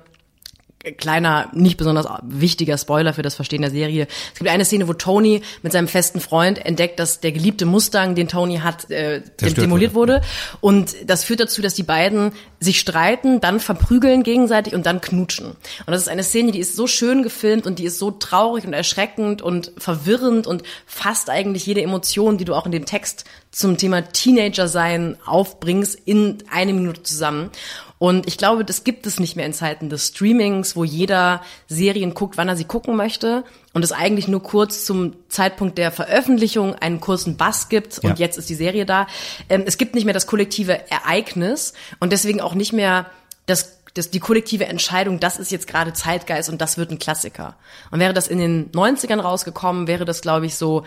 kleiner, 0.92 1.50
nicht 1.54 1.78
besonders 1.78 2.08
wichtiger 2.24 2.78
Spoiler 2.78 3.14
für 3.14 3.22
das 3.22 3.36
Verstehen 3.36 3.62
der 3.62 3.72
Serie. 3.72 4.08
Es 4.34 4.40
gibt 4.40 4.50
eine 4.50 4.66
Szene, 4.66 4.88
wo 4.88 4.94
Tony 4.94 5.42
mit 5.62 5.72
seinem 5.72 5.88
festen 5.88 6.20
Freund 6.20 6.64
entdeckt, 6.64 7.00
dass 7.00 7.20
der 7.20 7.32
geliebte 7.32 7.66
Mustang, 7.66 8.16
den 8.16 8.28
Tony 8.28 8.58
hat, 8.58 8.90
äh, 8.92 9.22
demoliert 9.42 9.94
wurde. 9.94 10.22
Und 10.62 10.96
das 11.06 11.24
führt 11.24 11.40
dazu, 11.40 11.62
dass 11.62 11.74
die 11.74 11.84
beiden 11.84 12.32
sich 12.60 12.80
streiten, 12.80 13.42
dann 13.42 13.60
verprügeln 13.60 14.24
gegenseitig 14.24 14.74
und 14.74 14.86
dann 14.86 15.02
knutschen. 15.02 15.48
Und 15.48 15.58
das 15.88 16.02
ist 16.02 16.10
eine 16.10 16.24
Szene, 16.24 16.52
die 16.52 16.60
ist 16.60 16.76
so 16.76 16.88
schön 16.88 17.24
gefilmt 17.24 17.66
und 17.66 17.80
die 17.80 17.86
ist 17.86 18.00
so 18.00 18.12
traurig 18.12 18.66
und 18.66 18.74
erschreckend 18.74 19.42
und 19.42 19.72
verwirrend 19.78 20.48
und 20.48 20.64
fasst 20.86 21.30
eigentlich 21.30 21.66
jede 21.66 21.82
Emotion, 21.82 22.38
die 22.38 22.46
du 22.46 22.54
auch 22.54 22.66
in 22.66 22.72
dem 22.72 22.86
Text 22.86 23.26
zum 23.52 23.78
Thema 23.78 24.02
Teenager 24.02 24.68
sein 24.68 25.18
aufbringst, 25.26 25.98
in 26.06 26.40
eine 26.52 26.74
Minute 26.74 27.04
zusammen. 27.04 27.52
Und 27.98 28.28
ich 28.28 28.38
glaube, 28.38 28.66
das 28.66 28.84
gibt 28.84 29.08
es 29.08 29.20
nicht 29.20 29.36
mehr 29.36 29.46
in 29.46 29.54
Zeiten 29.54 29.90
des 29.90 30.08
Streamings, 30.08 30.76
wo 30.76 30.84
jeder 30.84 31.42
Serien 31.68 32.14
guckt, 32.14 32.38
wann 32.38 32.50
er 32.50 32.58
sie 32.58 32.66
gucken 32.66 32.96
möchte 32.96 33.46
und 33.74 33.84
es 33.84 33.92
eigentlich 33.94 34.28
nur 34.28 34.44
kurz 34.44 34.84
zum 34.86 35.14
Zeitpunkt 35.30 35.78
der 35.78 35.92
Veröffentlichung 35.92 36.76
einen 36.76 37.00
kurzen 37.00 37.38
Bass 37.38 37.70
gibt 37.70 38.00
und 38.00 38.10
Ja. 38.10 38.16
jetzt 38.18 38.38
ist 38.38 38.50
die 38.50 38.56
Serie 38.56 38.86
da. 38.86 39.08
Ähm, 39.48 39.64
es 39.66 39.78
gibt 39.78 39.96
nicht 39.96 40.04
mehr 40.04 40.14
das 40.14 40.28
kollektive 40.28 40.92
Ereignis 40.92 41.74
und 42.00 42.12
deswegen 42.12 42.42
auch 42.42 42.54
nicht 42.54 42.74
mehr 42.74 43.06
das 43.46 43.76
das, 43.96 44.10
die 44.10 44.20
kollektive 44.20 44.66
Entscheidung, 44.66 45.22
das 45.22 45.40
ist 45.40 45.54
jetzt 45.54 45.68
gerade 45.68 45.94
Zeitgeist 45.94 46.50
und 46.50 46.60
das 46.60 46.78
wird 46.78 46.92
ein 46.92 47.00
Klassiker. 47.00 47.56
Und 47.92 48.02
wäre 48.02 48.14
das 48.14 48.28
in 48.28 48.40
den 48.40 48.70
90ern 48.74 49.22
rausgekommen, 49.22 49.88
wäre 49.88 50.04
das, 50.04 50.20
glaube 50.20 50.46
ich, 50.46 50.56
so, 50.56 50.84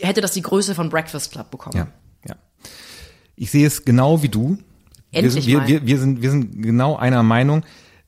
hätte 0.00 0.20
das 0.20 0.32
die 0.32 0.42
Größe 0.42 0.74
von 0.74 0.90
Breakfast 0.90 1.30
Club 1.30 1.52
bekommen. 1.52 1.76
Ja, 1.76 1.86
ja. 2.28 2.34
Ich 3.36 3.52
sehe 3.52 3.64
es 3.66 3.84
genau 3.84 4.22
wie 4.24 4.28
du. 4.28 4.58
Wir 5.14 5.24
Endlich 5.24 5.44
sind, 5.44 5.46
wir, 5.46 5.66
wir, 5.66 5.86
wir, 5.86 5.98
sind, 5.98 6.22
wir 6.22 6.30
sind 6.30 6.62
genau 6.62 6.96
einer 6.96 7.22
Meinung. 7.22 7.62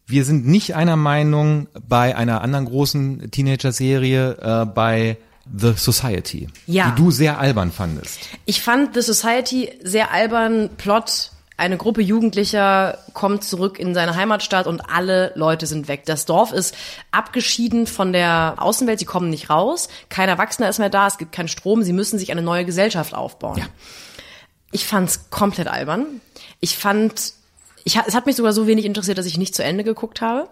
Wir 0.07 0.25
sind 0.25 0.47
nicht 0.47 0.75
einer 0.77 0.97
Meinung 0.97 1.67
bei 1.89 2.17
einer 2.17 2.41
anderen 2.43 2.67
großen 2.67 3.31
Teenager-Serie, 3.31 4.37
äh, 4.41 4.67
bei 4.67 5.17
The 5.53 5.75
Society, 5.77 6.49
Ja. 6.67 6.91
die 6.91 7.03
du 7.03 7.11
sehr 7.11 7.39
albern 7.39 7.71
fandest. 7.73 8.19
Ich 8.45 8.61
fand 8.63 8.95
The 8.95 9.03
Society 9.03 9.71
sehr 9.83 10.13
albern, 10.13 10.71
Plot. 10.77 11.31
Eine 11.59 11.79
Gruppe 11.79 12.03
Jugendlicher 12.03 12.99
kommt 13.15 13.43
zurück 13.43 13.79
in 13.79 13.95
seine 13.95 14.15
Heimatstadt 14.15 14.67
und 14.67 14.83
alle 14.93 15.33
Leute 15.37 15.67
sind 15.67 15.89
weg. 15.89 16.03
Das 16.05 16.27
Dorf 16.27 16.53
ist 16.53 16.75
abgeschieden 17.13 17.87
von 17.87 18.13
der 18.13 18.57
Außenwelt, 18.59 18.99
sie 18.99 19.07
kommen 19.07 19.31
nicht 19.31 19.49
raus, 19.49 19.89
kein 20.11 20.29
Erwachsener 20.29 20.69
ist 20.69 20.79
mehr 20.79 20.91
da, 20.91 21.07
es 21.07 21.17
gibt 21.17 21.33
keinen 21.33 21.49
Strom, 21.49 21.83
sie 21.83 21.95
müssen 21.95 22.19
sich 22.19 22.31
eine 22.31 22.43
neue 22.43 22.67
Gesellschaft 22.67 23.15
aufbauen. 23.15 23.57
Ja. 23.59 23.65
Ich 24.71 24.85
fand's 24.85 25.31
komplett 25.31 25.69
albern. 25.69 26.21
Ich 26.61 26.77
fand, 26.77 27.33
ich, 27.85 27.97
es 28.07 28.15
hat 28.15 28.27
mich 28.27 28.37
sogar 28.37 28.53
so 28.53 28.67
wenig 28.67 28.85
interessiert, 28.85 29.19
dass 29.19 29.27
ich 29.27 29.39
nicht 29.39 29.55
zu 29.55 29.63
Ende 29.63 29.85
geguckt 29.85 30.21
habe. 30.21 30.49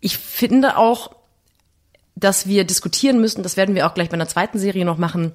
Ich 0.00 0.18
finde 0.18 0.76
auch, 0.76 1.10
dass 2.14 2.46
wir 2.46 2.64
diskutieren 2.64 3.20
müssen, 3.20 3.42
das 3.42 3.56
werden 3.56 3.74
wir 3.74 3.86
auch 3.86 3.94
gleich 3.94 4.08
bei 4.08 4.14
einer 4.14 4.28
zweiten 4.28 4.58
Serie 4.58 4.86
noch 4.86 4.96
machen, 4.96 5.32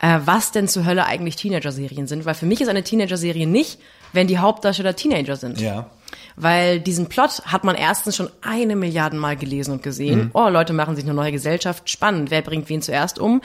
äh, 0.00 0.20
was 0.24 0.52
denn 0.52 0.68
zur 0.68 0.86
Hölle 0.86 1.04
eigentlich 1.06 1.36
Teenager-Serien 1.36 2.06
sind. 2.06 2.24
Weil 2.24 2.34
für 2.34 2.46
mich 2.46 2.60
ist 2.60 2.68
eine 2.68 2.84
Teenager-Serie 2.84 3.48
nicht, 3.48 3.80
wenn 4.12 4.28
die 4.28 4.38
Hauptdarsteller 4.38 4.94
Teenager 4.94 5.36
sind. 5.36 5.60
Ja. 5.60 5.90
Weil 6.36 6.80
diesen 6.80 7.08
Plot 7.08 7.42
hat 7.46 7.64
man 7.64 7.74
erstens 7.74 8.16
schon 8.16 8.30
eine 8.42 8.76
Milliarden 8.76 9.18
Mal 9.18 9.36
gelesen 9.36 9.72
und 9.72 9.82
gesehen. 9.82 10.30
Oh, 10.32 10.48
Leute 10.48 10.72
machen 10.72 10.94
sich 10.96 11.04
eine 11.04 11.14
neue 11.14 11.32
Gesellschaft. 11.32 11.90
Spannend. 11.90 12.30
Wer 12.30 12.42
bringt 12.42 12.68
wen 12.68 12.82
zuerst 12.82 13.18
um? 13.18 13.42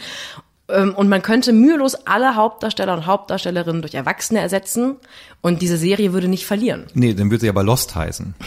Ähm, 0.67 0.93
Und 0.95 1.09
man 1.09 1.21
könnte 1.21 1.53
mühelos 1.53 1.95
alle 2.05 2.35
Hauptdarsteller 2.35 2.93
und 2.93 3.05
Hauptdarstellerinnen 3.05 3.81
durch 3.81 3.93
Erwachsene 3.93 4.39
ersetzen 4.39 4.95
und 5.41 5.61
diese 5.61 5.77
Serie 5.77 6.13
würde 6.13 6.27
nicht 6.27 6.45
verlieren. 6.45 6.85
Nee, 6.93 7.13
dann 7.13 7.29
würde 7.29 7.41
sie 7.41 7.49
aber 7.49 7.63
Lost 7.63 7.95
heißen. 7.95 8.33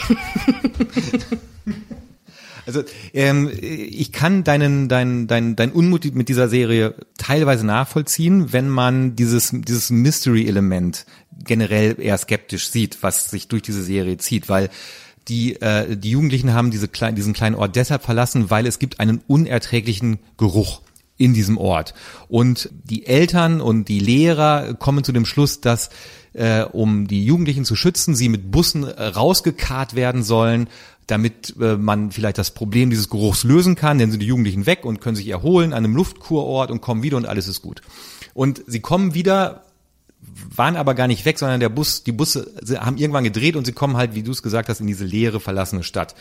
Also 2.67 2.83
ähm, 3.15 3.51
ich 3.61 4.13
kann 4.13 4.45
deinen 4.45 4.89
deinen 4.91 5.27
deinen 5.27 5.57
dein 5.57 5.73
Unmut 5.73 6.05
mit 6.15 6.29
dieser 6.29 6.51
Serie 6.51 6.95
teilweise 7.17 7.65
nachvollziehen, 7.65 8.53
wenn 8.53 8.69
man 8.69 9.17
dieses 9.17 9.53
dieses 9.55 9.89
Mystery-Element 9.89 11.07
generell 11.45 11.99
eher 11.99 12.19
skeptisch 12.19 12.69
sieht, 12.69 13.03
was 13.03 13.31
sich 13.31 13.49
durch 13.49 13.63
diese 13.63 13.83
Serie 13.83 14.19
zieht, 14.19 14.51
weil 14.51 14.69
die 15.29 15.59
äh, 15.63 15.97
die 15.97 16.11
Jugendlichen 16.11 16.53
haben 16.53 16.71
diese 16.71 16.89
klein, 16.89 17.15
diesen 17.15 17.33
kleinen 17.33 17.55
Ort 17.57 17.75
deshalb 17.75 18.03
verlassen, 18.03 18.51
weil 18.51 18.67
es 18.67 18.79
gibt 18.79 19.01
einen 19.01 19.23
unerträglichen 19.27 20.19
Geruch 20.37 20.83
in 21.19 21.35
diesem 21.35 21.59
Ort. 21.59 21.93
Und 22.29 22.71
die 22.85 23.07
Eltern 23.07 23.61
und 23.61 23.89
die 23.89 23.99
Lehrer 23.99 24.75
kommen 24.75 25.05
zu 25.05 25.13
dem 25.13 25.27
Schluss, 25.27 25.61
dass 25.61 25.91
äh, 26.33 26.63
um 26.63 27.07
die 27.09 27.25
Jugendlichen 27.25 27.65
zu 27.65 27.77
schützen, 27.77 28.15
sie 28.15 28.29
mit 28.29 28.51
Bussen 28.51 28.85
äh, 28.85 29.03
rausgekarrt 29.03 29.95
werden 29.95 30.23
sollen, 30.23 30.69
damit 31.07 31.55
äh, 31.61 31.77
man 31.77 32.13
vielleicht 32.13 32.39
das 32.39 32.53
Problem 32.53 32.91
dieses 32.91 33.11
Geruchs 33.11 33.45
lösen 33.45 33.75
kann. 33.75 33.99
Dann 33.99 34.11
sind 34.11 34.21
die 34.21 34.27
Jugendlichen 34.27 34.67
weg 34.67 34.85
und 34.85 35.01
können 35.01 35.17
sich 35.17 35.29
erholen 35.29 35.73
an 35.73 35.85
einem 35.85 35.97
Luftkurort 35.97 36.71
und 36.71 36.81
kommen 36.81 37.03
wieder 37.03 37.17
und 37.17 37.27
alles 37.27 37.49
ist 37.49 37.63
gut. 37.63 37.83
Und 38.35 38.63
sie 38.67 38.81
kommen 38.81 39.15
wieder 39.15 39.65
waren 40.55 40.77
aber 40.77 40.95
gar 40.95 41.07
nicht 41.07 41.25
weg, 41.25 41.39
sondern 41.39 41.61
der 41.61 41.69
Bus, 41.69 42.03
die 42.05 42.13
Busse 42.13 42.53
haben 42.79 42.97
irgendwann 42.97 43.25
gedreht 43.25 43.57
und 43.57 43.65
sie 43.65 43.73
kommen 43.73 43.97
halt, 43.97 44.15
wie 44.15 44.23
du 44.23 44.31
es 44.31 44.43
gesagt 44.43 44.69
hast, 44.69 44.81
in 44.81 44.87
diese 44.87 45.05
leere, 45.05 45.41
verlassene 45.41 45.83
Stadt. 45.83 46.15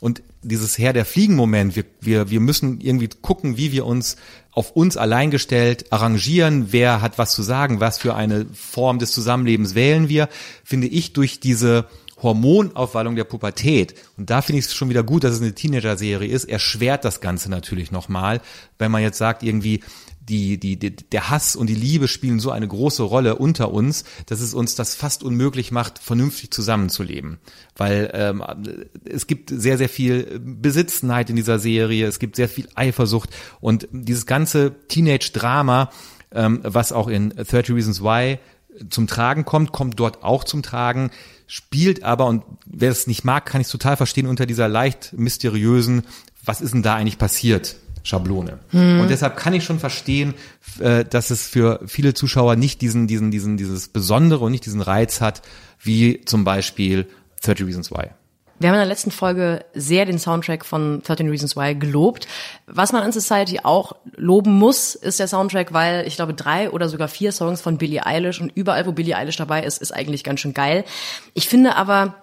Und 0.00 0.22
dieses 0.42 0.78
Herr 0.78 0.92
der 0.92 1.04
Fliegen-Moment, 1.04 1.76
wir, 1.76 1.84
wir, 2.00 2.30
wir 2.30 2.40
müssen 2.40 2.80
irgendwie 2.80 3.08
gucken, 3.08 3.56
wie 3.56 3.72
wir 3.72 3.86
uns 3.86 4.16
auf 4.52 4.72
uns 4.72 4.96
allein 4.96 5.30
gestellt 5.30 5.92
arrangieren, 5.92 6.72
wer 6.72 7.00
hat 7.00 7.18
was 7.18 7.32
zu 7.32 7.42
sagen, 7.42 7.80
was 7.80 7.98
für 7.98 8.14
eine 8.14 8.46
Form 8.54 8.98
des 8.98 9.12
Zusammenlebens 9.12 9.74
wählen 9.74 10.08
wir, 10.08 10.28
finde 10.64 10.88
ich 10.88 11.12
durch 11.12 11.40
diese 11.40 11.86
Hormonaufwallung 12.22 13.14
der 13.16 13.24
Pubertät. 13.24 13.94
Und 14.16 14.30
da 14.30 14.42
finde 14.42 14.58
ich 14.58 14.66
es 14.66 14.74
schon 14.74 14.88
wieder 14.88 15.02
gut, 15.02 15.24
dass 15.24 15.34
es 15.34 15.40
eine 15.40 15.54
Teenager-Serie 15.54 16.28
ist, 16.28 16.44
erschwert 16.44 17.04
das 17.04 17.20
Ganze 17.20 17.50
natürlich 17.50 17.90
nochmal, 17.90 18.40
wenn 18.78 18.90
man 18.90 19.02
jetzt 19.02 19.18
sagt, 19.18 19.42
irgendwie, 19.42 19.80
die, 20.28 20.58
die, 20.58 20.76
die, 20.76 20.94
der 20.94 21.30
Hass 21.30 21.56
und 21.56 21.68
die 21.68 21.74
Liebe 21.74 22.08
spielen 22.08 22.40
so 22.40 22.50
eine 22.50 22.68
große 22.68 23.02
Rolle 23.02 23.36
unter 23.36 23.72
uns, 23.72 24.04
dass 24.26 24.40
es 24.40 24.54
uns 24.54 24.74
das 24.74 24.94
fast 24.94 25.22
unmöglich 25.22 25.72
macht, 25.72 25.98
vernünftig 25.98 26.50
zusammenzuleben. 26.50 27.38
Weil 27.76 28.10
ähm, 28.14 28.44
es 29.04 29.26
gibt 29.26 29.50
sehr, 29.50 29.78
sehr 29.78 29.88
viel 29.88 30.40
Besitzenheit 30.40 31.30
in 31.30 31.36
dieser 31.36 31.58
Serie, 31.58 32.06
es 32.06 32.18
gibt 32.18 32.36
sehr 32.36 32.48
viel 32.48 32.68
Eifersucht 32.74 33.30
und 33.60 33.88
dieses 33.92 34.26
ganze 34.26 34.74
Teenage-Drama, 34.88 35.90
ähm, 36.32 36.60
was 36.62 36.92
auch 36.92 37.08
in 37.08 37.30
30 37.30 37.70
Reasons 37.74 38.02
Why 38.02 38.38
zum 38.90 39.06
Tragen 39.06 39.44
kommt, 39.44 39.72
kommt 39.72 39.98
dort 39.98 40.22
auch 40.22 40.44
zum 40.44 40.62
Tragen, 40.62 41.10
spielt 41.46 42.02
aber, 42.02 42.26
und 42.26 42.44
wer 42.66 42.90
es 42.90 43.06
nicht 43.06 43.24
mag, 43.24 43.46
kann 43.46 43.60
ich 43.60 43.68
total 43.68 43.96
verstehen, 43.96 44.26
unter 44.26 44.46
dieser 44.46 44.68
leicht 44.68 45.14
mysteriösen, 45.16 46.02
was 46.44 46.60
ist 46.60 46.74
denn 46.74 46.82
da 46.82 46.94
eigentlich 46.94 47.18
passiert? 47.18 47.76
Schablone. 48.08 48.58
Und 48.72 49.08
deshalb 49.10 49.36
kann 49.36 49.52
ich 49.52 49.64
schon 49.64 49.78
verstehen, 49.78 50.32
äh, 50.80 51.04
dass 51.04 51.30
es 51.30 51.46
für 51.46 51.80
viele 51.86 52.14
Zuschauer 52.14 52.56
nicht 52.56 52.80
diesen, 52.80 53.06
diesen, 53.06 53.30
diesen, 53.30 53.58
dieses 53.58 53.88
Besondere 53.88 54.46
und 54.46 54.52
nicht 54.52 54.64
diesen 54.64 54.80
Reiz 54.80 55.20
hat, 55.20 55.42
wie 55.78 56.22
zum 56.24 56.42
Beispiel 56.42 57.06
30 57.42 57.66
Reasons 57.66 57.90
Why. 57.90 58.06
Wir 58.58 58.70
haben 58.70 58.76
in 58.76 58.80
der 58.80 58.88
letzten 58.88 59.10
Folge 59.10 59.62
sehr 59.74 60.06
den 60.06 60.18
Soundtrack 60.18 60.64
von 60.64 61.02
13 61.02 61.28
Reasons 61.28 61.54
Why 61.54 61.74
gelobt. 61.74 62.26
Was 62.66 62.92
man 62.92 63.02
an 63.02 63.12
Society 63.12 63.60
auch 63.62 63.92
loben 64.16 64.52
muss, 64.52 64.94
ist 64.94 65.20
der 65.20 65.28
Soundtrack, 65.28 65.74
weil 65.74 66.06
ich 66.06 66.16
glaube 66.16 66.32
drei 66.32 66.70
oder 66.70 66.88
sogar 66.88 67.08
vier 67.08 67.32
Songs 67.32 67.60
von 67.60 67.76
Billie 67.76 68.04
Eilish 68.06 68.40
und 68.40 68.50
überall, 68.54 68.86
wo 68.86 68.92
Billie 68.92 69.16
Eilish 69.16 69.36
dabei 69.36 69.64
ist, 69.64 69.82
ist 69.82 69.92
eigentlich 69.92 70.24
ganz 70.24 70.40
schön 70.40 70.54
geil. 70.54 70.84
Ich 71.34 71.46
finde 71.46 71.76
aber, 71.76 72.14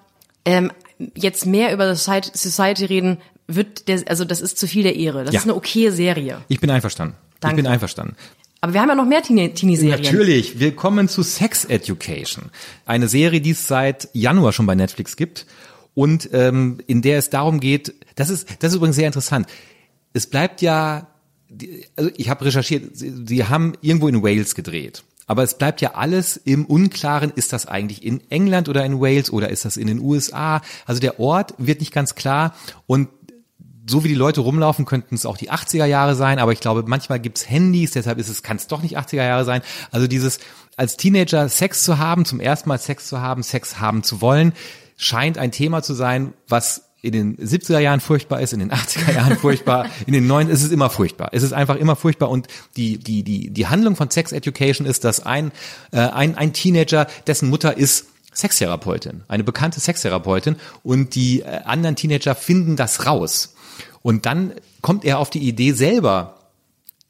ähm, 0.45 0.71
jetzt 1.13 1.45
mehr 1.45 1.73
über 1.73 1.93
Society 1.95 2.85
reden, 2.85 3.17
wird 3.47 3.87
der, 3.87 4.03
also 4.07 4.25
das 4.25 4.41
ist 4.41 4.57
zu 4.57 4.67
viel 4.67 4.83
der 4.83 4.95
Ehre. 4.95 5.23
Das 5.23 5.33
Ja. 5.33 5.39
ist 5.39 5.45
eine 5.45 5.55
okay 5.55 5.89
Serie. 5.91 6.41
Ich 6.47 6.59
bin 6.59 6.69
einverstanden. 6.69 7.15
Danke. 7.39 7.57
Ich 7.57 7.63
bin 7.63 7.71
einverstanden. 7.71 8.15
Aber 8.61 8.73
wir 8.73 8.81
haben 8.81 8.89
ja 8.89 8.95
noch 8.95 9.05
mehr 9.05 9.21
Teenie- 9.21 9.53
Teenie-Serien. 9.53 10.01
Natürlich. 10.01 10.59
Wir 10.59 10.75
kommen 10.75 11.07
zu 11.07 11.21
Sex 11.21 11.65
Education. 11.65 12.45
Eine 12.85 13.07
Serie, 13.07 13.41
die 13.41 13.51
es 13.51 13.67
seit 13.67 14.09
Januar 14.13 14.53
schon 14.53 14.65
bei 14.65 14.73
Netflix 14.73 15.15
gibt 15.15 15.45
und 15.93 16.29
ähm, 16.33 16.79
in 16.87 17.01
der 17.03 17.19
es 17.19 17.29
darum 17.29 17.59
geht, 17.59 17.93
das 18.15 18.29
ist, 18.29 18.47
das 18.59 18.71
ist 18.71 18.77
übrigens 18.77 18.95
sehr 18.95 19.05
interessant. 19.07 19.47
Es 20.13 20.25
bleibt 20.27 20.61
ja, 20.63 21.07
also 21.95 22.09
ich 22.17 22.29
habe 22.29 22.45
recherchiert, 22.45 22.97
sie, 22.97 23.13
sie 23.27 23.43
haben 23.45 23.73
irgendwo 23.81 24.07
in 24.07 24.23
Wales 24.23 24.55
gedreht. 24.55 25.03
Aber 25.27 25.43
es 25.43 25.57
bleibt 25.57 25.81
ja 25.81 25.93
alles 25.95 26.37
im 26.37 26.65
Unklaren, 26.65 27.31
ist 27.35 27.51
das 27.53 27.65
eigentlich 27.67 28.03
in 28.03 28.21
England 28.29 28.69
oder 28.69 28.85
in 28.85 28.99
Wales 29.01 29.31
oder 29.31 29.49
ist 29.49 29.65
das 29.65 29.75
in 29.77 29.87
den 29.87 29.99
USA? 29.99 30.61
Also 30.85 31.01
der 31.01 31.19
Ort 31.19 31.53
wird 31.57 31.79
nicht 31.81 31.91
ganz 31.93 32.15
klar 32.15 32.55
und 32.87 33.09
so 33.87 34.03
wie 34.03 34.07
die 34.07 34.15
Leute 34.15 34.41
rumlaufen, 34.41 34.85
könnten 34.85 35.15
es 35.15 35.25
auch 35.25 35.37
die 35.37 35.51
80er 35.51 35.85
Jahre 35.85 36.15
sein, 36.15 36.39
aber 36.39 36.51
ich 36.51 36.59
glaube, 36.59 36.83
manchmal 36.87 37.19
gibt's 37.19 37.49
Handys, 37.49 37.91
deshalb 37.91 38.17
ist 38.17 38.29
es, 38.29 38.43
kann 38.43 38.57
es 38.57 38.67
doch 38.67 38.81
nicht 38.81 38.97
80er 38.97 39.25
Jahre 39.25 39.45
sein. 39.45 39.61
Also 39.91 40.07
dieses 40.07 40.39
als 40.77 40.97
Teenager 40.97 41.47
Sex 41.49 41.83
zu 41.83 41.97
haben, 41.97 42.25
zum 42.25 42.39
ersten 42.39 42.69
Mal 42.69 42.79
Sex 42.79 43.07
zu 43.07 43.21
haben, 43.21 43.43
Sex 43.43 43.79
haben 43.79 44.03
zu 44.03 44.21
wollen, 44.21 44.53
scheint 44.97 45.37
ein 45.37 45.51
Thema 45.51 45.83
zu 45.83 45.93
sein, 45.93 46.33
was 46.47 46.83
in 47.01 47.11
den 47.11 47.37
70er 47.37 47.77
Jahren 47.77 47.99
furchtbar 47.99 48.41
ist, 48.41 48.53
in 48.53 48.59
den 48.59 48.71
80er 48.71 49.13
Jahren 49.13 49.37
furchtbar, 49.39 49.87
in 50.07 50.13
den 50.13 50.25
neuen 50.25 50.49
ist 50.49 50.63
es 50.63 50.71
immer 50.71 50.89
furchtbar. 50.89 51.29
Es 51.33 51.43
ist 51.43 51.53
einfach 51.53 51.75
immer 51.75 51.95
furchtbar 51.95 52.29
und 52.29 52.47
die 52.77 52.97
die 52.97 53.21
die 53.21 53.51
die 53.51 53.67
Handlung 53.67 53.95
von 53.95 54.09
Sex 54.09 54.31
Education 54.31 54.87
ist, 54.87 55.03
dass 55.03 55.23
ein 55.23 55.51
äh, 55.91 55.99
ein 55.99 56.35
ein 56.35 56.53
Teenager, 56.53 57.05
dessen 57.27 57.49
Mutter 57.49 57.77
ist 57.77 58.07
Sextherapeutin, 58.33 59.23
eine 59.27 59.43
bekannte 59.43 59.79
Sextherapeutin 59.79 60.57
und 60.83 61.15
die 61.15 61.41
äh, 61.41 61.61
anderen 61.65 61.95
Teenager 61.95 62.33
finden 62.33 62.75
das 62.75 63.05
raus. 63.05 63.54
Und 64.01 64.25
dann 64.25 64.53
kommt 64.81 65.05
er 65.05 65.19
auf 65.19 65.29
die 65.29 65.47
Idee 65.47 65.71
selber 65.71 66.39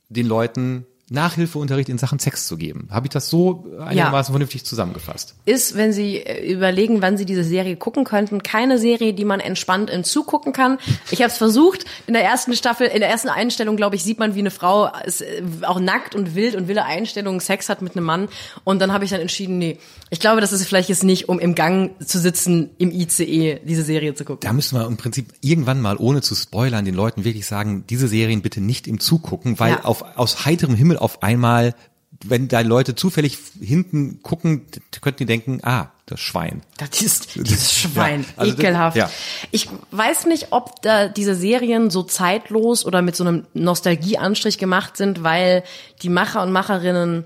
den 0.09 0.28
Leuten 0.28 0.86
Nachhilfeunterricht 1.10 1.89
in 1.89 1.97
Sachen 1.97 2.20
Sex 2.20 2.47
zu 2.47 2.58
geben. 2.58 2.88
Habe 2.91 3.08
ich 3.08 3.12
das 3.12 3.30
so 3.30 3.66
einigermaßen 3.80 4.32
ja. 4.32 4.34
vernünftig 4.34 4.66
zusammengefasst? 4.66 5.36
Ist, 5.45 5.78
wenn 5.78 5.93
Sie 5.93 6.24
überlegen, 6.47 7.01
wann 7.01 7.18
Sie 7.18 7.26
diese 7.26 7.43
Serie 7.43 7.76
gucken 7.76 8.06
könnten, 8.06 8.41
keine 8.41 8.80
Serie, 8.80 9.14
die 9.14 9.26
man 9.26 9.39
entspannt 9.39 9.91
zugucken 10.06 10.53
kann. 10.53 10.78
Ich 11.12 11.22
habe 11.22 11.30
es 11.30 11.38
versucht. 11.38 11.86
In 12.08 12.14
der 12.14 12.24
ersten 12.24 12.56
Staffel, 12.56 12.88
in 12.88 12.99
der 12.99 13.10
ersten 13.10 13.30
Einstellung, 13.30 13.76
glaube 13.76 13.95
ich, 13.95 14.03
sieht 14.03 14.20
man, 14.20 14.36
wie 14.36 14.39
eine 14.39 14.51
Frau 14.51 14.89
ist, 15.06 15.22
äh, 15.22 15.43
auch 15.62 15.80
nackt 15.80 16.16
und 16.16 16.36
wild 16.36 16.56
und 16.56 16.68
wilde 16.68 16.86
Einstellungen 16.86 17.39
Sex 17.39 17.70
hat 17.70 17.82
mit 17.82 17.95
einem 17.95 18.06
Mann. 18.06 18.28
Und 18.64 18.80
dann 18.80 18.91
habe 18.91 19.06
ich 19.06 19.12
dann 19.12 19.22
entschieden, 19.22 19.58
nee, 19.58 19.78
ich 20.10 20.20
glaube, 20.20 20.41
das 20.41 20.51
ist 20.51 20.66
vielleicht 20.66 20.89
jetzt 20.89 21.03
nicht, 21.03 21.30
um 21.30 21.39
im 21.39 21.56
Gang 21.56 21.91
zu 22.06 22.20
sitzen 22.20 22.72
im 22.78 22.91
ICE 22.91 23.60
diese 23.64 23.84
Serie 23.84 24.14
zu 24.16 24.26
gucken. 24.26 24.41
Da 24.41 24.53
müssen 24.53 24.78
wir 24.78 24.86
im 24.86 24.97
Prinzip 24.97 25.34
irgendwann 25.41 25.82
mal, 25.82 25.97
ohne 25.97 26.22
zu 26.22 26.36
spoilern, 26.36 26.86
den 26.86 26.95
Leuten 26.95 27.24
wirklich 27.24 27.45
sagen, 27.45 27.86
diese 27.89 28.08
Serien 28.08 28.41
bitte 28.41 28.62
nicht 28.62 28.88
im 28.88 28.99
Zug 28.99 29.24
gucken, 29.24 29.60
weil 29.60 29.74
ja. 29.74 29.84
auf, 29.84 30.03
aus 30.18 30.45
heiterem 30.45 30.76
Himmel 30.76 30.97
auf 31.06 31.24
einmal, 31.24 31.76
wenn 32.24 32.47
da 32.47 32.62
Leute 32.62 32.95
zufällig 32.95 33.38
hinten 33.62 34.22
gucken, 34.24 34.66
könnten 35.01 35.20
die 35.20 35.26
denken, 35.26 35.60
ah, 35.64 35.91
das 36.08 36.20
Schwein. 36.20 36.62
Das 36.78 37.01
ist 37.01 37.36
dieses 37.36 37.74
Schwein, 37.74 38.22
ja, 38.22 38.28
also 38.38 38.53
ekelhaft. 38.53 38.97
Das, 38.97 39.12
ja. 39.12 39.47
Ich 39.51 39.70
weiß 39.91 40.26
nicht, 40.26 40.47
ob 40.49 40.82
da 40.82 41.08
diese 41.08 41.36
Serien 41.36 41.89
so 41.91 42.03
zeitlos 42.03 42.86
oder 42.86 43.01
mit 43.01 43.16
so 43.16 43.24
einem 43.24 43.45
Nostalgieanstrich 43.53 44.58
gemacht 44.58 44.97
sind, 44.97 45.24
weil 45.24 45.64
die 46.01 46.10
Macher 46.10 46.41
und 46.41 46.51
Macherinnen 46.51 47.26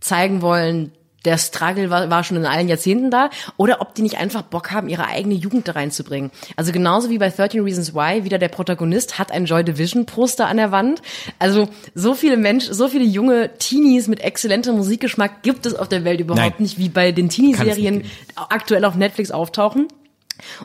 zeigen 0.00 0.42
wollen, 0.42 0.92
der 1.24 1.38
Struggle 1.38 1.90
war, 1.90 2.10
war 2.10 2.24
schon 2.24 2.36
in 2.36 2.46
allen 2.46 2.68
Jahrzehnten 2.68 3.10
da 3.10 3.30
oder 3.56 3.80
ob 3.80 3.94
die 3.94 4.02
nicht 4.02 4.18
einfach 4.18 4.42
Bock 4.42 4.70
haben, 4.70 4.88
ihre 4.88 5.06
eigene 5.06 5.34
Jugend 5.34 5.68
da 5.68 5.72
reinzubringen. 5.72 6.30
Also 6.56 6.72
genauso 6.72 7.10
wie 7.10 7.18
bei 7.18 7.28
13 7.28 7.62
Reasons 7.62 7.94
Why, 7.94 8.24
wieder 8.24 8.38
der 8.38 8.48
Protagonist 8.48 9.18
hat 9.18 9.32
ein 9.32 9.44
Joy 9.44 9.64
Division 9.64 10.06
Poster 10.06 10.46
an 10.46 10.56
der 10.56 10.72
Wand. 10.72 11.02
Also 11.38 11.68
so 11.94 12.14
viele 12.14 12.36
Menschen, 12.36 12.72
so 12.74 12.88
viele 12.88 13.04
junge 13.04 13.50
Teenies 13.58 14.08
mit 14.08 14.20
exzellentem 14.20 14.76
Musikgeschmack 14.76 15.42
gibt 15.42 15.66
es 15.66 15.74
auf 15.74 15.88
der 15.88 16.04
Welt 16.04 16.20
überhaupt 16.20 16.40
Nein. 16.40 16.54
nicht, 16.58 16.78
wie 16.78 16.88
bei 16.88 17.12
den 17.12 17.28
Teenie-Serien 17.28 18.04
aktuell 18.36 18.84
auf 18.84 18.94
Netflix 18.94 19.30
auftauchen 19.30 19.88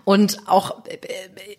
und 0.04 0.40
auch 0.48 0.86
äh, 0.86 0.98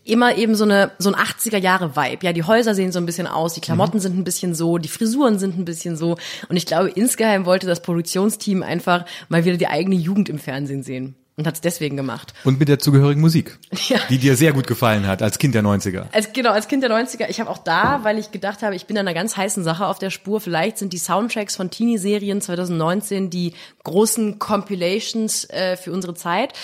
immer 0.04 0.36
eben 0.36 0.54
so 0.54 0.64
eine 0.64 0.92
so 0.98 1.12
ein 1.12 1.16
80er 1.16 1.58
Jahre 1.58 1.96
Vibe. 1.96 2.24
Ja, 2.24 2.32
die 2.32 2.42
Häuser 2.42 2.74
sehen 2.74 2.92
so 2.92 2.98
ein 2.98 3.06
bisschen 3.06 3.26
aus, 3.26 3.54
die 3.54 3.60
Klamotten 3.60 3.98
mhm. 3.98 4.02
sind 4.02 4.18
ein 4.18 4.24
bisschen 4.24 4.54
so, 4.54 4.78
die 4.78 4.88
Frisuren 4.88 5.38
sind 5.38 5.58
ein 5.58 5.64
bisschen 5.64 5.96
so 5.96 6.16
und 6.48 6.56
ich 6.56 6.66
glaube 6.66 6.90
insgeheim 6.90 7.46
wollte 7.46 7.66
das 7.66 7.82
Produktionsteam 7.82 8.62
einfach 8.62 9.04
mal 9.28 9.44
wieder 9.44 9.56
die 9.56 9.68
eigene 9.68 9.96
Jugend 9.96 10.28
im 10.28 10.38
Fernsehen 10.38 10.82
sehen 10.82 11.16
und 11.36 11.46
hat 11.46 11.54
es 11.54 11.60
deswegen 11.60 11.96
gemacht. 11.96 12.32
Und 12.44 12.58
mit 12.58 12.68
der 12.68 12.78
zugehörigen 12.78 13.20
Musik, 13.20 13.58
ja. 13.88 13.98
die 14.08 14.18
dir 14.18 14.36
sehr 14.36 14.52
gut 14.52 14.66
gefallen 14.66 15.06
hat 15.06 15.22
als 15.22 15.38
Kind 15.38 15.54
der 15.54 15.62
90er. 15.62 16.06
Als, 16.12 16.32
genau, 16.32 16.50
als 16.50 16.66
Kind 16.66 16.82
der 16.82 16.90
90er. 16.90 17.28
Ich 17.28 17.40
habe 17.40 17.50
auch 17.50 17.58
da, 17.58 18.00
weil 18.02 18.18
ich 18.18 18.32
gedacht 18.32 18.62
habe, 18.62 18.74
ich 18.74 18.86
bin 18.86 18.96
an 18.96 19.06
einer 19.06 19.14
ganz 19.14 19.36
heißen 19.36 19.62
Sache 19.62 19.86
auf 19.86 19.98
der 19.98 20.10
Spur. 20.10 20.40
Vielleicht 20.40 20.78
sind 20.78 20.92
die 20.92 20.98
Soundtracks 20.98 21.54
von 21.54 21.70
Teenie-Serien 21.70 22.40
2019 22.40 23.28
die 23.28 23.52
großen 23.84 24.38
Compilations 24.38 25.44
äh, 25.50 25.76
für 25.76 25.92
unsere 25.92 26.14
Zeit. 26.14 26.54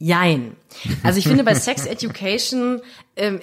Jein. 0.00 0.56
Also 1.02 1.18
ich 1.18 1.28
finde 1.28 1.44
bei 1.44 1.54
Sex 1.54 1.84
Education 1.84 2.80
ähm, 3.16 3.42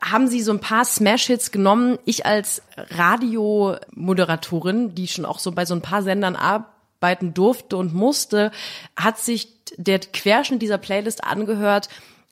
haben 0.00 0.28
sie 0.28 0.42
so 0.42 0.52
ein 0.52 0.60
paar 0.60 0.84
Smash-Hits 0.84 1.52
genommen. 1.52 1.98
Ich 2.04 2.26
als 2.26 2.60
Radiomoderatorin, 2.76 4.94
die 4.94 5.08
schon 5.08 5.24
auch 5.24 5.38
so 5.38 5.52
bei 5.52 5.64
so 5.64 5.74
ein 5.74 5.80
paar 5.80 6.02
Sendern 6.02 6.36
arbeiten 6.36 7.32
durfte 7.32 7.78
und 7.78 7.94
musste, 7.94 8.52
hat 8.94 9.18
sich 9.18 9.48
der 9.78 10.00
Querschnitt 10.00 10.60
dieser 10.60 10.76
Playlist 10.76 11.24
angehört, 11.24 11.88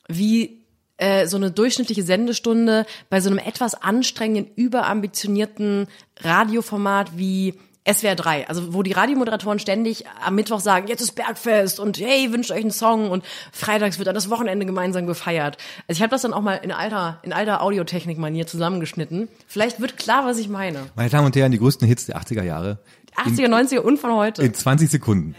wie 0.07 0.61
äh, 0.97 1.25
so 1.25 1.37
eine 1.37 1.49
durchschnittliche 1.49 2.03
Sendestunde 2.03 2.85
bei 3.09 3.19
so 3.19 3.31
einem 3.31 3.39
etwas 3.39 3.73
anstrengenden, 3.73 4.53
überambitionierten 4.55 5.87
Radioformat 6.19 7.17
wie 7.17 7.55
SWR 7.91 8.15
3, 8.15 8.47
also 8.47 8.73
wo 8.73 8.83
die 8.83 8.91
Radiomoderatoren 8.91 9.59
ständig 9.59 10.05
am 10.23 10.35
Mittwoch 10.35 10.59
sagen, 10.59 10.87
jetzt 10.87 11.01
ist 11.01 11.13
Bergfest 11.15 11.79
und 11.79 11.99
hey, 11.99 12.31
wünscht 12.31 12.51
euch 12.51 12.61
einen 12.61 12.71
Song 12.71 13.09
und 13.09 13.23
freitags 13.51 13.97
wird 13.97 14.07
dann 14.07 14.15
das 14.15 14.29
Wochenende 14.29 14.65
gemeinsam 14.65 15.07
gefeiert. 15.07 15.57
Also 15.87 15.97
ich 15.97 16.01
habe 16.01 16.11
das 16.11 16.21
dann 16.21 16.33
auch 16.33 16.41
mal 16.41 16.55
in 16.55 16.71
alter 16.71 17.19
in 17.23 17.33
alter 17.33 17.61
Audiotechnik-Manier 17.61 18.47
zusammengeschnitten. 18.47 19.27
Vielleicht 19.47 19.79
wird 19.79 19.97
klar, 19.97 20.25
was 20.25 20.37
ich 20.37 20.49
meine. 20.49 20.85
Meine 20.95 21.09
Damen 21.09 21.25
und 21.25 21.35
Herren, 21.35 21.51
die 21.51 21.59
größten 21.59 21.87
Hits 21.87 22.05
der 22.05 22.17
80er 22.21 22.43
Jahre. 22.43 22.79
80er, 23.15 23.47
90er 23.47 23.79
und 23.79 23.99
von 23.99 24.13
heute. 24.13 24.43
In 24.43 24.53
20 24.53 24.89
Sekunden. 24.89 25.35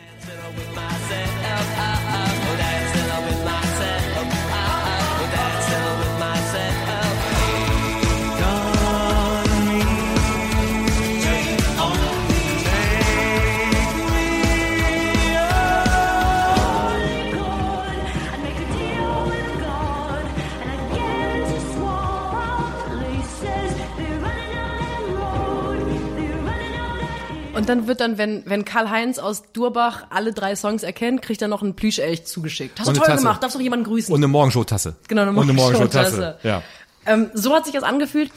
Und 27.60 27.68
dann 27.68 27.86
wird 27.86 28.00
dann, 28.00 28.16
wenn, 28.16 28.42
wenn 28.46 28.64
Karl-Heinz 28.64 29.18
aus 29.18 29.42
Durbach 29.52 30.06
alle 30.08 30.32
drei 30.32 30.56
Songs 30.56 30.82
erkennt, 30.82 31.20
kriegt 31.20 31.42
er 31.42 31.48
noch 31.48 31.62
einen 31.62 31.74
Plüschelch 31.76 32.24
zugeschickt. 32.24 32.80
Hast 32.80 32.88
du 32.88 32.94
toll 32.94 33.04
Tasse. 33.04 33.18
gemacht, 33.18 33.42
darfst 33.42 33.54
doch 33.54 33.60
jemanden 33.60 33.84
grüßen. 33.84 34.14
Und 34.14 34.18
eine 34.20 34.28
Morgenshow-Tasse. 34.28 34.96
Genau, 35.08 35.20
eine 35.20 35.32
Morgenshow-Tasse. 35.32 36.38
Ja. 36.42 36.62
Ähm, 37.04 37.30
so 37.34 37.54
hat 37.54 37.66
sich 37.66 37.74
das 37.74 37.82
angefühlt. 37.82 38.32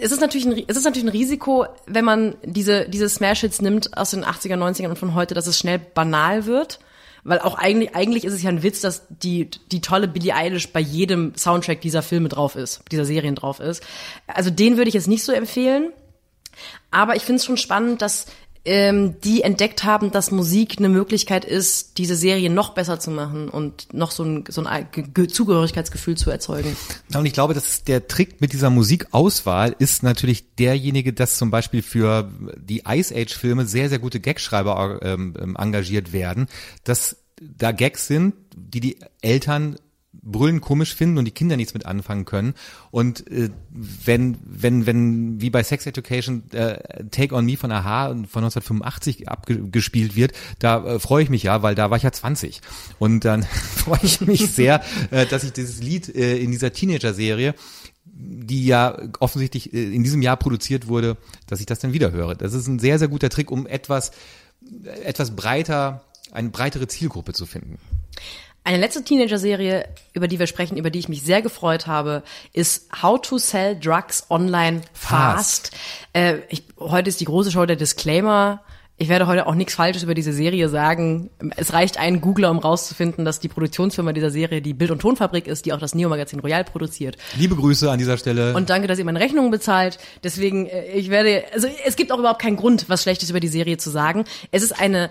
Es 0.00 0.12
ist 0.12 0.20
natürlich 0.20 0.46
ein, 0.46 0.64
es 0.68 0.76
ist 0.76 0.84
natürlich 0.84 1.04
ein 1.04 1.10
Risiko, 1.10 1.66
wenn 1.88 2.04
man 2.04 2.36
diese, 2.44 2.88
diese 2.88 3.08
Smash-Hits 3.08 3.60
nimmt 3.60 3.96
aus 3.96 4.12
den 4.12 4.24
80er, 4.24 4.54
90ern 4.54 4.90
und 4.90 4.98
von 4.98 5.16
heute, 5.16 5.34
dass 5.34 5.48
es 5.48 5.58
schnell 5.58 5.80
banal 5.80 6.46
wird. 6.46 6.78
Weil 7.24 7.40
auch 7.40 7.58
eigentlich, 7.58 7.96
eigentlich 7.96 8.24
ist 8.24 8.34
es 8.34 8.42
ja 8.44 8.50
ein 8.50 8.62
Witz, 8.62 8.82
dass 8.82 9.02
die, 9.08 9.50
die 9.72 9.80
tolle 9.80 10.06
Billie 10.06 10.32
Eilish 10.32 10.72
bei 10.72 10.80
jedem 10.80 11.34
Soundtrack 11.34 11.80
dieser 11.80 12.02
Filme 12.02 12.28
drauf 12.28 12.54
ist, 12.54 12.82
dieser 12.92 13.04
Serien 13.04 13.34
drauf 13.34 13.58
ist. 13.58 13.82
Also 14.28 14.50
den 14.50 14.76
würde 14.76 14.90
ich 14.90 14.94
jetzt 14.94 15.08
nicht 15.08 15.24
so 15.24 15.32
empfehlen. 15.32 15.90
Aber 16.90 17.16
ich 17.16 17.22
finde 17.22 17.36
es 17.36 17.44
schon 17.44 17.56
spannend, 17.56 18.02
dass 18.02 18.26
ähm, 18.64 19.20
die 19.22 19.42
entdeckt 19.42 19.84
haben, 19.84 20.10
dass 20.10 20.30
Musik 20.30 20.76
eine 20.78 20.88
Möglichkeit 20.88 21.44
ist, 21.44 21.96
diese 21.98 22.14
Serie 22.14 22.50
noch 22.50 22.74
besser 22.74 23.00
zu 23.00 23.10
machen 23.10 23.48
und 23.48 23.92
noch 23.94 24.10
so 24.10 24.22
ein, 24.22 24.44
so 24.48 24.62
ein 24.62 24.88
Zugehörigkeitsgefühl 25.28 26.16
zu 26.16 26.30
erzeugen. 26.30 26.76
Und 27.14 27.26
ich 27.26 27.32
glaube, 27.32 27.54
dass 27.54 27.84
der 27.84 28.06
Trick 28.06 28.40
mit 28.40 28.52
dieser 28.52 28.70
Musikauswahl 28.70 29.74
ist 29.78 30.02
natürlich 30.02 30.54
derjenige, 30.56 31.12
dass 31.12 31.38
zum 31.38 31.50
Beispiel 31.50 31.82
für 31.82 32.30
die 32.56 32.82
Ice 32.86 33.14
Age 33.14 33.34
Filme 33.34 33.66
sehr, 33.66 33.88
sehr 33.88 33.98
gute 33.98 34.20
Gagschreiber 34.20 35.00
ähm, 35.02 35.34
ähm 35.40 35.56
engagiert 35.58 36.12
werden, 36.12 36.46
dass 36.84 37.16
da 37.40 37.72
Gags 37.72 38.06
sind, 38.06 38.34
die 38.54 38.80
die 38.80 38.98
Eltern 39.22 39.76
brüllen 40.12 40.60
komisch 40.60 40.94
finden 40.94 41.18
und 41.18 41.24
die 41.24 41.30
Kinder 41.30 41.56
nichts 41.56 41.74
mit 41.74 41.86
anfangen 41.86 42.24
können. 42.24 42.54
Und 42.90 43.30
äh, 43.30 43.50
wenn, 43.70 44.38
wenn, 44.44 44.86
wenn, 44.86 45.40
wie 45.40 45.50
bei 45.50 45.62
Sex 45.62 45.86
Education 45.86 46.50
äh, 46.52 47.04
Take 47.10 47.34
on 47.34 47.44
Me 47.44 47.56
von 47.56 47.70
Aha 47.70 48.08
von 48.08 48.44
1985 48.44 49.28
abgespielt 49.28 50.16
wird, 50.16 50.32
da 50.58 50.84
äh, 50.84 50.98
freue 50.98 51.22
ich 51.22 51.30
mich 51.30 51.44
ja, 51.44 51.62
weil 51.62 51.74
da 51.74 51.90
war 51.90 51.96
ich 51.96 52.02
ja 52.02 52.12
20. 52.12 52.60
Und 52.98 53.24
dann 53.24 53.42
freue 53.76 54.00
ich 54.02 54.20
mich 54.20 54.50
sehr, 54.50 54.82
äh, 55.10 55.26
dass 55.26 55.44
ich 55.44 55.52
dieses 55.52 55.80
Lied 55.80 56.14
äh, 56.14 56.38
in 56.38 56.50
dieser 56.50 56.72
Teenager-Serie 56.72 57.54
die 58.22 58.66
ja 58.66 58.98
offensichtlich 59.18 59.72
äh, 59.72 59.94
in 59.94 60.02
diesem 60.02 60.20
Jahr 60.20 60.36
produziert 60.36 60.88
wurde, 60.88 61.16
dass 61.46 61.60
ich 61.60 61.66
das 61.66 61.78
dann 61.78 61.94
wieder 61.94 62.12
höre. 62.12 62.34
Das 62.34 62.52
ist 62.52 62.66
ein 62.66 62.78
sehr, 62.78 62.98
sehr 62.98 63.08
guter 63.08 63.30
Trick, 63.30 63.50
um 63.50 63.66
etwas, 63.66 64.10
etwas 65.04 65.34
breiter, 65.36 66.04
eine 66.30 66.50
breitere 66.50 66.86
Zielgruppe 66.86 67.32
zu 67.32 67.46
finden. 67.46 67.78
Eine 68.70 68.78
letzte 68.78 69.02
Teenager-Serie, 69.02 69.84
über 70.12 70.28
die 70.28 70.38
wir 70.38 70.46
sprechen, 70.46 70.76
über 70.76 70.90
die 70.90 71.00
ich 71.00 71.08
mich 71.08 71.22
sehr 71.22 71.42
gefreut 71.42 71.88
habe, 71.88 72.22
ist 72.52 72.86
How 73.02 73.20
to 73.20 73.36
Sell 73.36 73.74
Drugs 73.74 74.26
Online 74.30 74.82
Fast. 74.92 75.72
Fast. 75.72 75.76
Äh, 76.12 76.36
ich, 76.50 76.62
heute 76.78 77.08
ist 77.08 77.18
die 77.20 77.24
große 77.24 77.50
Show 77.50 77.66
der 77.66 77.74
Disclaimer. 77.74 78.62
Ich 78.96 79.08
werde 79.08 79.26
heute 79.26 79.48
auch 79.48 79.56
nichts 79.56 79.74
Falsches 79.74 80.04
über 80.04 80.14
diese 80.14 80.32
Serie 80.32 80.68
sagen. 80.68 81.30
Es 81.56 81.72
reicht 81.72 81.98
ein 81.98 82.20
Googler, 82.20 82.48
um 82.48 82.58
rauszufinden, 82.58 83.24
dass 83.24 83.40
die 83.40 83.48
Produktionsfirma 83.48 84.12
dieser 84.12 84.30
Serie 84.30 84.62
die 84.62 84.74
Bild- 84.74 84.92
und 84.92 85.00
Tonfabrik 85.00 85.48
ist, 85.48 85.66
die 85.66 85.72
auch 85.72 85.80
das 85.80 85.96
Neo-Magazin 85.96 86.38
Royal 86.38 86.62
produziert. 86.62 87.16
Liebe 87.36 87.56
Grüße 87.56 87.90
an 87.90 87.98
dieser 87.98 88.18
Stelle. 88.18 88.54
Und 88.54 88.70
danke, 88.70 88.86
dass 88.86 89.00
ihr 89.00 89.04
meine 89.04 89.18
Rechnungen 89.18 89.50
bezahlt. 89.50 89.98
Deswegen, 90.22 90.66
äh, 90.66 90.92
ich 90.92 91.10
werde, 91.10 91.42
also 91.52 91.66
es 91.84 91.96
gibt 91.96 92.12
auch 92.12 92.20
überhaupt 92.20 92.40
keinen 92.40 92.56
Grund, 92.56 92.88
was 92.88 93.02
Schlechtes 93.02 93.30
über 93.30 93.40
die 93.40 93.48
Serie 93.48 93.78
zu 93.78 93.90
sagen. 93.90 94.26
Es 94.52 94.62
ist 94.62 94.78
eine 94.78 95.10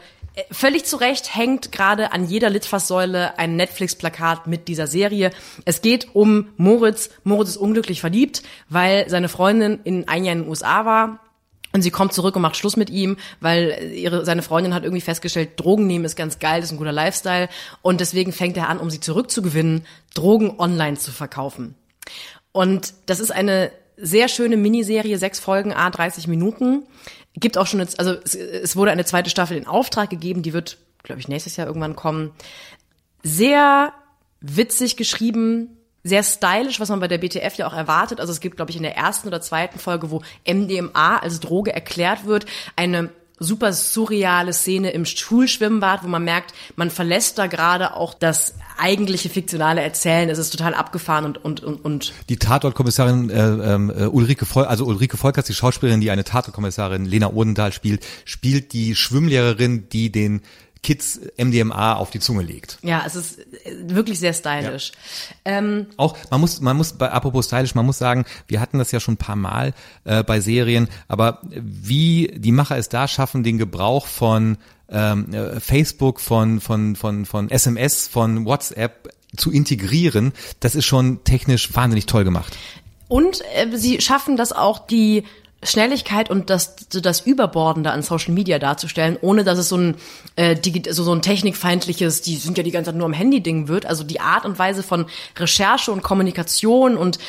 Völlig 0.52 0.86
zu 0.86 0.98
Recht 0.98 1.36
hängt 1.36 1.72
gerade 1.72 2.12
an 2.12 2.28
jeder 2.28 2.50
Litfaßsäule 2.50 3.38
ein 3.38 3.56
Netflix-Plakat 3.56 4.48
mit 4.48 4.68
dieser 4.68 4.88
Serie. 4.88 5.32
Es 5.66 5.82
geht 5.82 6.14
um 6.14 6.50
Moritz. 6.58 7.10
Moritz 7.24 7.50
ist 7.50 7.58
unglücklich 7.58 8.02
verliebt, 8.02 8.44
weil 8.70 9.10
seine 9.10 9.30
Freundin 9.30 9.80
in 9.84 10.08
ein 10.08 10.26
Jahr 10.26 10.34
in 10.34 10.44
den 10.44 10.50
USA 10.50 10.86
war 10.86 11.20
Und 11.72 11.84
sie 11.84 11.92
kommt 11.92 12.14
zurück 12.14 12.36
und 12.36 12.42
macht 12.42 12.58
Schluss 12.58 12.78
mit 12.78 12.90
ihm, 12.90 13.18
weil 13.42 13.92
ihre, 13.94 14.26
seine 14.26 14.42
Freundin 14.42 14.74
hat 14.74 14.84
irgendwie 14.84 15.02
festgestellt, 15.02 15.52
Drogen 15.58 15.86
nehmen 15.86 16.06
ist 16.06 16.16
ganz 16.16 16.40
geil, 16.40 16.64
ist 16.64 16.72
ein 16.72 16.78
guter 16.78 16.92
Lifestyle. 16.92 17.48
Und 17.82 18.02
deswegen 18.02 18.34
fängt 18.34 18.58
er 18.58 18.70
an, 18.70 18.80
um 18.80 18.90
sie 18.90 19.00
zurückzugewinnen, 19.00 19.86
Drogen 20.16 20.60
online 20.60 20.98
zu 20.98 21.12
verkaufen. 21.12 21.76
Und 22.52 22.94
das 23.06 23.20
ist 23.20 23.32
eine 23.32 23.72
sehr 24.02 24.30
schöne 24.30 24.58
Miniserie, 24.58 25.18
sechs 25.18 25.40
Folgen, 25.40 25.74
a 25.74 25.90
30 25.90 26.28
Minuten. 26.28 26.84
Gibt 27.36 27.58
auch 27.58 27.68
schon, 27.68 27.80
jetzt, 27.80 28.00
also 28.00 28.14
es, 28.14 28.36
es 28.36 28.76
wurde 28.76 28.92
eine 28.92 29.06
zweite 29.06 29.30
Staffel 29.30 29.58
in 29.58 29.68
Auftrag 29.68 30.10
gegeben, 30.10 30.42
die 30.42 30.54
wird, 30.54 30.78
glaube 31.04 31.22
ich, 31.22 31.28
nächstes 31.28 31.56
Jahr 31.58 31.68
irgendwann 31.68 31.96
kommen. 31.96 32.32
Sehr 33.24 33.94
witzig 34.42 34.98
geschrieben, 34.98 35.78
sehr 36.04 36.24
stylisch, 36.24 36.80
was 36.80 36.90
man 36.90 37.00
bei 37.00 37.08
der 37.08 37.18
BTF 37.18 37.56
ja 37.56 37.68
auch 37.68 37.74
erwartet. 37.74 38.20
Also 38.20 38.32
es 38.32 38.40
gibt, 38.40 38.56
glaube 38.56 38.72
ich, 38.72 38.78
in 38.78 38.84
der 38.84 38.96
ersten 38.96 39.28
oder 39.28 39.42
zweiten 39.42 39.80
Folge, 39.80 40.12
wo 40.12 40.22
MDMA 40.48 41.18
als 41.18 41.40
Droge 41.40 41.74
erklärt 41.74 42.26
wird, 42.26 42.46
eine 42.76 43.10
super 43.40 43.74
surreale 43.74 44.54
Szene 44.54 44.92
im 44.92 45.06
Schulschwimmbad, 45.06 46.04
wo 46.04 46.08
man 46.08 46.24
merkt, 46.24 46.54
man 46.76 46.92
verlässt 46.92 47.38
da 47.38 47.48
gerade 47.48 47.96
auch 47.96 48.14
das 48.14 48.56
eigentliche 48.78 49.30
fiktionale 49.30 49.82
Erzählen. 49.82 50.30
Es 50.30 50.38
ist 50.38 50.52
total 50.52 50.74
abgefahren 50.74 51.26
und 51.26 51.38
und 51.44 51.64
und, 51.64 51.84
und 51.84 52.14
Die 52.30 52.38
Tatortkommissarin 52.38 53.30
äh, 53.30 53.76
äh, 53.76 54.08
Ulrike 54.08 54.46
Vol 54.46 54.66
also 54.66 54.86
Ulrike 54.86 55.18
Volkers, 55.18 55.46
die 55.46 55.54
Schauspielerin, 55.54 56.02
die 56.02 56.12
eine 56.12 56.24
Tatortkommissarin 56.24 57.06
Lena 57.06 57.32
Odendahl 57.32 57.72
spielt, 57.72 58.06
spielt 58.26 58.74
die 58.74 58.96
Schwimmlehrerin, 58.96 59.90
die 59.90 60.12
den 60.12 60.42
Kids 60.82 61.20
MDMA 61.38 61.94
auf 61.96 62.10
die 62.10 62.20
Zunge 62.20 62.44
legt. 62.44 62.80
ja, 62.82 63.04
es 63.06 63.16
ist 63.16 63.40
wirklich 63.84 64.20
sehr 64.20 64.34
stylisch. 64.34 64.92
Ähm, 65.46 65.88
Auch 65.98 66.18
man 66.32 66.42
muss 66.42 66.62
man 66.62 66.78
muss 66.78 66.94
bei 66.94 67.12
apropos 67.12 67.46
stylisch, 67.46 67.76
man 67.76 67.86
muss 67.86 67.98
sagen, 67.98 68.26
wir 68.48 68.60
hatten 68.60 68.78
das 68.80 68.92
ja 68.92 69.00
schon 69.00 69.16
ein 69.16 69.18
paar 69.18 69.36
Mal 69.36 69.74
äh, 70.06 70.24
bei 70.24 70.40
Serien, 70.40 70.88
aber 71.08 71.42
wie 71.50 72.32
die 72.36 72.52
Macher 72.52 72.78
es 72.78 72.90
da 72.90 73.08
schaffen, 73.08 73.44
den 73.44 73.58
Gebrauch 73.58 74.08
von 74.08 74.58
ähm, 74.90 75.34
äh, 75.34 75.60
Facebook, 75.60 76.20
von 76.20 76.62
von 76.62 76.96
von 76.96 77.26
von 77.26 77.50
SMS, 77.50 78.08
von 78.08 78.46
WhatsApp 78.46 79.10
zu 79.36 79.52
integrieren, 79.52 80.34
das 80.60 80.76
ist 80.76 80.86
schon 80.86 81.24
technisch 81.24 81.76
wahnsinnig 81.76 82.06
toll 82.06 82.24
gemacht. 82.24 82.58
Und 83.08 83.42
äh, 83.54 83.68
sie 83.78 84.02
schaffen 84.02 84.38
das 84.38 84.54
auch, 84.54 84.88
die 84.88 85.24
Schnelligkeit 85.64 86.30
und 86.30 86.50
das, 86.50 86.76
das 86.88 87.22
Überbordende 87.22 87.92
an 87.92 88.02
Social 88.02 88.34
Media 88.34 88.60
darzustellen, 88.60 89.18
ohne 89.22 89.44
dass 89.44 89.58
es 89.60 89.70
so 89.70 89.78
ein, 89.78 89.96
äh, 90.36 90.56
so, 90.92 91.04
so 91.04 91.14
ein 91.14 91.22
technikfeindliches, 91.22 92.22
die 92.22 92.38
sind 92.38 92.58
ja 92.58 92.64
die 92.64 92.72
ganze 92.72 92.92
Zeit 92.92 92.98
nur 92.98 93.06
am 93.06 93.14
Handy-Ding 93.14 93.68
wird. 93.68 93.86
Also 93.86 94.04
die 94.04 94.22
Art 94.22 94.46
und 94.46 94.58
Weise 94.58 94.84
von 94.84 95.06
Recherche 95.38 95.92
und 95.92 96.02
Kommunikation 96.02 96.98
und 96.98 97.20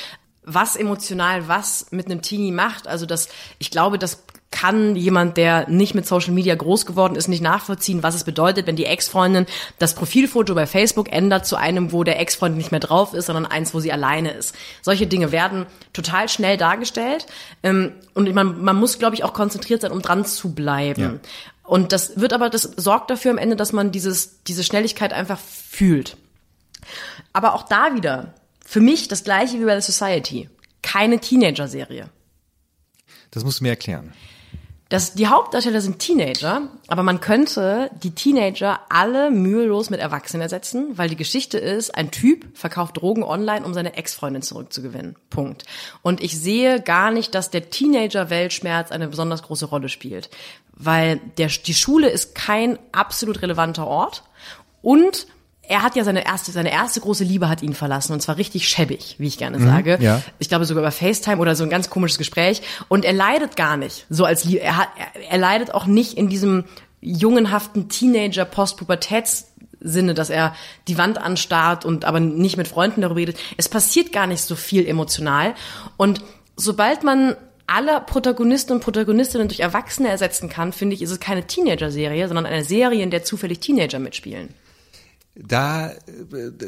was 0.43 0.77
emotional 0.77 1.49
was 1.49 1.87
mit 1.91 2.07
einem 2.07 2.23
Teenie 2.23 2.53
macht. 2.53 2.87
Also 2.87 3.07
das, 3.07 3.29
ich 3.59 3.71
glaube, 3.71 3.99
das 3.99 4.23
kann 4.51 4.97
jemand, 4.97 5.37
der 5.37 5.69
nicht 5.69 5.95
mit 5.95 6.07
Social 6.07 6.33
Media 6.33 6.55
groß 6.55 6.85
geworden 6.85 7.15
ist, 7.15 7.29
nicht 7.29 7.43
nachvollziehen, 7.43 8.03
was 8.03 8.17
es 8.17 8.25
bedeutet, 8.25 8.67
wenn 8.67 8.75
die 8.75 8.85
Ex-Freundin 8.85 9.47
das 9.79 9.95
Profilfoto 9.95 10.55
bei 10.55 10.67
Facebook 10.67 11.13
ändert 11.13 11.47
zu 11.47 11.57
einem, 11.57 11.93
wo 11.93 12.03
der 12.03 12.19
Ex-Freund 12.19 12.57
nicht 12.57 12.73
mehr 12.73 12.81
drauf 12.81 13.15
ist, 13.15 13.27
sondern 13.27 13.47
eins, 13.47 13.75
wo 13.75 13.81
sie 13.81 13.93
alleine 13.93 14.33
ist. 14.33 14.55
Solche 14.83 15.07
Dinge 15.07 15.31
werden 15.31 15.67
total 15.93 16.29
schnell 16.29 16.57
dargestellt. 16.57 17.27
Ähm, 17.63 17.93
und 18.15 18.33
man, 18.35 18.61
man 18.61 18.77
muss, 18.77 18.99
glaube 18.99 19.15
ich, 19.15 19.23
auch 19.23 19.35
konzentriert 19.35 19.83
sein, 19.83 19.93
um 19.93 20.03
dran 20.03 20.25
zu 20.25 20.53
bleiben. 20.53 21.01
Ja. 21.01 21.15
Und 21.63 21.93
das 21.93 22.21
wird 22.21 22.33
aber, 22.33 22.51
das 22.51 22.63
sorgt 22.63 23.11
dafür 23.11 23.31
am 23.31 23.39
Ende, 23.39 23.55
dass 23.55 23.73
man 23.73 23.93
dieses, 23.93 24.43
diese 24.43 24.65
Schnelligkeit 24.65 25.13
einfach 25.13 25.39
fühlt. 25.39 26.17
Aber 27.33 27.55
auch 27.55 27.63
da 27.63 27.95
wieder, 27.95 28.35
für 28.67 28.81
mich 28.81 29.07
das 29.07 29.23
gleiche 29.23 29.61
wie 29.61 29.65
bei 29.65 29.81
The 29.81 29.93
Society. 29.93 30.51
Keine 30.83 31.21
Teenager-Serie. 31.21 32.09
Das 33.31 33.45
musst 33.45 33.61
du 33.61 33.65
mir 33.65 33.71
erklären. 33.71 34.13
Das, 34.91 35.15
die 35.15 35.29
Hauptdarsteller 35.29 35.81
sind 35.81 36.01
Teenager, 36.01 36.63
aber 36.89 37.05
man 37.05 37.21
könnte 37.21 37.93
die 38.03 38.11
Teenager 38.11 38.81
alle 38.89 39.31
mühelos 39.31 39.89
mit 39.89 40.01
Erwachsenen 40.01 40.43
ersetzen, 40.43 40.99
weil 40.99 41.09
die 41.09 41.17
Geschichte 41.17 41.59
ist, 41.59 41.95
ein 41.95 42.11
Typ 42.11 42.59
verkauft 42.59 42.97
Drogen 42.97 43.23
online, 43.23 43.65
um 43.65 43.73
seine 43.73 43.95
Ex-Freundin 43.97 44.43
zurückzugewinnen. 44.43 45.15
Punkt. 45.31 45.65
Und 46.03 46.21
ich 46.21 46.37
sehe 46.37 46.81
gar 46.81 47.13
nicht, 47.13 47.37
dass 47.37 47.51
der 47.51 47.71
Teenager-Weltschmerz 47.71 48.91
eine 48.91 49.07
besonders 49.07 49.45
große 49.45 49.67
Rolle 49.67 49.89
spielt, 49.89 50.29
weil 50.73 51.21
der, 51.39 51.47
die 51.47 51.75
Schule 51.75 52.09
ist 52.09 52.35
kein 52.35 52.77
absolut 52.91 53.43
relevanter 53.43 53.87
Ort 53.87 54.25
und 54.83 55.29
er 55.71 55.85
hat 55.85 55.95
ja 55.95 56.03
seine 56.03 56.27
erste, 56.27 56.51
seine 56.51 56.73
erste 56.73 57.01
große 57.01 57.23
Liebe 57.23 57.49
hat 57.49 57.63
ihn 57.63 57.75
verlassen 57.75 58.13
und 58.13 58.21
zwar 58.21 58.37
richtig 58.39 58.69
schäbig, 58.69 59.15
wie 59.19 59.29
ich 59.29 59.39
gerne 59.39 59.61
sage. 59.61 59.99
ja. 60.01 60.21
Ich 60.41 60.49
glaube 60.49 60.65
sogar 60.65 60.83
über 60.83 60.91
FaceTime 60.91 61.39
oder 61.39 61.55
so 61.55 61.63
ein 61.63 61.71
ganz 61.71 61.89
komisches 61.89 62.19
Gespräch. 62.19 62.61
Und 62.89 63.05
er 63.05 63.13
leidet 63.13 63.55
gar 63.55 63.77
nicht 63.77 64.05
so 64.11 64.25
als 64.25 64.45
Liebe. 64.45 64.63
Er, 64.63 64.77
hat, 64.77 64.89
er, 64.99 65.31
er 65.31 65.39
leidet 65.39 65.73
auch 65.73 65.87
nicht 65.87 66.15
in 66.15 66.29
diesem 66.29 66.65
jungenhaften 67.01 67.89
Teenager 67.89 68.45
Postpubertäts 68.45 69.47
Sinne, 69.79 70.13
dass 70.13 70.29
er 70.29 70.55
die 70.89 70.99
Wand 70.99 71.19
anstarrt 71.19 71.85
und 71.85 72.05
aber 72.05 72.19
nicht 72.21 72.57
mit 72.57 72.69
Freunden 72.69 73.01
darüber 73.01 73.21
redet. 73.21 73.39
Es 73.57 73.69
passiert 73.69 74.13
gar 74.13 74.27
nicht 74.27 74.43
so 74.43 74.57
viel 74.57 74.87
emotional. 74.87 75.55
Und 75.97 76.21
sobald 76.57 77.05
man 77.05 77.37
alle 77.69 78.01
Protagonisten 78.01 78.73
und 78.73 78.83
Protagonistinnen 78.83 79.47
durch 79.47 79.61
Erwachsene 79.61 80.09
ersetzen 80.09 80.49
kann, 80.49 80.73
finde 80.73 80.97
ich, 80.97 81.03
ist 81.03 81.13
es 81.13 81.21
keine 81.21 81.47
Teenager-Serie, 81.47 82.27
sondern 82.27 82.45
eine 82.45 82.65
Serie, 82.65 83.03
in 83.03 83.13
der 83.13 83.23
zufällig 83.23 83.61
Teenager 83.61 84.01
mitspielen. 84.01 84.53
Da, 85.35 85.91
äh, 85.91 85.95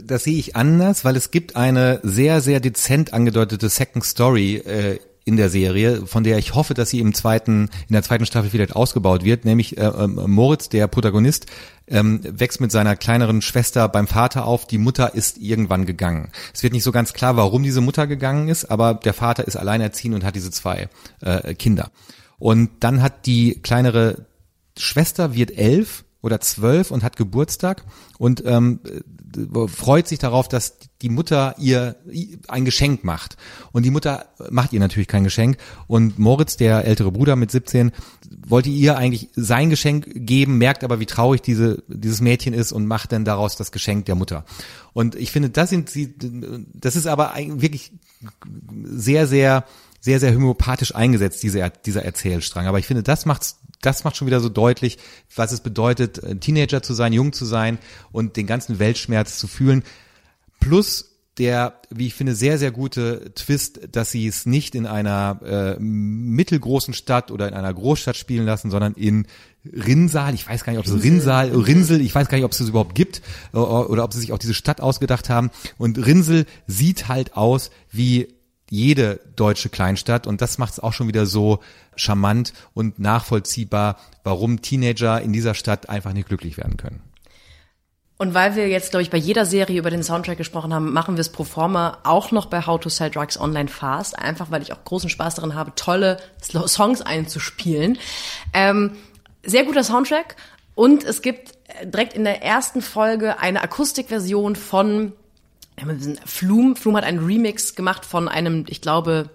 das 0.05 0.25
sehe 0.25 0.39
ich 0.39 0.57
anders, 0.57 1.05
weil 1.05 1.17
es 1.17 1.31
gibt 1.31 1.57
eine 1.57 2.01
sehr, 2.03 2.41
sehr 2.41 2.61
dezent 2.61 3.13
angedeutete 3.13 3.69
Second 3.69 4.05
Story 4.05 4.57
äh, 4.57 4.99
in 5.25 5.37
der 5.37 5.51
Serie, 5.51 6.07
von 6.07 6.25
der 6.25 6.39
ich 6.39 6.55
hoffe, 6.55 6.75
dass 6.75 6.91
sie 6.91 6.99
im 6.99 7.15
zweiten, 7.15 7.71
in 7.89 7.93
der 7.93 8.03
zweiten 8.03 8.27
Staffel 8.27 8.51
vielleicht 8.51 8.75
ausgebaut 8.75 9.25
wird, 9.25 9.45
nämlich 9.45 9.79
äh, 9.79 9.85
ähm, 9.85 10.21
Moritz, 10.27 10.69
der 10.69 10.89
Protagonist, 10.89 11.47
ähm, 11.87 12.21
wächst 12.25 12.61
mit 12.61 12.73
seiner 12.73 12.97
kleineren 12.97 13.41
Schwester 13.41 13.89
beim 13.89 14.09
Vater 14.09 14.47
auf. 14.47 14.67
Die 14.67 14.79
Mutter 14.79 15.15
ist 15.15 15.39
irgendwann 15.39 15.87
gegangen. 15.87 16.31
Es 16.53 16.63
wird 16.63 16.73
nicht 16.73 16.83
so 16.83 16.93
ganz 16.93 17.13
klar, 17.13 17.37
warum 17.37 17.63
diese 17.63 17.81
Mutter 17.81 18.07
gegangen 18.07 18.49
ist, 18.49 18.65
aber 18.65 18.95
der 18.95 19.15
Vater 19.15 19.47
ist 19.47 19.57
alleinerziehend 19.57 20.17
und 20.17 20.25
hat 20.25 20.35
diese 20.35 20.51
zwei 20.51 20.89
äh, 21.21 21.55
Kinder. 21.55 21.93
Und 22.39 22.71
dann 22.81 23.03
hat 23.03 23.27
die 23.27 23.61
kleinere 23.63 24.27
Schwester 24.77 25.35
wird 25.35 25.57
elf 25.57 26.05
oder 26.23 26.41
zwölf 26.41 26.91
und 26.91 27.03
hat 27.03 27.17
Geburtstag 27.17 27.85
und 28.17 28.43
ähm, 28.47 28.81
äh, 28.85 29.69
freut 29.69 30.07
sich 30.07 30.21
darauf, 30.21 30.49
dass 30.49 30.79
die 31.03 31.09
Mutter 31.09 31.55
ihr 31.59 31.97
ein 32.49 32.65
Geschenk 32.65 33.03
macht. 33.03 33.37
Und 33.73 33.85
die 33.85 33.91
Mutter 33.91 34.27
macht 34.51 34.73
ihr 34.73 34.81
natürlich 34.81 35.09
kein 35.09 35.25
Geschenk. 35.25 35.57
Und 35.89 36.19
Moritz, 36.19 36.57
der 36.57 36.85
ältere 36.85 37.11
Bruder 37.11 37.35
mit 37.35 37.51
17, 37.51 37.91
wollte 38.47 38.69
ihr 38.69 38.97
eigentlich 38.97 39.31
sein 39.35 39.69
Geschenk 39.69 40.07
geben, 40.15 40.59
merkt 40.59 40.85
aber, 40.85 41.01
wie 41.01 41.07
traurig 41.07 41.43
diese, 41.43 41.83
dieses 41.89 42.21
Mädchen 42.21 42.55
ist 42.55 42.73
und 42.73 42.87
macht 42.87 43.13
dann 43.13 43.25
daraus 43.25 43.57
das 43.57 43.73
Geschenk 43.73 44.05
der 44.07 44.15
Mutter. 44.15 44.45
Und 44.93 45.17
ich 45.17 45.33
finde, 45.33 45.51
das 45.51 45.71
sind 45.71 45.91
sie, 45.91 46.15
das 46.73 46.95
ist 46.95 47.07
aber 47.07 47.35
wirklich 47.37 47.93
sehr, 48.85 49.27
sehr, 49.27 49.65
sehr, 50.01 50.21
sehr 50.21 50.35
homöopathisch 50.35 50.95
eingesetzt, 50.95 51.43
diese, 51.43 51.73
dieser 51.85 52.05
Erzählstrang. 52.05 52.67
Aber 52.67 52.79
ich 52.79 52.87
finde, 52.87 53.03
das 53.03 53.27
macht's 53.27 53.59
das 53.83 54.05
macht 54.05 54.17
schon 54.17 54.27
wieder 54.27 54.41
so 54.41 54.49
deutlich, 54.49 54.99
was 55.35 55.53
es 55.53 55.61
bedeutet, 55.61 56.25
ein 56.25 56.41
Teenager 56.41 56.83
zu 56.83 56.95
sein, 56.95 57.13
jung 57.13 57.33
zu 57.33 57.45
sein 57.45 57.79
und 58.11 58.37
den 58.37 58.47
ganzen 58.47 58.79
Weltschmerz 58.79 59.39
zu 59.39 59.47
fühlen. 59.47 59.83
Plus 60.61 61.13
der, 61.39 61.81
wie 61.91 62.09
ich 62.09 62.15
finde, 62.15 62.35
sehr, 62.35 62.59
sehr 62.59 62.71
gute 62.71 63.33
Twist, 63.35 63.81
dass 63.91 64.11
sie 64.11 64.27
es 64.27 64.45
nicht 64.45 64.75
in 64.75 64.87
einer 64.87 65.41
äh, 65.43 65.81
mittelgroßen 65.81 66.93
Stadt 66.93 67.31
oder 67.31 67.49
in 67.49 67.55
einer 67.55 67.73
Großstadt 67.73 68.17
spielen 68.17 68.45
lassen, 68.45 68.71
sondern 68.71 68.93
in 68.95 69.27
Rinnsal, 69.65 70.35
ich 70.35 70.47
weiß 70.47 70.65
gar 70.65 70.73
nicht, 70.73 70.81
ob 70.81 70.87
es 70.87 71.03
Rinnsal, 71.03 71.51
Rinsel, 71.51 72.01
ich 72.03 72.15
weiß 72.15 72.29
gar 72.29 72.37
nicht, 72.37 72.45
ob 72.45 72.53
es 72.53 72.59
das 72.59 72.69
überhaupt 72.69 72.95
gibt 72.95 73.23
äh, 73.55 73.57
oder 73.57 74.05
ob 74.05 74.13
sie 74.13 74.21
sich 74.21 74.33
auch 74.33 74.39
diese 74.39 74.55
Stadt 74.55 74.83
ausgedacht 74.83 75.31
haben. 75.31 75.51
Und 75.79 76.05
Rinsel 76.05 76.45
sieht 76.67 77.09
halt 77.09 77.35
aus 77.35 77.71
wie 77.91 78.29
jede 78.73 79.21
deutsche 79.37 79.69
Kleinstadt 79.69 80.27
und 80.27 80.41
das 80.41 80.57
macht 80.57 80.73
es 80.73 80.81
auch 80.81 80.95
schon 80.95 81.07
wieder 81.07 81.27
so 81.27 81.61
charmant 81.95 82.55
und 82.73 82.99
nachvollziehbar, 82.99 83.99
warum 84.25 84.63
Teenager 84.63 85.21
in 85.21 85.35
dieser 85.35 85.53
Stadt 85.53 85.91
einfach 85.91 86.15
nicht 86.15 86.27
glücklich 86.27 86.57
werden 86.57 86.79
können. 86.79 87.03
Und 88.17 88.33
weil 88.33 88.57
wir 88.57 88.69
jetzt, 88.69 88.91
glaube 88.91 89.03
ich, 89.03 89.11
bei 89.11 89.19
jeder 89.19 89.45
Serie 89.45 89.79
über 89.79 89.91
den 89.91 90.03
Soundtrack 90.03 90.39
gesprochen 90.39 90.73
haben, 90.73 90.91
machen 90.91 91.17
wir 91.17 91.21
es 91.21 91.29
pro 91.29 91.45
forma 91.45 91.99
auch 92.05 92.31
noch 92.31 92.47
bei 92.47 92.65
How 92.65 92.81
to 92.81 92.89
Sell 92.89 93.11
Drugs 93.11 93.39
Online 93.39 93.69
Fast. 93.69 94.19
Einfach, 94.19 94.51
weil 94.51 94.63
ich 94.63 94.73
auch 94.73 94.83
großen 94.85 95.11
Spaß 95.11 95.35
daran 95.35 95.55
habe, 95.55 95.75
tolle 95.75 96.17
Songs 96.41 97.03
einzuspielen. 97.03 97.99
Ähm, 98.55 98.93
sehr 99.43 99.65
guter 99.65 99.85
Soundtrack. 99.85 100.37
Und 100.75 101.05
es 101.05 101.21
gibt 101.21 101.53
direkt 101.85 102.15
in 102.15 102.25
der 102.25 102.43
ersten 102.43 102.81
Folge 102.81 103.39
eine 103.39 103.61
Akustikversion 103.61 104.57
von 104.57 105.13
Flume. 106.25 106.77
Flume 106.77 106.99
hat 106.99 107.05
einen 107.05 107.25
Remix 107.25 107.75
gemacht 107.75 108.05
von 108.05 108.29
einem, 108.29 108.65
ich 108.69 108.81
glaube, 108.81 109.31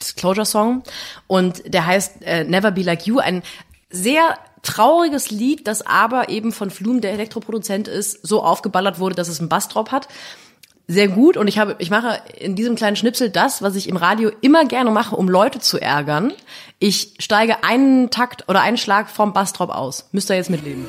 Disclosure-Song. 0.00 0.82
Und 1.26 1.62
der 1.66 1.86
heißt 1.86 2.22
äh, 2.22 2.44
Never 2.44 2.70
Be 2.70 2.82
Like 2.82 3.06
You. 3.06 3.18
Ein 3.18 3.42
sehr 3.90 4.38
trauriges 4.62 5.30
Lied, 5.30 5.66
das 5.66 5.86
aber 5.86 6.28
eben 6.28 6.52
von 6.52 6.70
Flume, 6.70 7.00
der 7.00 7.12
Elektroproduzent 7.12 7.88
ist, 7.88 8.26
so 8.26 8.42
aufgeballert 8.42 8.98
wurde, 8.98 9.14
dass 9.14 9.28
es 9.28 9.40
einen 9.40 9.48
Bassdrop 9.48 9.90
hat. 9.92 10.08
sehr 10.90 11.08
gut 11.08 11.36
und 11.36 11.48
ich 11.48 11.58
habe, 11.58 11.76
ich 11.78 11.90
mache 11.90 12.20
in 12.38 12.56
diesem 12.56 12.74
kleinen 12.74 12.96
Schnipsel 12.96 13.28
das, 13.28 13.60
was 13.60 13.76
ich 13.76 13.88
im 13.88 13.96
Radio 13.96 14.30
immer 14.40 14.64
gerne 14.64 14.90
mache, 14.90 15.14
um 15.14 15.28
Leute 15.28 15.58
zu 15.58 15.78
ärgern. 15.78 16.32
Ich 16.78 17.14
steige 17.18 17.62
einen 17.62 18.10
Takt 18.10 18.48
oder 18.48 18.62
einen 18.62 18.78
Schlag 18.78 19.10
vom 19.10 19.32
Bassdrop 19.32 19.70
aus. 19.70 20.08
Müsst 20.12 20.30
ihr 20.30 20.36
jetzt 20.36 20.50
mitleben. 20.50 20.86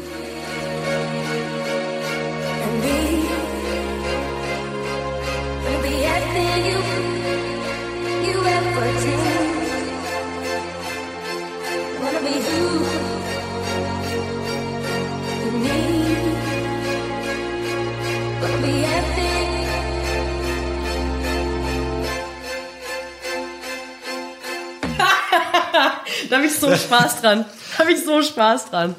Da 26.29 26.37
habe 26.37 26.45
ich 26.45 26.53
so 26.55 26.75
Spaß 26.75 27.21
dran. 27.21 27.45
Da 27.77 27.83
habe 27.83 27.91
ich 27.93 28.03
so 28.03 28.21
Spaß 28.21 28.69
dran. 28.71 28.95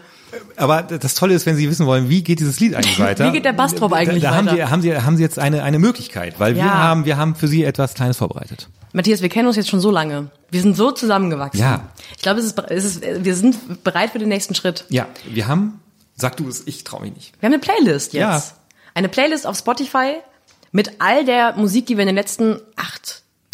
Aber 0.56 0.82
das 0.82 1.14
Tolle 1.16 1.34
ist, 1.34 1.44
wenn 1.46 1.56
Sie 1.56 1.68
wissen 1.68 1.86
wollen, 1.86 2.08
wie 2.08 2.22
geht 2.22 2.38
dieses 2.40 2.60
Lied 2.60 2.74
eigentlich 2.74 2.98
weiter? 3.00 3.26
Wie 3.26 3.32
geht 3.32 3.44
der 3.44 3.52
Bassdrop 3.52 3.92
eigentlich 3.92 4.22
da, 4.22 4.30
da 4.30 4.36
Haben 4.36 4.46
weiter? 4.46 4.56
Sie, 4.56 4.64
haben 4.64 4.82
Sie, 4.82 4.96
haben 4.96 5.16
Sie 5.16 5.22
jetzt 5.22 5.38
eine, 5.38 5.62
eine 5.64 5.78
Möglichkeit, 5.80 6.38
weil 6.38 6.54
wir 6.54 6.62
Ja. 6.62 6.72
haben, 6.74 7.04
wir 7.04 7.16
haben 7.16 7.34
für 7.34 7.48
Sie 7.48 7.64
etwas 7.64 7.94
Kleines 7.94 8.16
vorbereitet. 8.18 8.68
Matthias, 8.92 9.22
wir 9.22 9.28
kennen 9.28 9.48
uns 9.48 9.56
jetzt 9.56 9.68
schon 9.68 9.80
so 9.80 9.90
lange. 9.90 10.30
Wir 10.50 10.60
sind 10.62 10.76
so 10.76 10.90
zusammengewachsen. 10.92 11.60
Ja. 11.60 11.88
Ich 12.16 12.22
glaube, 12.22 12.40
es 12.40 12.46
ist, 12.46 12.58
es 12.68 12.84
ist, 12.84 13.02
wir 13.24 13.34
sind 13.34 13.82
bereit 13.84 14.10
für 14.10 14.18
den 14.18 14.28
nächsten 14.28 14.54
Schritt. 14.54 14.84
Ja, 14.88 15.06
wir 15.28 15.46
haben, 15.48 15.80
sag 16.16 16.36
du 16.36 16.48
es, 16.48 16.62
ich 16.66 16.84
traue 16.84 17.02
mich 17.02 17.14
nicht. 17.14 17.32
Wir 17.40 17.46
haben 17.48 17.54
eine 17.54 17.60
Playlist 17.60 18.12
jetzt. 18.14 18.20
Ja. 18.20 18.42
Eine 18.94 19.08
Playlist 19.08 19.46
auf 19.46 19.56
Spotify 19.56 20.14
mit 20.72 20.92
all 21.00 21.24
der 21.24 21.54
Musik, 21.56 21.86
die 21.86 21.96
wir 21.96 22.02
in 22.02 22.08
den 22.08 22.16
letzten 22.16 22.60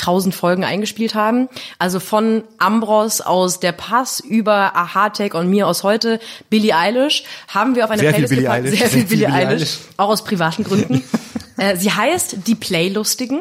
8000 0.06 0.34
Folgen 0.34 0.64
eingespielt 0.64 1.14
haben. 1.14 1.48
Also 1.78 2.00
von 2.00 2.44
Ambros 2.58 3.20
aus 3.20 3.60
Der 3.60 3.72
Pass 3.72 4.20
über 4.20 4.76
Aha 4.76 5.10
Take 5.10 5.36
on 5.36 5.48
mir 5.48 5.66
aus 5.66 5.82
heute, 5.82 6.20
Billie 6.48 6.76
Eilish, 6.76 7.24
haben 7.48 7.74
wir 7.74 7.84
auf 7.84 7.90
eine 7.90 8.00
Sehr 8.00 8.14
viel 8.14 8.26
Playlist 8.26 8.30
Billie 8.30 8.42
gepackt. 8.44 8.66
Eilish, 8.66 8.78
Sehr 8.78 8.88
viel 8.88 9.00
sehr 9.00 9.00
viel 9.00 9.08
Billie 9.08 9.26
Billie 9.26 9.48
Eilish. 9.48 9.62
Eilish. 9.62 9.78
Auch 9.96 10.08
aus 10.08 10.24
privaten 10.24 10.64
Gründen. 10.64 11.02
äh, 11.56 11.76
sie 11.76 11.92
heißt 11.92 12.38
Die 12.46 12.54
Playlustigen. 12.54 13.40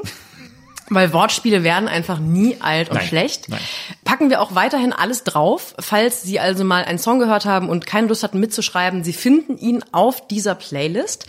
Weil 0.87 1.13
Wortspiele 1.13 1.63
werden 1.63 1.87
einfach 1.87 2.19
nie 2.19 2.57
alt 2.59 2.89
und 2.89 2.97
Nein, 2.97 3.07
schlecht. 3.07 3.49
nein. 3.49 3.59
Packen 4.03 4.29
wir 4.29 4.39
auch 4.39 4.53
weiterhin 4.53 4.93
alles 4.93 5.23
drauf. 5.23 5.73
Falls 5.79 6.21
Sie 6.21 6.39
also 6.39 6.63
mal 6.63 6.83
einen 6.83 6.99
Song 6.99 7.17
gehört 7.17 7.45
haben 7.45 7.69
und 7.69 7.87
keine 7.87 8.05
Lust 8.05 8.21
hatten 8.21 8.39
mitzuschreiben, 8.39 9.03
Sie 9.03 9.13
finden 9.13 9.57
ihn 9.57 9.83
auf 9.91 10.27
dieser 10.27 10.53
Playlist. 10.53 11.25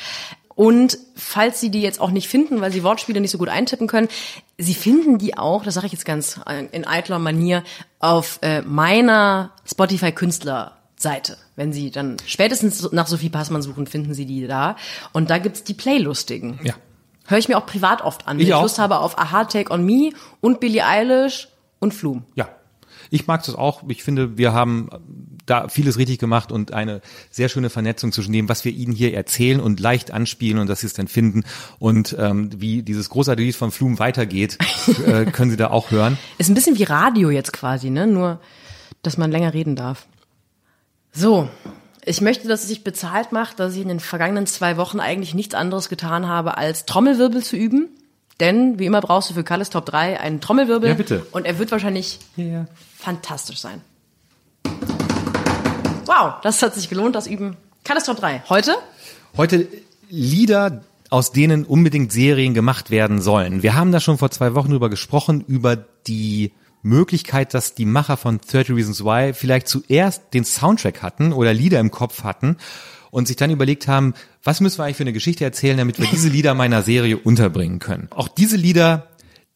Und 0.56 0.98
falls 1.14 1.60
Sie 1.60 1.70
die 1.70 1.82
jetzt 1.82 2.00
auch 2.00 2.10
nicht 2.10 2.28
finden, 2.28 2.62
weil 2.62 2.72
Sie 2.72 2.82
Wortspiele 2.82 3.20
nicht 3.20 3.30
so 3.30 3.38
gut 3.38 3.50
eintippen 3.50 3.86
können, 3.86 4.08
Sie 4.56 4.74
finden 4.74 5.18
die 5.18 5.36
auch, 5.36 5.62
das 5.62 5.74
sage 5.74 5.86
ich 5.86 5.92
jetzt 5.92 6.06
ganz 6.06 6.40
in 6.72 6.86
eitler 6.86 7.18
Manier, 7.18 7.62
auf 8.00 8.38
äh, 8.40 8.62
meiner 8.62 9.52
Spotify-Künstler-Seite. 9.66 11.36
Wenn 11.56 11.74
Sie 11.74 11.90
dann 11.90 12.16
spätestens 12.26 12.90
nach 12.90 13.06
Sophie 13.06 13.28
Passmann 13.28 13.60
suchen, 13.60 13.86
finden 13.86 14.14
Sie 14.14 14.24
die 14.24 14.46
da. 14.46 14.76
Und 15.12 15.28
da 15.28 15.36
gibt's 15.36 15.62
die 15.62 15.74
Playlustigen. 15.74 16.58
Ja. 16.64 16.72
Höre 17.26 17.38
ich 17.38 17.48
mir 17.48 17.58
auch 17.58 17.66
privat 17.66 18.02
oft 18.02 18.26
an, 18.26 18.38
wenn 18.38 18.46
Ich 18.46 18.48
ich. 18.48 18.60
Lust 18.60 18.78
habe 18.78 19.00
auf 19.00 19.18
Aha 19.18 19.44
Take 19.44 19.70
on 19.70 19.84
Me 19.84 20.10
und 20.40 20.58
Billie 20.58 20.86
Eilish 20.86 21.48
und 21.80 21.92
Flum. 21.92 22.24
Ja. 22.34 22.48
Ich 23.10 23.26
mag 23.26 23.44
das 23.44 23.54
auch. 23.54 23.82
Ich 23.88 24.02
finde, 24.02 24.36
wir 24.38 24.52
haben 24.52 24.88
da 25.46 25.68
vieles 25.68 25.98
richtig 25.98 26.18
gemacht 26.18 26.52
und 26.52 26.72
eine 26.72 27.00
sehr 27.30 27.48
schöne 27.48 27.70
Vernetzung 27.70 28.12
zwischen 28.12 28.32
dem, 28.32 28.48
was 28.48 28.64
wir 28.64 28.72
Ihnen 28.72 28.92
hier 28.92 29.14
erzählen 29.14 29.60
und 29.60 29.80
leicht 29.80 30.10
anspielen 30.10 30.58
und 30.58 30.66
dass 30.68 30.80
Sie 30.80 30.86
es 30.86 30.92
dann 30.92 31.08
finden 31.08 31.44
und 31.78 32.16
ähm, 32.18 32.50
wie 32.60 32.82
dieses 32.82 33.08
großartige 33.10 33.46
Lied 33.46 33.56
von 33.56 33.70
Flum 33.70 33.98
weitergeht, 33.98 34.58
äh, 35.06 35.26
können 35.26 35.50
Sie 35.50 35.56
da 35.56 35.70
auch 35.70 35.90
hören. 35.90 36.18
Ist 36.38 36.48
ein 36.48 36.54
bisschen 36.54 36.78
wie 36.78 36.84
Radio 36.84 37.30
jetzt 37.30 37.52
quasi, 37.52 37.90
ne? 37.90 38.06
Nur, 38.06 38.40
dass 39.02 39.16
man 39.18 39.30
länger 39.30 39.54
reden 39.54 39.76
darf. 39.76 40.06
So. 41.12 41.48
Ich 42.08 42.20
möchte, 42.20 42.46
dass 42.46 42.62
es 42.62 42.68
sich 42.68 42.84
bezahlt 42.84 43.32
macht, 43.32 43.58
dass 43.58 43.74
ich 43.74 43.82
in 43.82 43.88
den 43.88 43.98
vergangenen 43.98 44.46
zwei 44.46 44.76
Wochen 44.76 45.00
eigentlich 45.00 45.34
nichts 45.34 45.56
anderes 45.56 45.88
getan 45.88 46.28
habe, 46.28 46.56
als 46.56 46.86
Trommelwirbel 46.86 47.42
zu 47.42 47.56
üben. 47.56 47.88
Denn, 48.38 48.78
wie 48.78 48.86
immer, 48.86 49.00
brauchst 49.00 49.30
du 49.30 49.34
für 49.34 49.42
Kalles 49.42 49.70
Top 49.70 49.86
3 49.86 50.20
einen 50.20 50.40
Trommelwirbel. 50.40 50.90
Ja, 50.90 50.94
bitte. 50.94 51.26
Und 51.32 51.46
er 51.46 51.58
wird 51.58 51.72
wahrscheinlich 51.72 52.20
Ja. 52.36 52.66
Fantastisch 53.06 53.58
sein. 53.58 53.82
Wow, 56.06 56.40
das 56.42 56.60
hat 56.60 56.74
sich 56.74 56.88
gelohnt, 56.88 57.14
das 57.14 57.28
Üben. 57.28 57.56
Top 57.84 58.16
3. 58.16 58.42
Heute? 58.48 58.74
Heute 59.36 59.68
Lieder, 60.10 60.82
aus 61.08 61.30
denen 61.30 61.64
unbedingt 61.64 62.10
Serien 62.10 62.52
gemacht 62.52 62.90
werden 62.90 63.22
sollen. 63.22 63.62
Wir 63.62 63.76
haben 63.76 63.92
da 63.92 64.00
schon 64.00 64.18
vor 64.18 64.32
zwei 64.32 64.56
Wochen 64.56 64.70
drüber 64.70 64.90
gesprochen, 64.90 65.44
über 65.46 65.76
die 65.76 66.50
Möglichkeit, 66.82 67.54
dass 67.54 67.74
die 67.74 67.84
Macher 67.84 68.16
von 68.16 68.40
30 68.40 68.74
Reasons 68.74 69.04
Why 69.04 69.34
vielleicht 69.34 69.68
zuerst 69.68 70.34
den 70.34 70.44
Soundtrack 70.44 71.00
hatten 71.00 71.32
oder 71.32 71.54
Lieder 71.54 71.78
im 71.78 71.92
Kopf 71.92 72.24
hatten 72.24 72.56
und 73.12 73.28
sich 73.28 73.36
dann 73.36 73.50
überlegt 73.50 73.86
haben, 73.86 74.14
was 74.42 74.60
müssen 74.60 74.78
wir 74.78 74.84
eigentlich 74.84 74.96
für 74.96 75.04
eine 75.04 75.12
Geschichte 75.12 75.44
erzählen, 75.44 75.76
damit 75.76 76.00
wir 76.00 76.08
diese 76.10 76.28
Lieder 76.28 76.54
meiner 76.54 76.82
Serie 76.82 77.18
unterbringen 77.18 77.78
können. 77.78 78.08
Auch 78.10 78.26
diese 78.26 78.56
Lieder, 78.56 79.06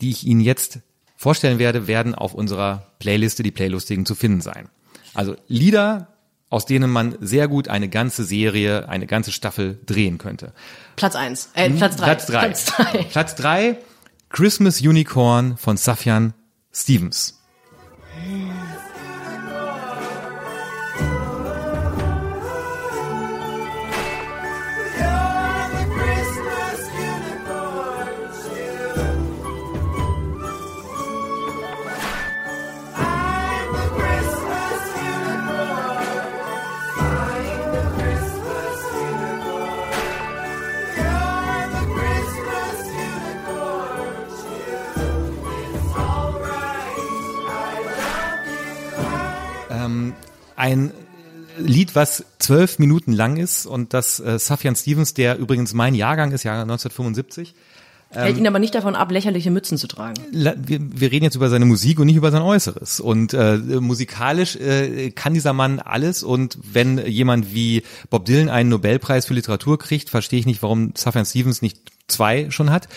die 0.00 0.10
ich 0.10 0.24
Ihnen 0.24 0.40
jetzt 0.40 0.78
vorstellen 1.20 1.58
werde, 1.58 1.86
werden 1.86 2.14
auf 2.14 2.32
unserer 2.32 2.86
Playliste, 2.98 3.42
die 3.42 3.50
Playlustigen, 3.50 4.06
zu 4.06 4.14
finden 4.14 4.40
sein. 4.40 4.70
Also 5.12 5.36
Lieder, 5.48 6.08
aus 6.48 6.64
denen 6.64 6.90
man 6.90 7.14
sehr 7.20 7.46
gut 7.46 7.68
eine 7.68 7.90
ganze 7.90 8.24
Serie, 8.24 8.88
eine 8.88 9.06
ganze 9.06 9.30
Staffel 9.30 9.78
drehen 9.84 10.16
könnte. 10.16 10.54
Platz 10.96 11.16
1. 11.16 11.50
Äh, 11.52 11.68
Platz 11.72 11.96
3. 11.96 12.06
Hm? 12.06 12.06
Platz 12.06 12.26
drei. 12.26 12.44
Platz 12.46 12.64
3. 12.64 13.02
Platz 13.12 13.34
drei, 13.34 13.76
Christmas 14.30 14.80
Unicorn 14.80 15.58
von 15.58 15.76
Safjan 15.76 16.32
Stevens. 16.72 17.38
Ein 50.60 50.92
Lied, 51.58 51.94
was 51.94 52.24
zwölf 52.38 52.78
Minuten 52.78 53.12
lang 53.12 53.36
ist 53.36 53.66
und 53.66 53.92
das 53.92 54.20
äh, 54.20 54.38
Safjan 54.38 54.76
Stevens, 54.76 55.14
der 55.14 55.38
übrigens 55.38 55.74
mein 55.74 55.94
Jahrgang 55.94 56.32
ist, 56.32 56.44
Jahrgang 56.44 56.70
1975. 56.70 57.54
Hält 58.12 58.38
ihn 58.38 58.46
aber 58.48 58.58
nicht 58.58 58.74
davon 58.74 58.96
ab, 58.96 59.12
lächerliche 59.12 59.52
Mützen 59.52 59.78
zu 59.78 59.86
tragen. 59.86 60.14
Wir, 60.32 60.80
wir 60.80 61.12
reden 61.12 61.24
jetzt 61.24 61.36
über 61.36 61.48
seine 61.48 61.64
Musik 61.64 62.00
und 62.00 62.06
nicht 62.06 62.16
über 62.16 62.32
sein 62.32 62.42
Äußeres. 62.42 62.98
Und 62.98 63.34
äh, 63.34 63.56
musikalisch 63.56 64.56
äh, 64.56 65.12
kann 65.12 65.32
dieser 65.32 65.52
Mann 65.52 65.78
alles. 65.78 66.24
Und 66.24 66.58
wenn 66.72 66.98
jemand 67.06 67.54
wie 67.54 67.84
Bob 68.10 68.24
Dylan 68.24 68.48
einen 68.48 68.68
Nobelpreis 68.68 69.26
für 69.26 69.34
Literatur 69.34 69.78
kriegt, 69.78 70.10
verstehe 70.10 70.40
ich 70.40 70.46
nicht, 70.46 70.60
warum 70.60 70.92
Safjan 70.96 71.24
Stevens 71.24 71.62
nicht 71.62 71.78
zwei 72.08 72.50
schon 72.50 72.70
hat. 72.70 72.88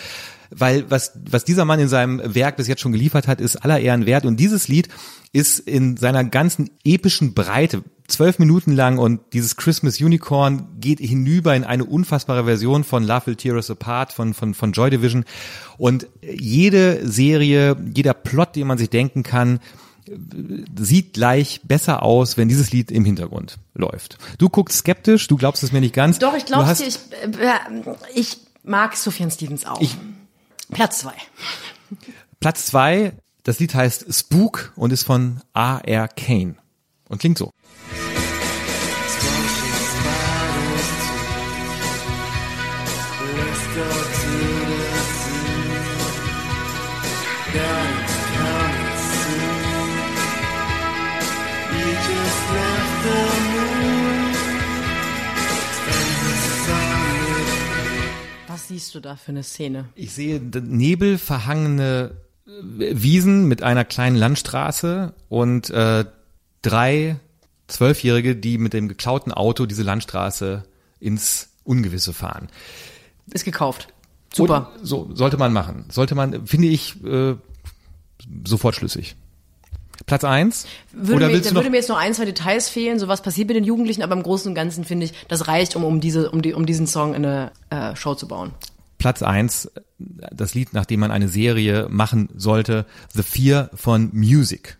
Weil 0.50 0.90
was, 0.90 1.12
was 1.30 1.44
dieser 1.44 1.64
Mann 1.64 1.80
in 1.80 1.88
seinem 1.88 2.20
Werk 2.34 2.56
bis 2.56 2.68
jetzt 2.68 2.80
schon 2.80 2.92
geliefert 2.92 3.28
hat, 3.28 3.40
ist 3.40 3.56
aller 3.56 3.80
Ehren 3.80 4.06
wert. 4.06 4.24
Und 4.24 4.38
dieses 4.38 4.68
Lied 4.68 4.88
ist 5.32 5.58
in 5.58 5.96
seiner 5.96 6.24
ganzen 6.24 6.70
epischen 6.84 7.34
Breite, 7.34 7.82
zwölf 8.06 8.38
Minuten 8.38 8.72
lang 8.72 8.98
und 8.98 9.20
dieses 9.32 9.56
Christmas 9.56 10.00
Unicorn 10.00 10.68
geht 10.78 11.00
hinüber 11.00 11.56
in 11.56 11.64
eine 11.64 11.84
unfassbare 11.84 12.44
Version 12.44 12.84
von 12.84 13.02
Love 13.04 13.28
Will 13.28 13.36
Tear 13.36 13.54
Us 13.54 13.70
Apart 13.70 14.12
von, 14.12 14.34
von, 14.34 14.54
von 14.54 14.72
Joy 14.72 14.90
Division. 14.90 15.24
Und 15.78 16.06
jede 16.22 17.08
Serie, 17.08 17.76
jeder 17.94 18.14
Plot, 18.14 18.56
den 18.56 18.66
man 18.66 18.78
sich 18.78 18.90
denken 18.90 19.22
kann, 19.22 19.60
sieht 20.78 21.14
gleich 21.14 21.62
besser 21.64 22.02
aus, 22.02 22.36
wenn 22.36 22.48
dieses 22.48 22.72
Lied 22.72 22.90
im 22.90 23.06
Hintergrund 23.06 23.56
läuft. 23.74 24.18
Du 24.38 24.50
guckst 24.50 24.78
skeptisch, 24.78 25.26
du 25.28 25.36
glaubst 25.36 25.62
es 25.62 25.72
mir 25.72 25.80
nicht 25.80 25.94
ganz. 25.94 26.18
Doch, 26.18 26.36
ich 26.36 26.44
glaube 26.44 26.74
dir, 26.74 26.86
ich, 26.86 26.96
äh, 27.22 27.58
ich 28.14 28.36
mag 28.64 28.96
Sufjan 28.96 29.30
Stevens 29.30 29.64
auch. 29.64 29.80
Ich- 29.80 29.96
Platz 30.74 30.98
zwei. 30.98 31.14
Platz 32.40 32.66
zwei, 32.66 33.14
das 33.42 33.58
Lied 33.60 33.74
heißt 33.74 34.12
Spook 34.12 34.72
und 34.76 34.92
ist 34.92 35.04
von 35.04 35.40
A.R. 35.54 36.08
Kane 36.08 36.56
und 37.08 37.18
klingt 37.18 37.38
so. 37.38 37.50
Siehst 58.74 58.94
du 58.94 59.00
da 59.00 59.14
für 59.14 59.30
eine 59.30 59.44
Szene? 59.44 59.88
Ich 59.94 60.12
sehe 60.12 60.40
nebelverhangene 60.40 62.16
äh, 62.46 62.50
Wiesen 62.50 63.46
mit 63.46 63.62
einer 63.62 63.84
kleinen 63.84 64.16
Landstraße 64.16 65.14
und 65.28 65.70
äh, 65.70 66.04
drei 66.62 67.20
Zwölfjährige, 67.68 68.34
die 68.34 68.58
mit 68.58 68.72
dem 68.72 68.88
geklauten 68.88 69.32
Auto 69.32 69.66
diese 69.66 69.84
Landstraße 69.84 70.64
ins 70.98 71.50
Ungewisse 71.62 72.12
fahren. 72.12 72.48
Ist 73.32 73.44
gekauft. 73.44 73.88
Super. 74.32 74.72
Und 74.80 74.86
so 74.86 75.10
sollte 75.14 75.36
man 75.36 75.52
machen. 75.52 75.84
Sollte 75.90 76.16
man, 76.16 76.46
finde 76.46 76.68
ich, 76.68 77.02
äh, 77.04 77.36
sofort 78.44 78.74
schlüssig. 78.74 79.14
Platz 80.06 80.24
eins. 80.24 80.66
Würde 80.92 81.16
Oder 81.16 81.26
mir, 81.26 81.32
willst 81.34 81.46
da 81.46 81.50
du 81.50 81.54
noch 81.54 81.62
würde 81.62 81.70
mir 81.70 81.76
jetzt 81.76 81.88
noch 81.88 81.98
ein, 81.98 82.14
zwei 82.14 82.24
Details 82.24 82.68
fehlen, 82.68 82.98
so 82.98 83.08
was 83.08 83.22
passiert 83.22 83.48
mit 83.48 83.56
den 83.56 83.64
Jugendlichen, 83.64 84.02
aber 84.02 84.14
im 84.14 84.22
Großen 84.22 84.48
und 84.48 84.54
Ganzen 84.54 84.84
finde 84.84 85.06
ich, 85.06 85.14
das 85.28 85.48
reicht, 85.48 85.76
um, 85.76 85.84
um, 85.84 86.00
diese, 86.00 86.30
um, 86.30 86.42
die, 86.42 86.54
um 86.54 86.66
diesen 86.66 86.86
Song 86.86 87.14
in 87.14 87.24
eine 87.24 87.52
äh, 87.70 87.96
Show 87.96 88.14
zu 88.14 88.28
bauen. 88.28 88.52
Platz 88.98 89.22
eins, 89.22 89.70
das 89.98 90.54
Lied, 90.54 90.72
nach 90.72 90.86
dem 90.86 91.00
man 91.00 91.10
eine 91.10 91.28
Serie 91.28 91.88
machen 91.90 92.28
sollte, 92.36 92.86
The 93.12 93.22
Fear 93.22 93.70
von 93.74 94.10
Music. 94.12 94.78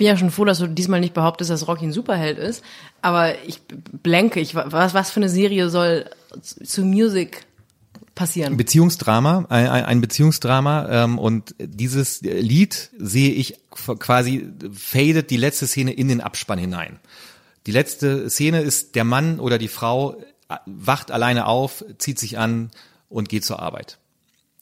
Bin 0.00 0.06
ja 0.06 0.16
schon 0.16 0.30
froh, 0.30 0.46
dass 0.46 0.60
du 0.60 0.66
diesmal 0.66 0.98
nicht 0.98 1.12
behauptest, 1.12 1.50
dass 1.50 1.68
Rocky 1.68 1.84
ein 1.84 1.92
Superheld 1.92 2.38
ist, 2.38 2.64
aber 3.02 3.34
ich 3.44 3.60
blenke, 4.02 4.40
ich, 4.40 4.54
was, 4.54 4.94
was 4.94 5.10
für 5.10 5.20
eine 5.20 5.28
Serie 5.28 5.68
soll 5.68 6.08
zu 6.40 6.86
Music 6.86 7.44
passieren? 8.14 8.56
Beziehungsdrama, 8.56 9.44
ein, 9.50 9.68
ein 9.68 10.00
Beziehungsdrama 10.00 10.88
ähm, 11.04 11.18
und 11.18 11.54
dieses 11.58 12.22
Lied 12.22 12.88
sehe 12.96 13.32
ich 13.32 13.60
quasi 13.70 14.50
fadet 14.72 15.28
die 15.28 15.36
letzte 15.36 15.66
Szene 15.66 15.92
in 15.92 16.08
den 16.08 16.22
Abspann 16.22 16.58
hinein. 16.58 16.98
Die 17.66 17.72
letzte 17.72 18.30
Szene 18.30 18.62
ist 18.62 18.94
der 18.94 19.04
Mann 19.04 19.38
oder 19.38 19.58
die 19.58 19.68
Frau 19.68 20.14
äh, 20.48 20.56
wacht 20.64 21.10
alleine 21.10 21.44
auf, 21.44 21.84
zieht 21.98 22.18
sich 22.18 22.38
an 22.38 22.70
und 23.10 23.28
geht 23.28 23.44
zur 23.44 23.60
Arbeit. 23.60 23.98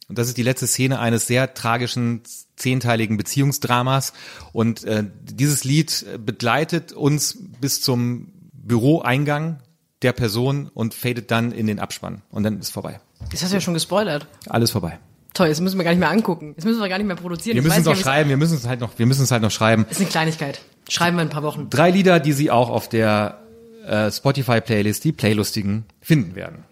Und 0.08 0.18
das 0.18 0.26
ist 0.26 0.36
die 0.36 0.42
letzte 0.42 0.66
Szene 0.66 0.98
eines 0.98 1.28
sehr 1.28 1.54
tragischen 1.54 2.24
zehnteiligen 2.58 3.16
Beziehungsdramas 3.16 4.12
und 4.52 4.84
äh, 4.84 5.04
dieses 5.22 5.64
Lied 5.64 6.04
begleitet 6.24 6.92
uns 6.92 7.38
bis 7.60 7.80
zum 7.80 8.32
Büroeingang 8.52 9.60
der 10.02 10.12
Person 10.12 10.70
und 10.72 10.94
fadet 10.94 11.30
dann 11.30 11.52
in 11.52 11.66
den 11.66 11.78
Abspann 11.78 12.22
und 12.30 12.42
dann 12.42 12.58
ist 12.58 12.70
vorbei. 12.70 13.00
Das 13.32 13.42
hast 13.42 13.50
du 13.50 13.56
ja 13.56 13.60
schon 13.60 13.74
gespoilert. 13.74 14.26
Alles 14.48 14.70
vorbei. 14.70 14.98
Toll, 15.34 15.48
jetzt 15.48 15.60
müssen 15.60 15.78
wir 15.78 15.84
gar 15.84 15.90
nicht 15.90 16.00
mehr 16.00 16.10
angucken. 16.10 16.54
Jetzt 16.56 16.64
müssen 16.64 16.80
wir 16.80 16.88
gar 16.88 16.98
nicht 16.98 17.06
mehr 17.06 17.16
produzieren. 17.16 17.54
Wir 17.54 17.62
müssen 17.62 17.80
es 17.80 17.84
noch 17.84 17.96
schreiben, 17.96 18.28
wir 18.28 18.36
müssen 18.36 18.56
es 18.56 18.66
halt 18.66 18.80
noch, 18.80 18.98
wir 18.98 19.06
müssen 19.06 19.22
es 19.22 19.30
halt 19.30 19.42
noch 19.42 19.50
schreiben. 19.50 19.86
Ist 19.90 20.00
eine 20.00 20.08
Kleinigkeit. 20.08 20.60
Schreiben 20.88 21.16
wir 21.16 21.22
in 21.22 21.28
ein 21.28 21.32
paar 21.32 21.42
Wochen. 21.42 21.68
Drei 21.70 21.90
Lieder, 21.90 22.18
die 22.18 22.32
Sie 22.32 22.50
auch 22.50 22.70
auf 22.70 22.88
der 22.88 23.38
äh, 23.86 24.10
Spotify-Playlist, 24.10 25.04
die 25.04 25.12
Playlustigen, 25.12 25.84
finden 26.00 26.34
werden. 26.34 26.64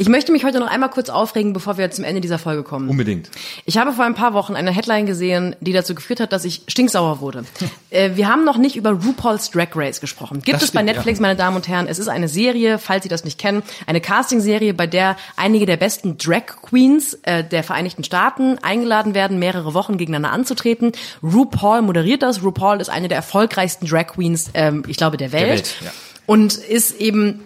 Ich 0.00 0.08
möchte 0.08 0.32
mich 0.32 0.44
heute 0.44 0.60
noch 0.60 0.66
einmal 0.66 0.88
kurz 0.88 1.10
aufregen, 1.10 1.52
bevor 1.52 1.76
wir 1.76 1.90
zum 1.90 2.04
Ende 2.04 2.22
dieser 2.22 2.38
Folge 2.38 2.62
kommen. 2.62 2.88
Unbedingt. 2.88 3.30
Ich 3.66 3.76
habe 3.76 3.92
vor 3.92 4.06
ein 4.06 4.14
paar 4.14 4.32
Wochen 4.32 4.54
eine 4.56 4.70
Headline 4.70 5.04
gesehen, 5.04 5.54
die 5.60 5.74
dazu 5.74 5.94
geführt 5.94 6.20
hat, 6.20 6.32
dass 6.32 6.46
ich 6.46 6.62
stinksauer 6.68 7.20
wurde. 7.20 7.44
äh, 7.90 8.12
wir 8.14 8.26
haben 8.26 8.46
noch 8.46 8.56
nicht 8.56 8.76
über 8.76 8.92
RuPaul's 8.92 9.50
Drag 9.50 9.68
Race 9.74 10.00
gesprochen. 10.00 10.40
Gibt 10.40 10.56
Das 10.56 10.62
es 10.62 10.70
bei 10.70 10.80
stimmt, 10.80 10.96
Netflix, 10.96 11.18
ja. 11.18 11.22
meine 11.24 11.36
Damen 11.36 11.56
und 11.56 11.68
Herren. 11.68 11.86
Es 11.86 11.98
ist 11.98 12.08
eine 12.08 12.28
Serie, 12.28 12.78
falls 12.78 13.02
Sie 13.02 13.10
das 13.10 13.24
nicht 13.24 13.38
kennen, 13.38 13.62
eine 13.86 14.00
Casting-Serie, 14.00 14.72
bei 14.72 14.86
der 14.86 15.18
einige 15.36 15.66
der 15.66 15.76
besten 15.76 16.16
Drag 16.16 16.46
Queens 16.62 17.18
äh, 17.24 17.44
der 17.44 17.62
Vereinigten 17.62 18.02
Staaten 18.02 18.56
eingeladen 18.62 19.12
werden, 19.12 19.38
mehrere 19.38 19.74
Wochen 19.74 19.98
gegeneinander 19.98 20.32
anzutreten. 20.32 20.92
RuPaul 21.22 21.82
moderiert 21.82 22.22
das. 22.22 22.42
RuPaul 22.42 22.80
ist 22.80 22.88
eine 22.88 23.08
der 23.08 23.18
erfolgreichsten 23.18 23.86
Drag 23.86 24.06
Queens, 24.06 24.46
ähm, 24.54 24.82
ich 24.88 24.96
glaube, 24.96 25.18
der 25.18 25.32
Welt. 25.32 25.50
Welt, 25.50 25.74
ja. 25.84 25.90
Und 26.24 26.54
ist 26.54 26.98
eben 26.98 27.42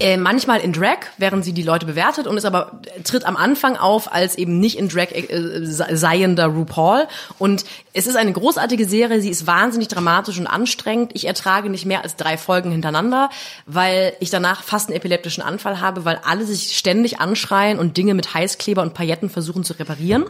äh, 0.00 0.16
manchmal 0.16 0.60
in 0.60 0.72
Drag, 0.72 0.98
während 1.16 1.44
sie 1.44 1.52
die 1.52 1.62
Leute 1.62 1.84
bewertet 1.84 2.26
und 2.28 2.36
ist 2.36 2.44
aber 2.44 2.80
tritt 3.02 3.24
am 3.24 3.36
Anfang 3.36 3.76
auf 3.76 4.12
als 4.12 4.36
eben 4.36 4.60
nicht 4.60 4.78
in 4.78 4.88
Drag 4.88 5.10
äh, 5.10 5.26
seiender 5.64 6.46
RuPaul 6.46 7.08
und 7.38 7.64
es 7.92 8.06
ist 8.06 8.16
eine 8.16 8.32
großartige 8.32 8.86
Serie, 8.86 9.20
sie 9.20 9.30
ist 9.30 9.46
wahnsinnig 9.48 9.88
dramatisch 9.88 10.38
und 10.38 10.46
anstrengend. 10.46 11.10
Ich 11.14 11.26
ertrage 11.26 11.68
nicht 11.68 11.84
mehr 11.84 12.04
als 12.04 12.14
drei 12.14 12.38
Folgen 12.38 12.70
hintereinander, 12.70 13.30
weil 13.66 14.12
ich 14.20 14.30
danach 14.30 14.62
fast 14.62 14.88
einen 14.88 14.96
epileptischen 14.96 15.42
Anfall 15.42 15.80
habe, 15.80 16.04
weil 16.04 16.20
alle 16.24 16.44
sich 16.44 16.76
ständig 16.76 17.18
anschreien 17.18 17.80
und 17.80 17.96
Dinge 17.96 18.14
mit 18.14 18.34
Heißkleber 18.34 18.82
und 18.82 18.94
Pailletten 18.94 19.30
versuchen 19.30 19.64
zu 19.64 19.72
reparieren 19.72 20.26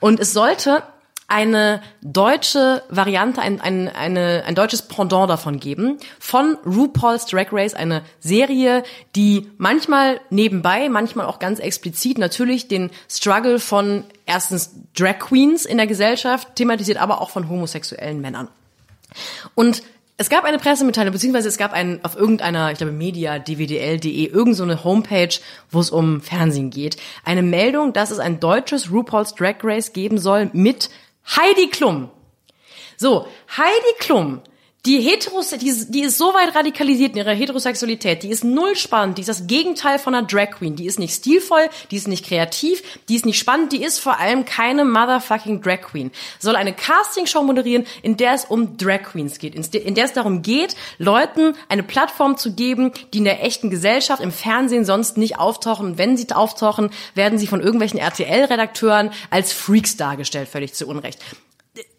und 0.00 0.18
es 0.18 0.32
sollte 0.32 0.82
eine 1.28 1.82
deutsche 2.02 2.82
Variante, 2.88 3.40
ein, 3.40 3.60
ein, 3.60 3.88
eine, 3.88 4.44
ein 4.46 4.54
deutsches 4.54 4.82
Pendant 4.82 5.28
davon 5.28 5.58
geben, 5.58 5.98
von 6.20 6.56
RuPaul's 6.64 7.26
Drag 7.26 7.48
Race, 7.52 7.74
eine 7.74 8.02
Serie, 8.20 8.84
die 9.16 9.50
manchmal 9.58 10.20
nebenbei, 10.30 10.88
manchmal 10.88 11.26
auch 11.26 11.38
ganz 11.38 11.58
explizit 11.58 12.18
natürlich 12.18 12.68
den 12.68 12.90
Struggle 13.10 13.58
von 13.58 14.04
erstens 14.24 14.74
Drag 14.96 15.18
Queens 15.18 15.64
in 15.64 15.78
der 15.78 15.86
Gesellschaft 15.86 16.54
thematisiert, 16.54 17.00
aber 17.00 17.20
auch 17.20 17.30
von 17.30 17.48
homosexuellen 17.48 18.20
Männern. 18.20 18.48
Und 19.54 19.82
es 20.18 20.30
gab 20.30 20.44
eine 20.44 20.58
Pressemitteilung, 20.58 21.12
beziehungsweise 21.12 21.48
es 21.48 21.58
gab 21.58 21.74
einen 21.74 22.02
auf 22.02 22.16
irgendeiner, 22.16 22.70
ich 22.72 22.78
glaube, 22.78 22.92
media, 22.92 23.38
dwdl.de, 23.38 24.24
irgend 24.24 24.56
so 24.56 24.62
eine 24.62 24.82
Homepage, 24.82 25.28
wo 25.70 25.80
es 25.80 25.90
um 25.90 26.22
Fernsehen 26.22 26.70
geht, 26.70 26.96
eine 27.24 27.42
Meldung, 27.42 27.92
dass 27.92 28.10
es 28.10 28.18
ein 28.18 28.40
deutsches 28.40 28.90
RuPaul's 28.90 29.34
Drag 29.34 29.56
Race 29.62 29.92
geben 29.92 30.16
soll 30.16 30.48
mit 30.54 30.88
Heidi 31.26 31.70
Klum. 31.70 32.10
So, 32.96 33.28
Heidi 33.48 33.94
Klum, 34.00 34.40
die, 34.86 35.00
Heteros 35.00 35.50
die, 35.50 35.68
ist- 35.68 35.90
die 35.90 36.02
ist 36.02 36.16
so 36.16 36.32
weit 36.32 36.54
radikalisiert 36.54 37.12
in 37.12 37.18
ihrer 37.18 37.32
Heterosexualität, 37.34 38.22
die 38.22 38.30
ist 38.30 38.44
null 38.44 38.76
spannend, 38.76 39.18
die 39.18 39.22
ist 39.22 39.28
das 39.28 39.46
Gegenteil 39.46 39.98
von 39.98 40.14
einer 40.14 40.26
Drag 40.26 40.52
Queen, 40.52 40.76
die 40.76 40.86
ist 40.86 40.98
nicht 40.98 41.12
stilvoll, 41.14 41.68
die 41.90 41.96
ist 41.96 42.08
nicht 42.08 42.24
kreativ, 42.24 42.82
die 43.08 43.16
ist 43.16 43.26
nicht 43.26 43.38
spannend, 43.38 43.72
die 43.72 43.82
ist 43.82 43.98
vor 43.98 44.18
allem 44.18 44.44
keine 44.44 44.84
motherfucking 44.84 45.60
Drag 45.60 45.80
Queen. 45.82 46.10
Soll 46.38 46.56
eine 46.56 46.72
Castingshow 46.72 47.42
moderieren, 47.42 47.86
in 48.02 48.16
der 48.16 48.32
es 48.34 48.44
um 48.44 48.76
Drag 48.76 49.02
Queens 49.02 49.38
geht, 49.38 49.54
in 49.54 49.94
der- 49.94 50.04
es 50.04 50.12
darum 50.12 50.42
geht, 50.42 50.76
Leuten 50.98 51.54
eine 51.68 51.82
Plattform 51.82 52.36
zu 52.36 52.52
geben, 52.54 52.92
die 53.12 53.18
in 53.18 53.24
der 53.24 53.42
echten 53.44 53.70
Gesellschaft, 53.70 54.22
im 54.22 54.30
Fernsehen 54.32 54.84
sonst 54.84 55.16
nicht 55.16 55.38
auftauchen. 55.38 55.98
Wenn 55.98 56.16
sie 56.16 56.26
auftauchen, 56.32 56.90
werden 57.14 57.38
sie 57.38 57.46
von 57.46 57.60
irgendwelchen 57.60 57.98
RTL-Redakteuren 57.98 59.10
als 59.30 59.52
Freaks 59.52 59.96
dargestellt, 59.96 60.48
völlig 60.48 60.74
zu 60.74 60.86
Unrecht. 60.86 61.18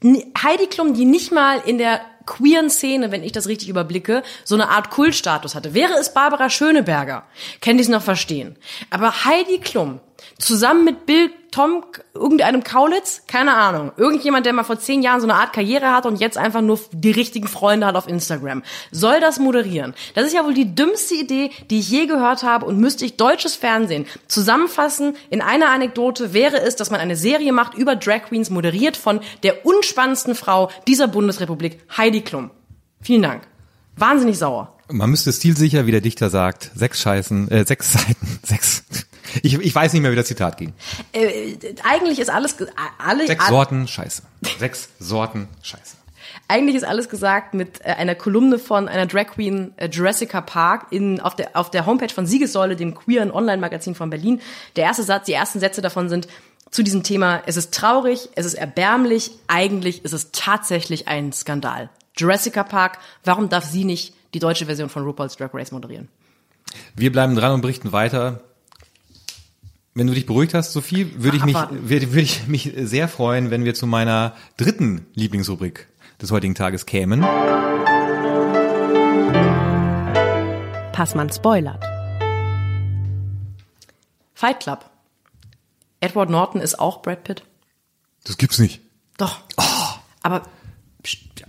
Heidi 0.04 0.68
Klum, 0.68 0.94
die 0.94 1.06
nicht 1.06 1.32
mal 1.32 1.62
in 1.66 1.78
der 1.78 2.02
queeren 2.28 2.70
Szene, 2.70 3.12
wenn 3.12 3.24
ich 3.24 3.32
das 3.32 3.48
richtig 3.48 3.70
überblicke, 3.70 4.22
so 4.44 4.54
eine 4.54 4.70
Art 4.70 4.92
Kultstatus 4.92 5.56
hatte. 5.56 5.74
Wäre 5.74 5.94
es 5.94 6.14
Barbara 6.14 6.52
Schöneberger, 6.52 7.26
könnte 7.62 7.82
ich 7.82 7.88
es 7.88 7.92
noch 7.92 8.04
verstehen. 8.04 8.56
Aber 8.92 9.26
Heidi 9.26 9.58
Klum, 9.58 10.00
zusammen 10.38 10.84
mit 10.84 11.06
Bill 11.06 11.32
Tom, 11.52 11.84
irgendeinem 12.14 12.64
Kaulitz, 12.64 13.24
keine 13.28 13.56
Ahnung, 13.56 13.92
irgendjemand, 13.98 14.46
der 14.46 14.54
mal 14.54 14.64
vor 14.64 14.80
zehn 14.80 15.02
Jahren 15.02 15.22
so 15.22 15.26
eine 15.26 15.36
Art 15.36 15.54
Karriere 15.54 15.92
hatte 15.92 16.08
und 16.08 16.20
jetzt 16.20 16.38
einfach 16.38 16.62
nur 16.62 16.80
die 16.92 17.12
richtigen 17.12 17.48
Freunde 17.48 17.88
hat 17.88 17.96
auf 17.96 18.08
Instagram, 18.08 18.64
soll 18.92 19.20
das 19.20 19.40
moderieren. 19.40 19.96
Das 20.14 20.26
ist 20.26 20.34
ja 20.34 20.46
wohl 20.46 20.54
die 20.54 20.76
dümmste 20.76 21.16
Idee, 21.16 21.50
die 21.70 21.80
ich 21.80 21.90
je 21.90 22.06
gehört 22.06 22.44
habe 22.44 22.66
und 22.66 22.78
müsste 22.78 23.06
ich 23.06 23.18
deutsches 23.18 23.56
Fernsehen 23.56 24.06
zusammenfassen 24.28 25.16
in 25.30 25.42
einer 25.42 25.70
Anekdote, 25.70 26.34
wäre 26.34 26.62
es, 26.62 26.76
dass 26.76 26.92
man 26.92 27.00
eine 27.00 27.16
Serie 27.16 27.54
macht 27.54 27.76
über 27.76 27.96
Drag 27.96 28.26
Queens, 28.28 28.50
moderiert 28.50 28.98
von 28.98 29.20
der 29.44 29.66
unspannendsten 29.66 30.36
Frau 30.36 30.70
dieser 30.88 31.08
Bundesrepublik, 31.08 31.80
Heidi 31.98 32.22
Klum. 32.22 32.52
Vielen 33.02 33.22
Dank. 33.22 33.48
Wahnsinnig 33.96 34.38
sauer. 34.38 34.78
Man 34.90 35.10
müsste 35.10 35.34
stilsicher, 35.34 35.86
wie 35.86 35.92
der 35.92 36.02
Dichter 36.02 36.30
sagt, 36.30 36.72
sechs 36.76 37.02
Scheißen, 37.02 37.50
äh, 37.50 37.66
sechs 37.66 37.94
Seiten, 37.94 38.40
sechs. 38.44 38.84
Ich, 39.44 39.54
ich 39.54 39.76
weiß 39.76 39.94
nicht 39.94 40.02
mehr, 40.02 40.12
wie 40.12 40.16
das 40.16 40.28
Zitat 40.28 40.58
ging. 40.58 40.74
Äh, 41.12 41.56
eigentlich 41.84 42.20
ist 42.20 42.30
alles, 42.30 42.56
alle, 42.98 43.28
Sechs 43.28 43.48
Sorten 43.48 43.88
Scheiße. 43.88 44.24
Sechs 44.60 44.90
Sorten 45.00 45.48
Scheiße. 45.62 45.98
eigentlich 46.48 46.76
ist 46.76 46.84
alles 46.84 47.10
gesagt 47.10 47.54
mit 47.54 47.82
äh, 47.82 47.92
einer 47.92 48.16
Kolumne 48.16 48.60
von 48.60 48.88
einer 48.88 49.06
Drag 49.06 49.28
Queen 49.28 49.74
äh, 49.78 49.88
Jurassica 49.90 50.42
Park 50.42 50.88
in, 50.92 51.20
auf, 51.20 51.36
der, 51.36 51.56
auf 51.56 51.72
der 51.72 51.86
Homepage 51.86 52.14
von 52.14 52.26
Siegessäule, 52.26 52.76
dem 52.76 52.96
queeren 52.96 53.32
Online-Magazin 53.32 53.96
von 53.96 54.10
Berlin. 54.10 54.42
Der 54.76 54.86
erste 54.86 55.04
Satz, 55.04 55.26
die 55.26 55.34
ersten 55.34 55.60
Sätze 55.60 55.82
davon 55.82 56.10
sind 56.10 56.28
zu 56.72 56.84
diesem 56.84 57.04
Thema, 57.04 57.42
es 57.46 57.58
ist 57.58 57.74
traurig, 57.74 58.30
es 58.36 58.46
ist 58.46 58.56
erbärmlich, 58.56 59.32
eigentlich 59.48 60.04
ist 60.04 60.14
es 60.14 60.32
tatsächlich 60.32 61.08
ein 61.08 61.32
Skandal. 61.32 61.90
Jurassica 62.18 62.64
Park, 62.64 63.00
warum 63.24 63.50
darf 63.50 63.66
sie 63.66 63.86
nicht 63.86 64.14
die 64.34 64.40
deutsche 64.40 64.66
Version 64.66 64.90
von 64.90 65.04
RuPaul's 65.04 65.38
Drag 65.38 65.54
Race 65.54 65.72
moderieren? 65.72 66.10
Wir 66.96 67.12
bleiben 67.12 67.36
dran 67.36 67.54
und 67.54 67.62
berichten 67.62 67.92
weiter. 67.92 68.42
Wenn 69.98 70.06
du 70.06 70.14
dich 70.14 70.28
beruhigt 70.28 70.54
hast, 70.54 70.74
Sophie, 70.74 71.12
würde 71.18 71.38
ich 71.38 71.44
mich, 71.44 71.56
würde, 71.56 72.12
würde 72.12 72.22
ich 72.22 72.46
mich 72.46 72.72
sehr 72.78 73.08
freuen, 73.08 73.50
wenn 73.50 73.66
wir 73.66 73.74
zu 73.74 73.88
meiner 73.88 74.36
dritten 74.56 75.08
Lieblingsrubrik 75.16 75.88
des 76.22 76.30
heutigen 76.30 76.54
Tages 76.54 76.86
kämen. 76.86 77.22
Passmann 80.92 81.32
spoilert. 81.32 81.84
Fight 84.36 84.60
Club. 84.60 84.88
Edward 86.00 86.30
Norton 86.30 86.62
ist 86.62 86.80
auch 86.80 87.02
Brad 87.02 87.24
Pitt. 87.24 87.44
Das 88.24 88.38
gibt's 88.38 88.60
nicht. 88.60 88.82
Doch. 89.18 89.40
Aber 90.22 90.44
pst, 91.02 91.18
ja. 91.40 91.48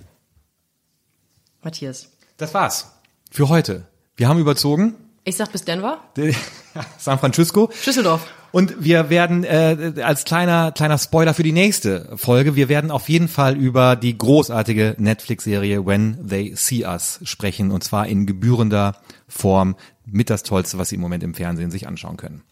Matthias, 1.61 2.09
Das 2.39 2.55
war's 2.55 2.95
für 3.31 3.51
heute. 3.51 3.89
Wir 4.17 4.27
haben 4.27 4.39
überzogen. 4.41 4.95
ich 5.25 5.37
sag 5.37 5.53
bis 5.53 5.67
Denver. 5.67 6.03
San 6.99 7.19
Francisco. 7.19 7.71
Düsseldorf. 7.85 8.27
Und 8.51 8.83
wir 8.83 9.11
werden 9.11 9.45
äh, 9.45 9.93
als 10.03 10.25
kleiner 10.25 10.73
kleiner 10.73 10.97
Spoiler 10.97 11.35
für 11.35 11.43
die 11.43 11.53
nächste 11.53 12.17
Folge, 12.17 12.57
wir 12.57 12.69
werden 12.71 12.91
auf 12.91 13.09
jeden 13.09 13.29
Fall 13.29 13.57
über 13.57 13.95
die 13.95 14.17
großartige 14.17 14.97
Netflix-Serie 14.99 15.85
When 15.85 16.27
They 16.29 16.55
See 16.57 16.87
Us 16.87 17.21
sprechen 17.25 17.71
und 17.71 17.85
zwar 17.85 18.07
in 18.07 18.25
gebührender 18.25 18.97
Form 19.29 19.77
mit 20.07 20.31
das 20.31 20.43
Tollste, 20.45 20.79
was 20.79 20.89
Sie 20.89 20.95
im 20.95 21.03
Moment 21.03 21.23
im 21.23 21.35
Fernsehen 21.35 21.71
sich 21.71 21.87
anschauen 21.87 22.17
können. 22.17 22.43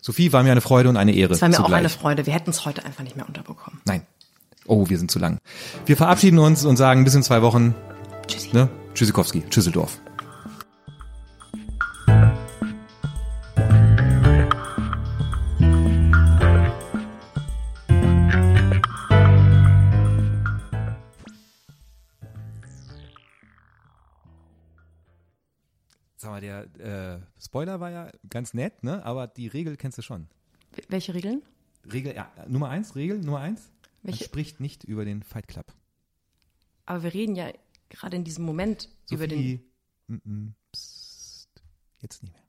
Sophie, 0.00 0.32
war 0.32 0.42
mir 0.42 0.52
eine 0.52 0.60
Freude 0.60 0.88
und 0.88 0.96
eine 0.96 1.12
Ehre. 1.12 1.34
Es 1.34 1.42
war 1.42 1.48
mir 1.48 1.56
auch 1.56 1.64
zugleich. 1.64 1.78
eine 1.78 1.88
Freude. 1.88 2.26
Wir 2.26 2.32
hätten 2.32 2.50
es 2.50 2.64
heute 2.64 2.84
einfach 2.84 3.02
nicht 3.02 3.16
mehr 3.16 3.26
unterbekommen. 3.26 3.80
Nein. 3.84 4.02
Oh, 4.66 4.88
wir 4.88 4.98
sind 4.98 5.10
zu 5.10 5.18
lang. 5.18 5.38
Wir 5.84 5.96
verabschieden 5.96 6.38
uns 6.38 6.64
und 6.64 6.76
sagen 6.76 7.04
bis 7.04 7.14
in 7.14 7.22
zwei 7.22 7.42
Wochen. 7.42 7.74
Tschüssi. 8.26 8.50
Ne? 8.52 8.68
Tschüssikowski, 8.94 9.44
Tschüsseldorf. 9.48 10.00
Mal, 26.36 26.40
der 26.40 27.16
äh, 27.16 27.42
Spoiler 27.42 27.80
war 27.80 27.90
ja 27.90 28.10
ganz 28.28 28.52
nett, 28.52 28.84
ne? 28.84 29.04
Aber 29.06 29.26
die 29.26 29.46
Regel 29.46 29.76
kennst 29.76 29.96
du 29.96 30.02
schon. 30.02 30.28
Welche 30.88 31.14
Regeln? 31.14 31.42
Regel, 31.90 32.14
ja, 32.14 32.30
Nummer 32.46 32.68
eins, 32.68 32.94
Regel 32.94 33.18
Nummer 33.20 33.40
eins. 33.40 33.70
Man 34.02 34.12
Welche? 34.12 34.24
spricht 34.24 34.60
nicht 34.60 34.84
über 34.84 35.04
den 35.06 35.22
Fight 35.22 35.48
Club. 35.48 35.72
Aber 36.84 37.02
wir 37.02 37.14
reden 37.14 37.36
ja 37.36 37.50
gerade 37.88 38.16
in 38.16 38.24
diesem 38.24 38.44
Moment 38.44 38.90
über 39.10 39.26
den. 39.26 39.38
Sophie, 39.38 39.60
mm, 40.08 40.14
mm, 40.24 40.54
jetzt 42.00 42.22
nicht 42.22 42.34
mehr. 42.34 42.45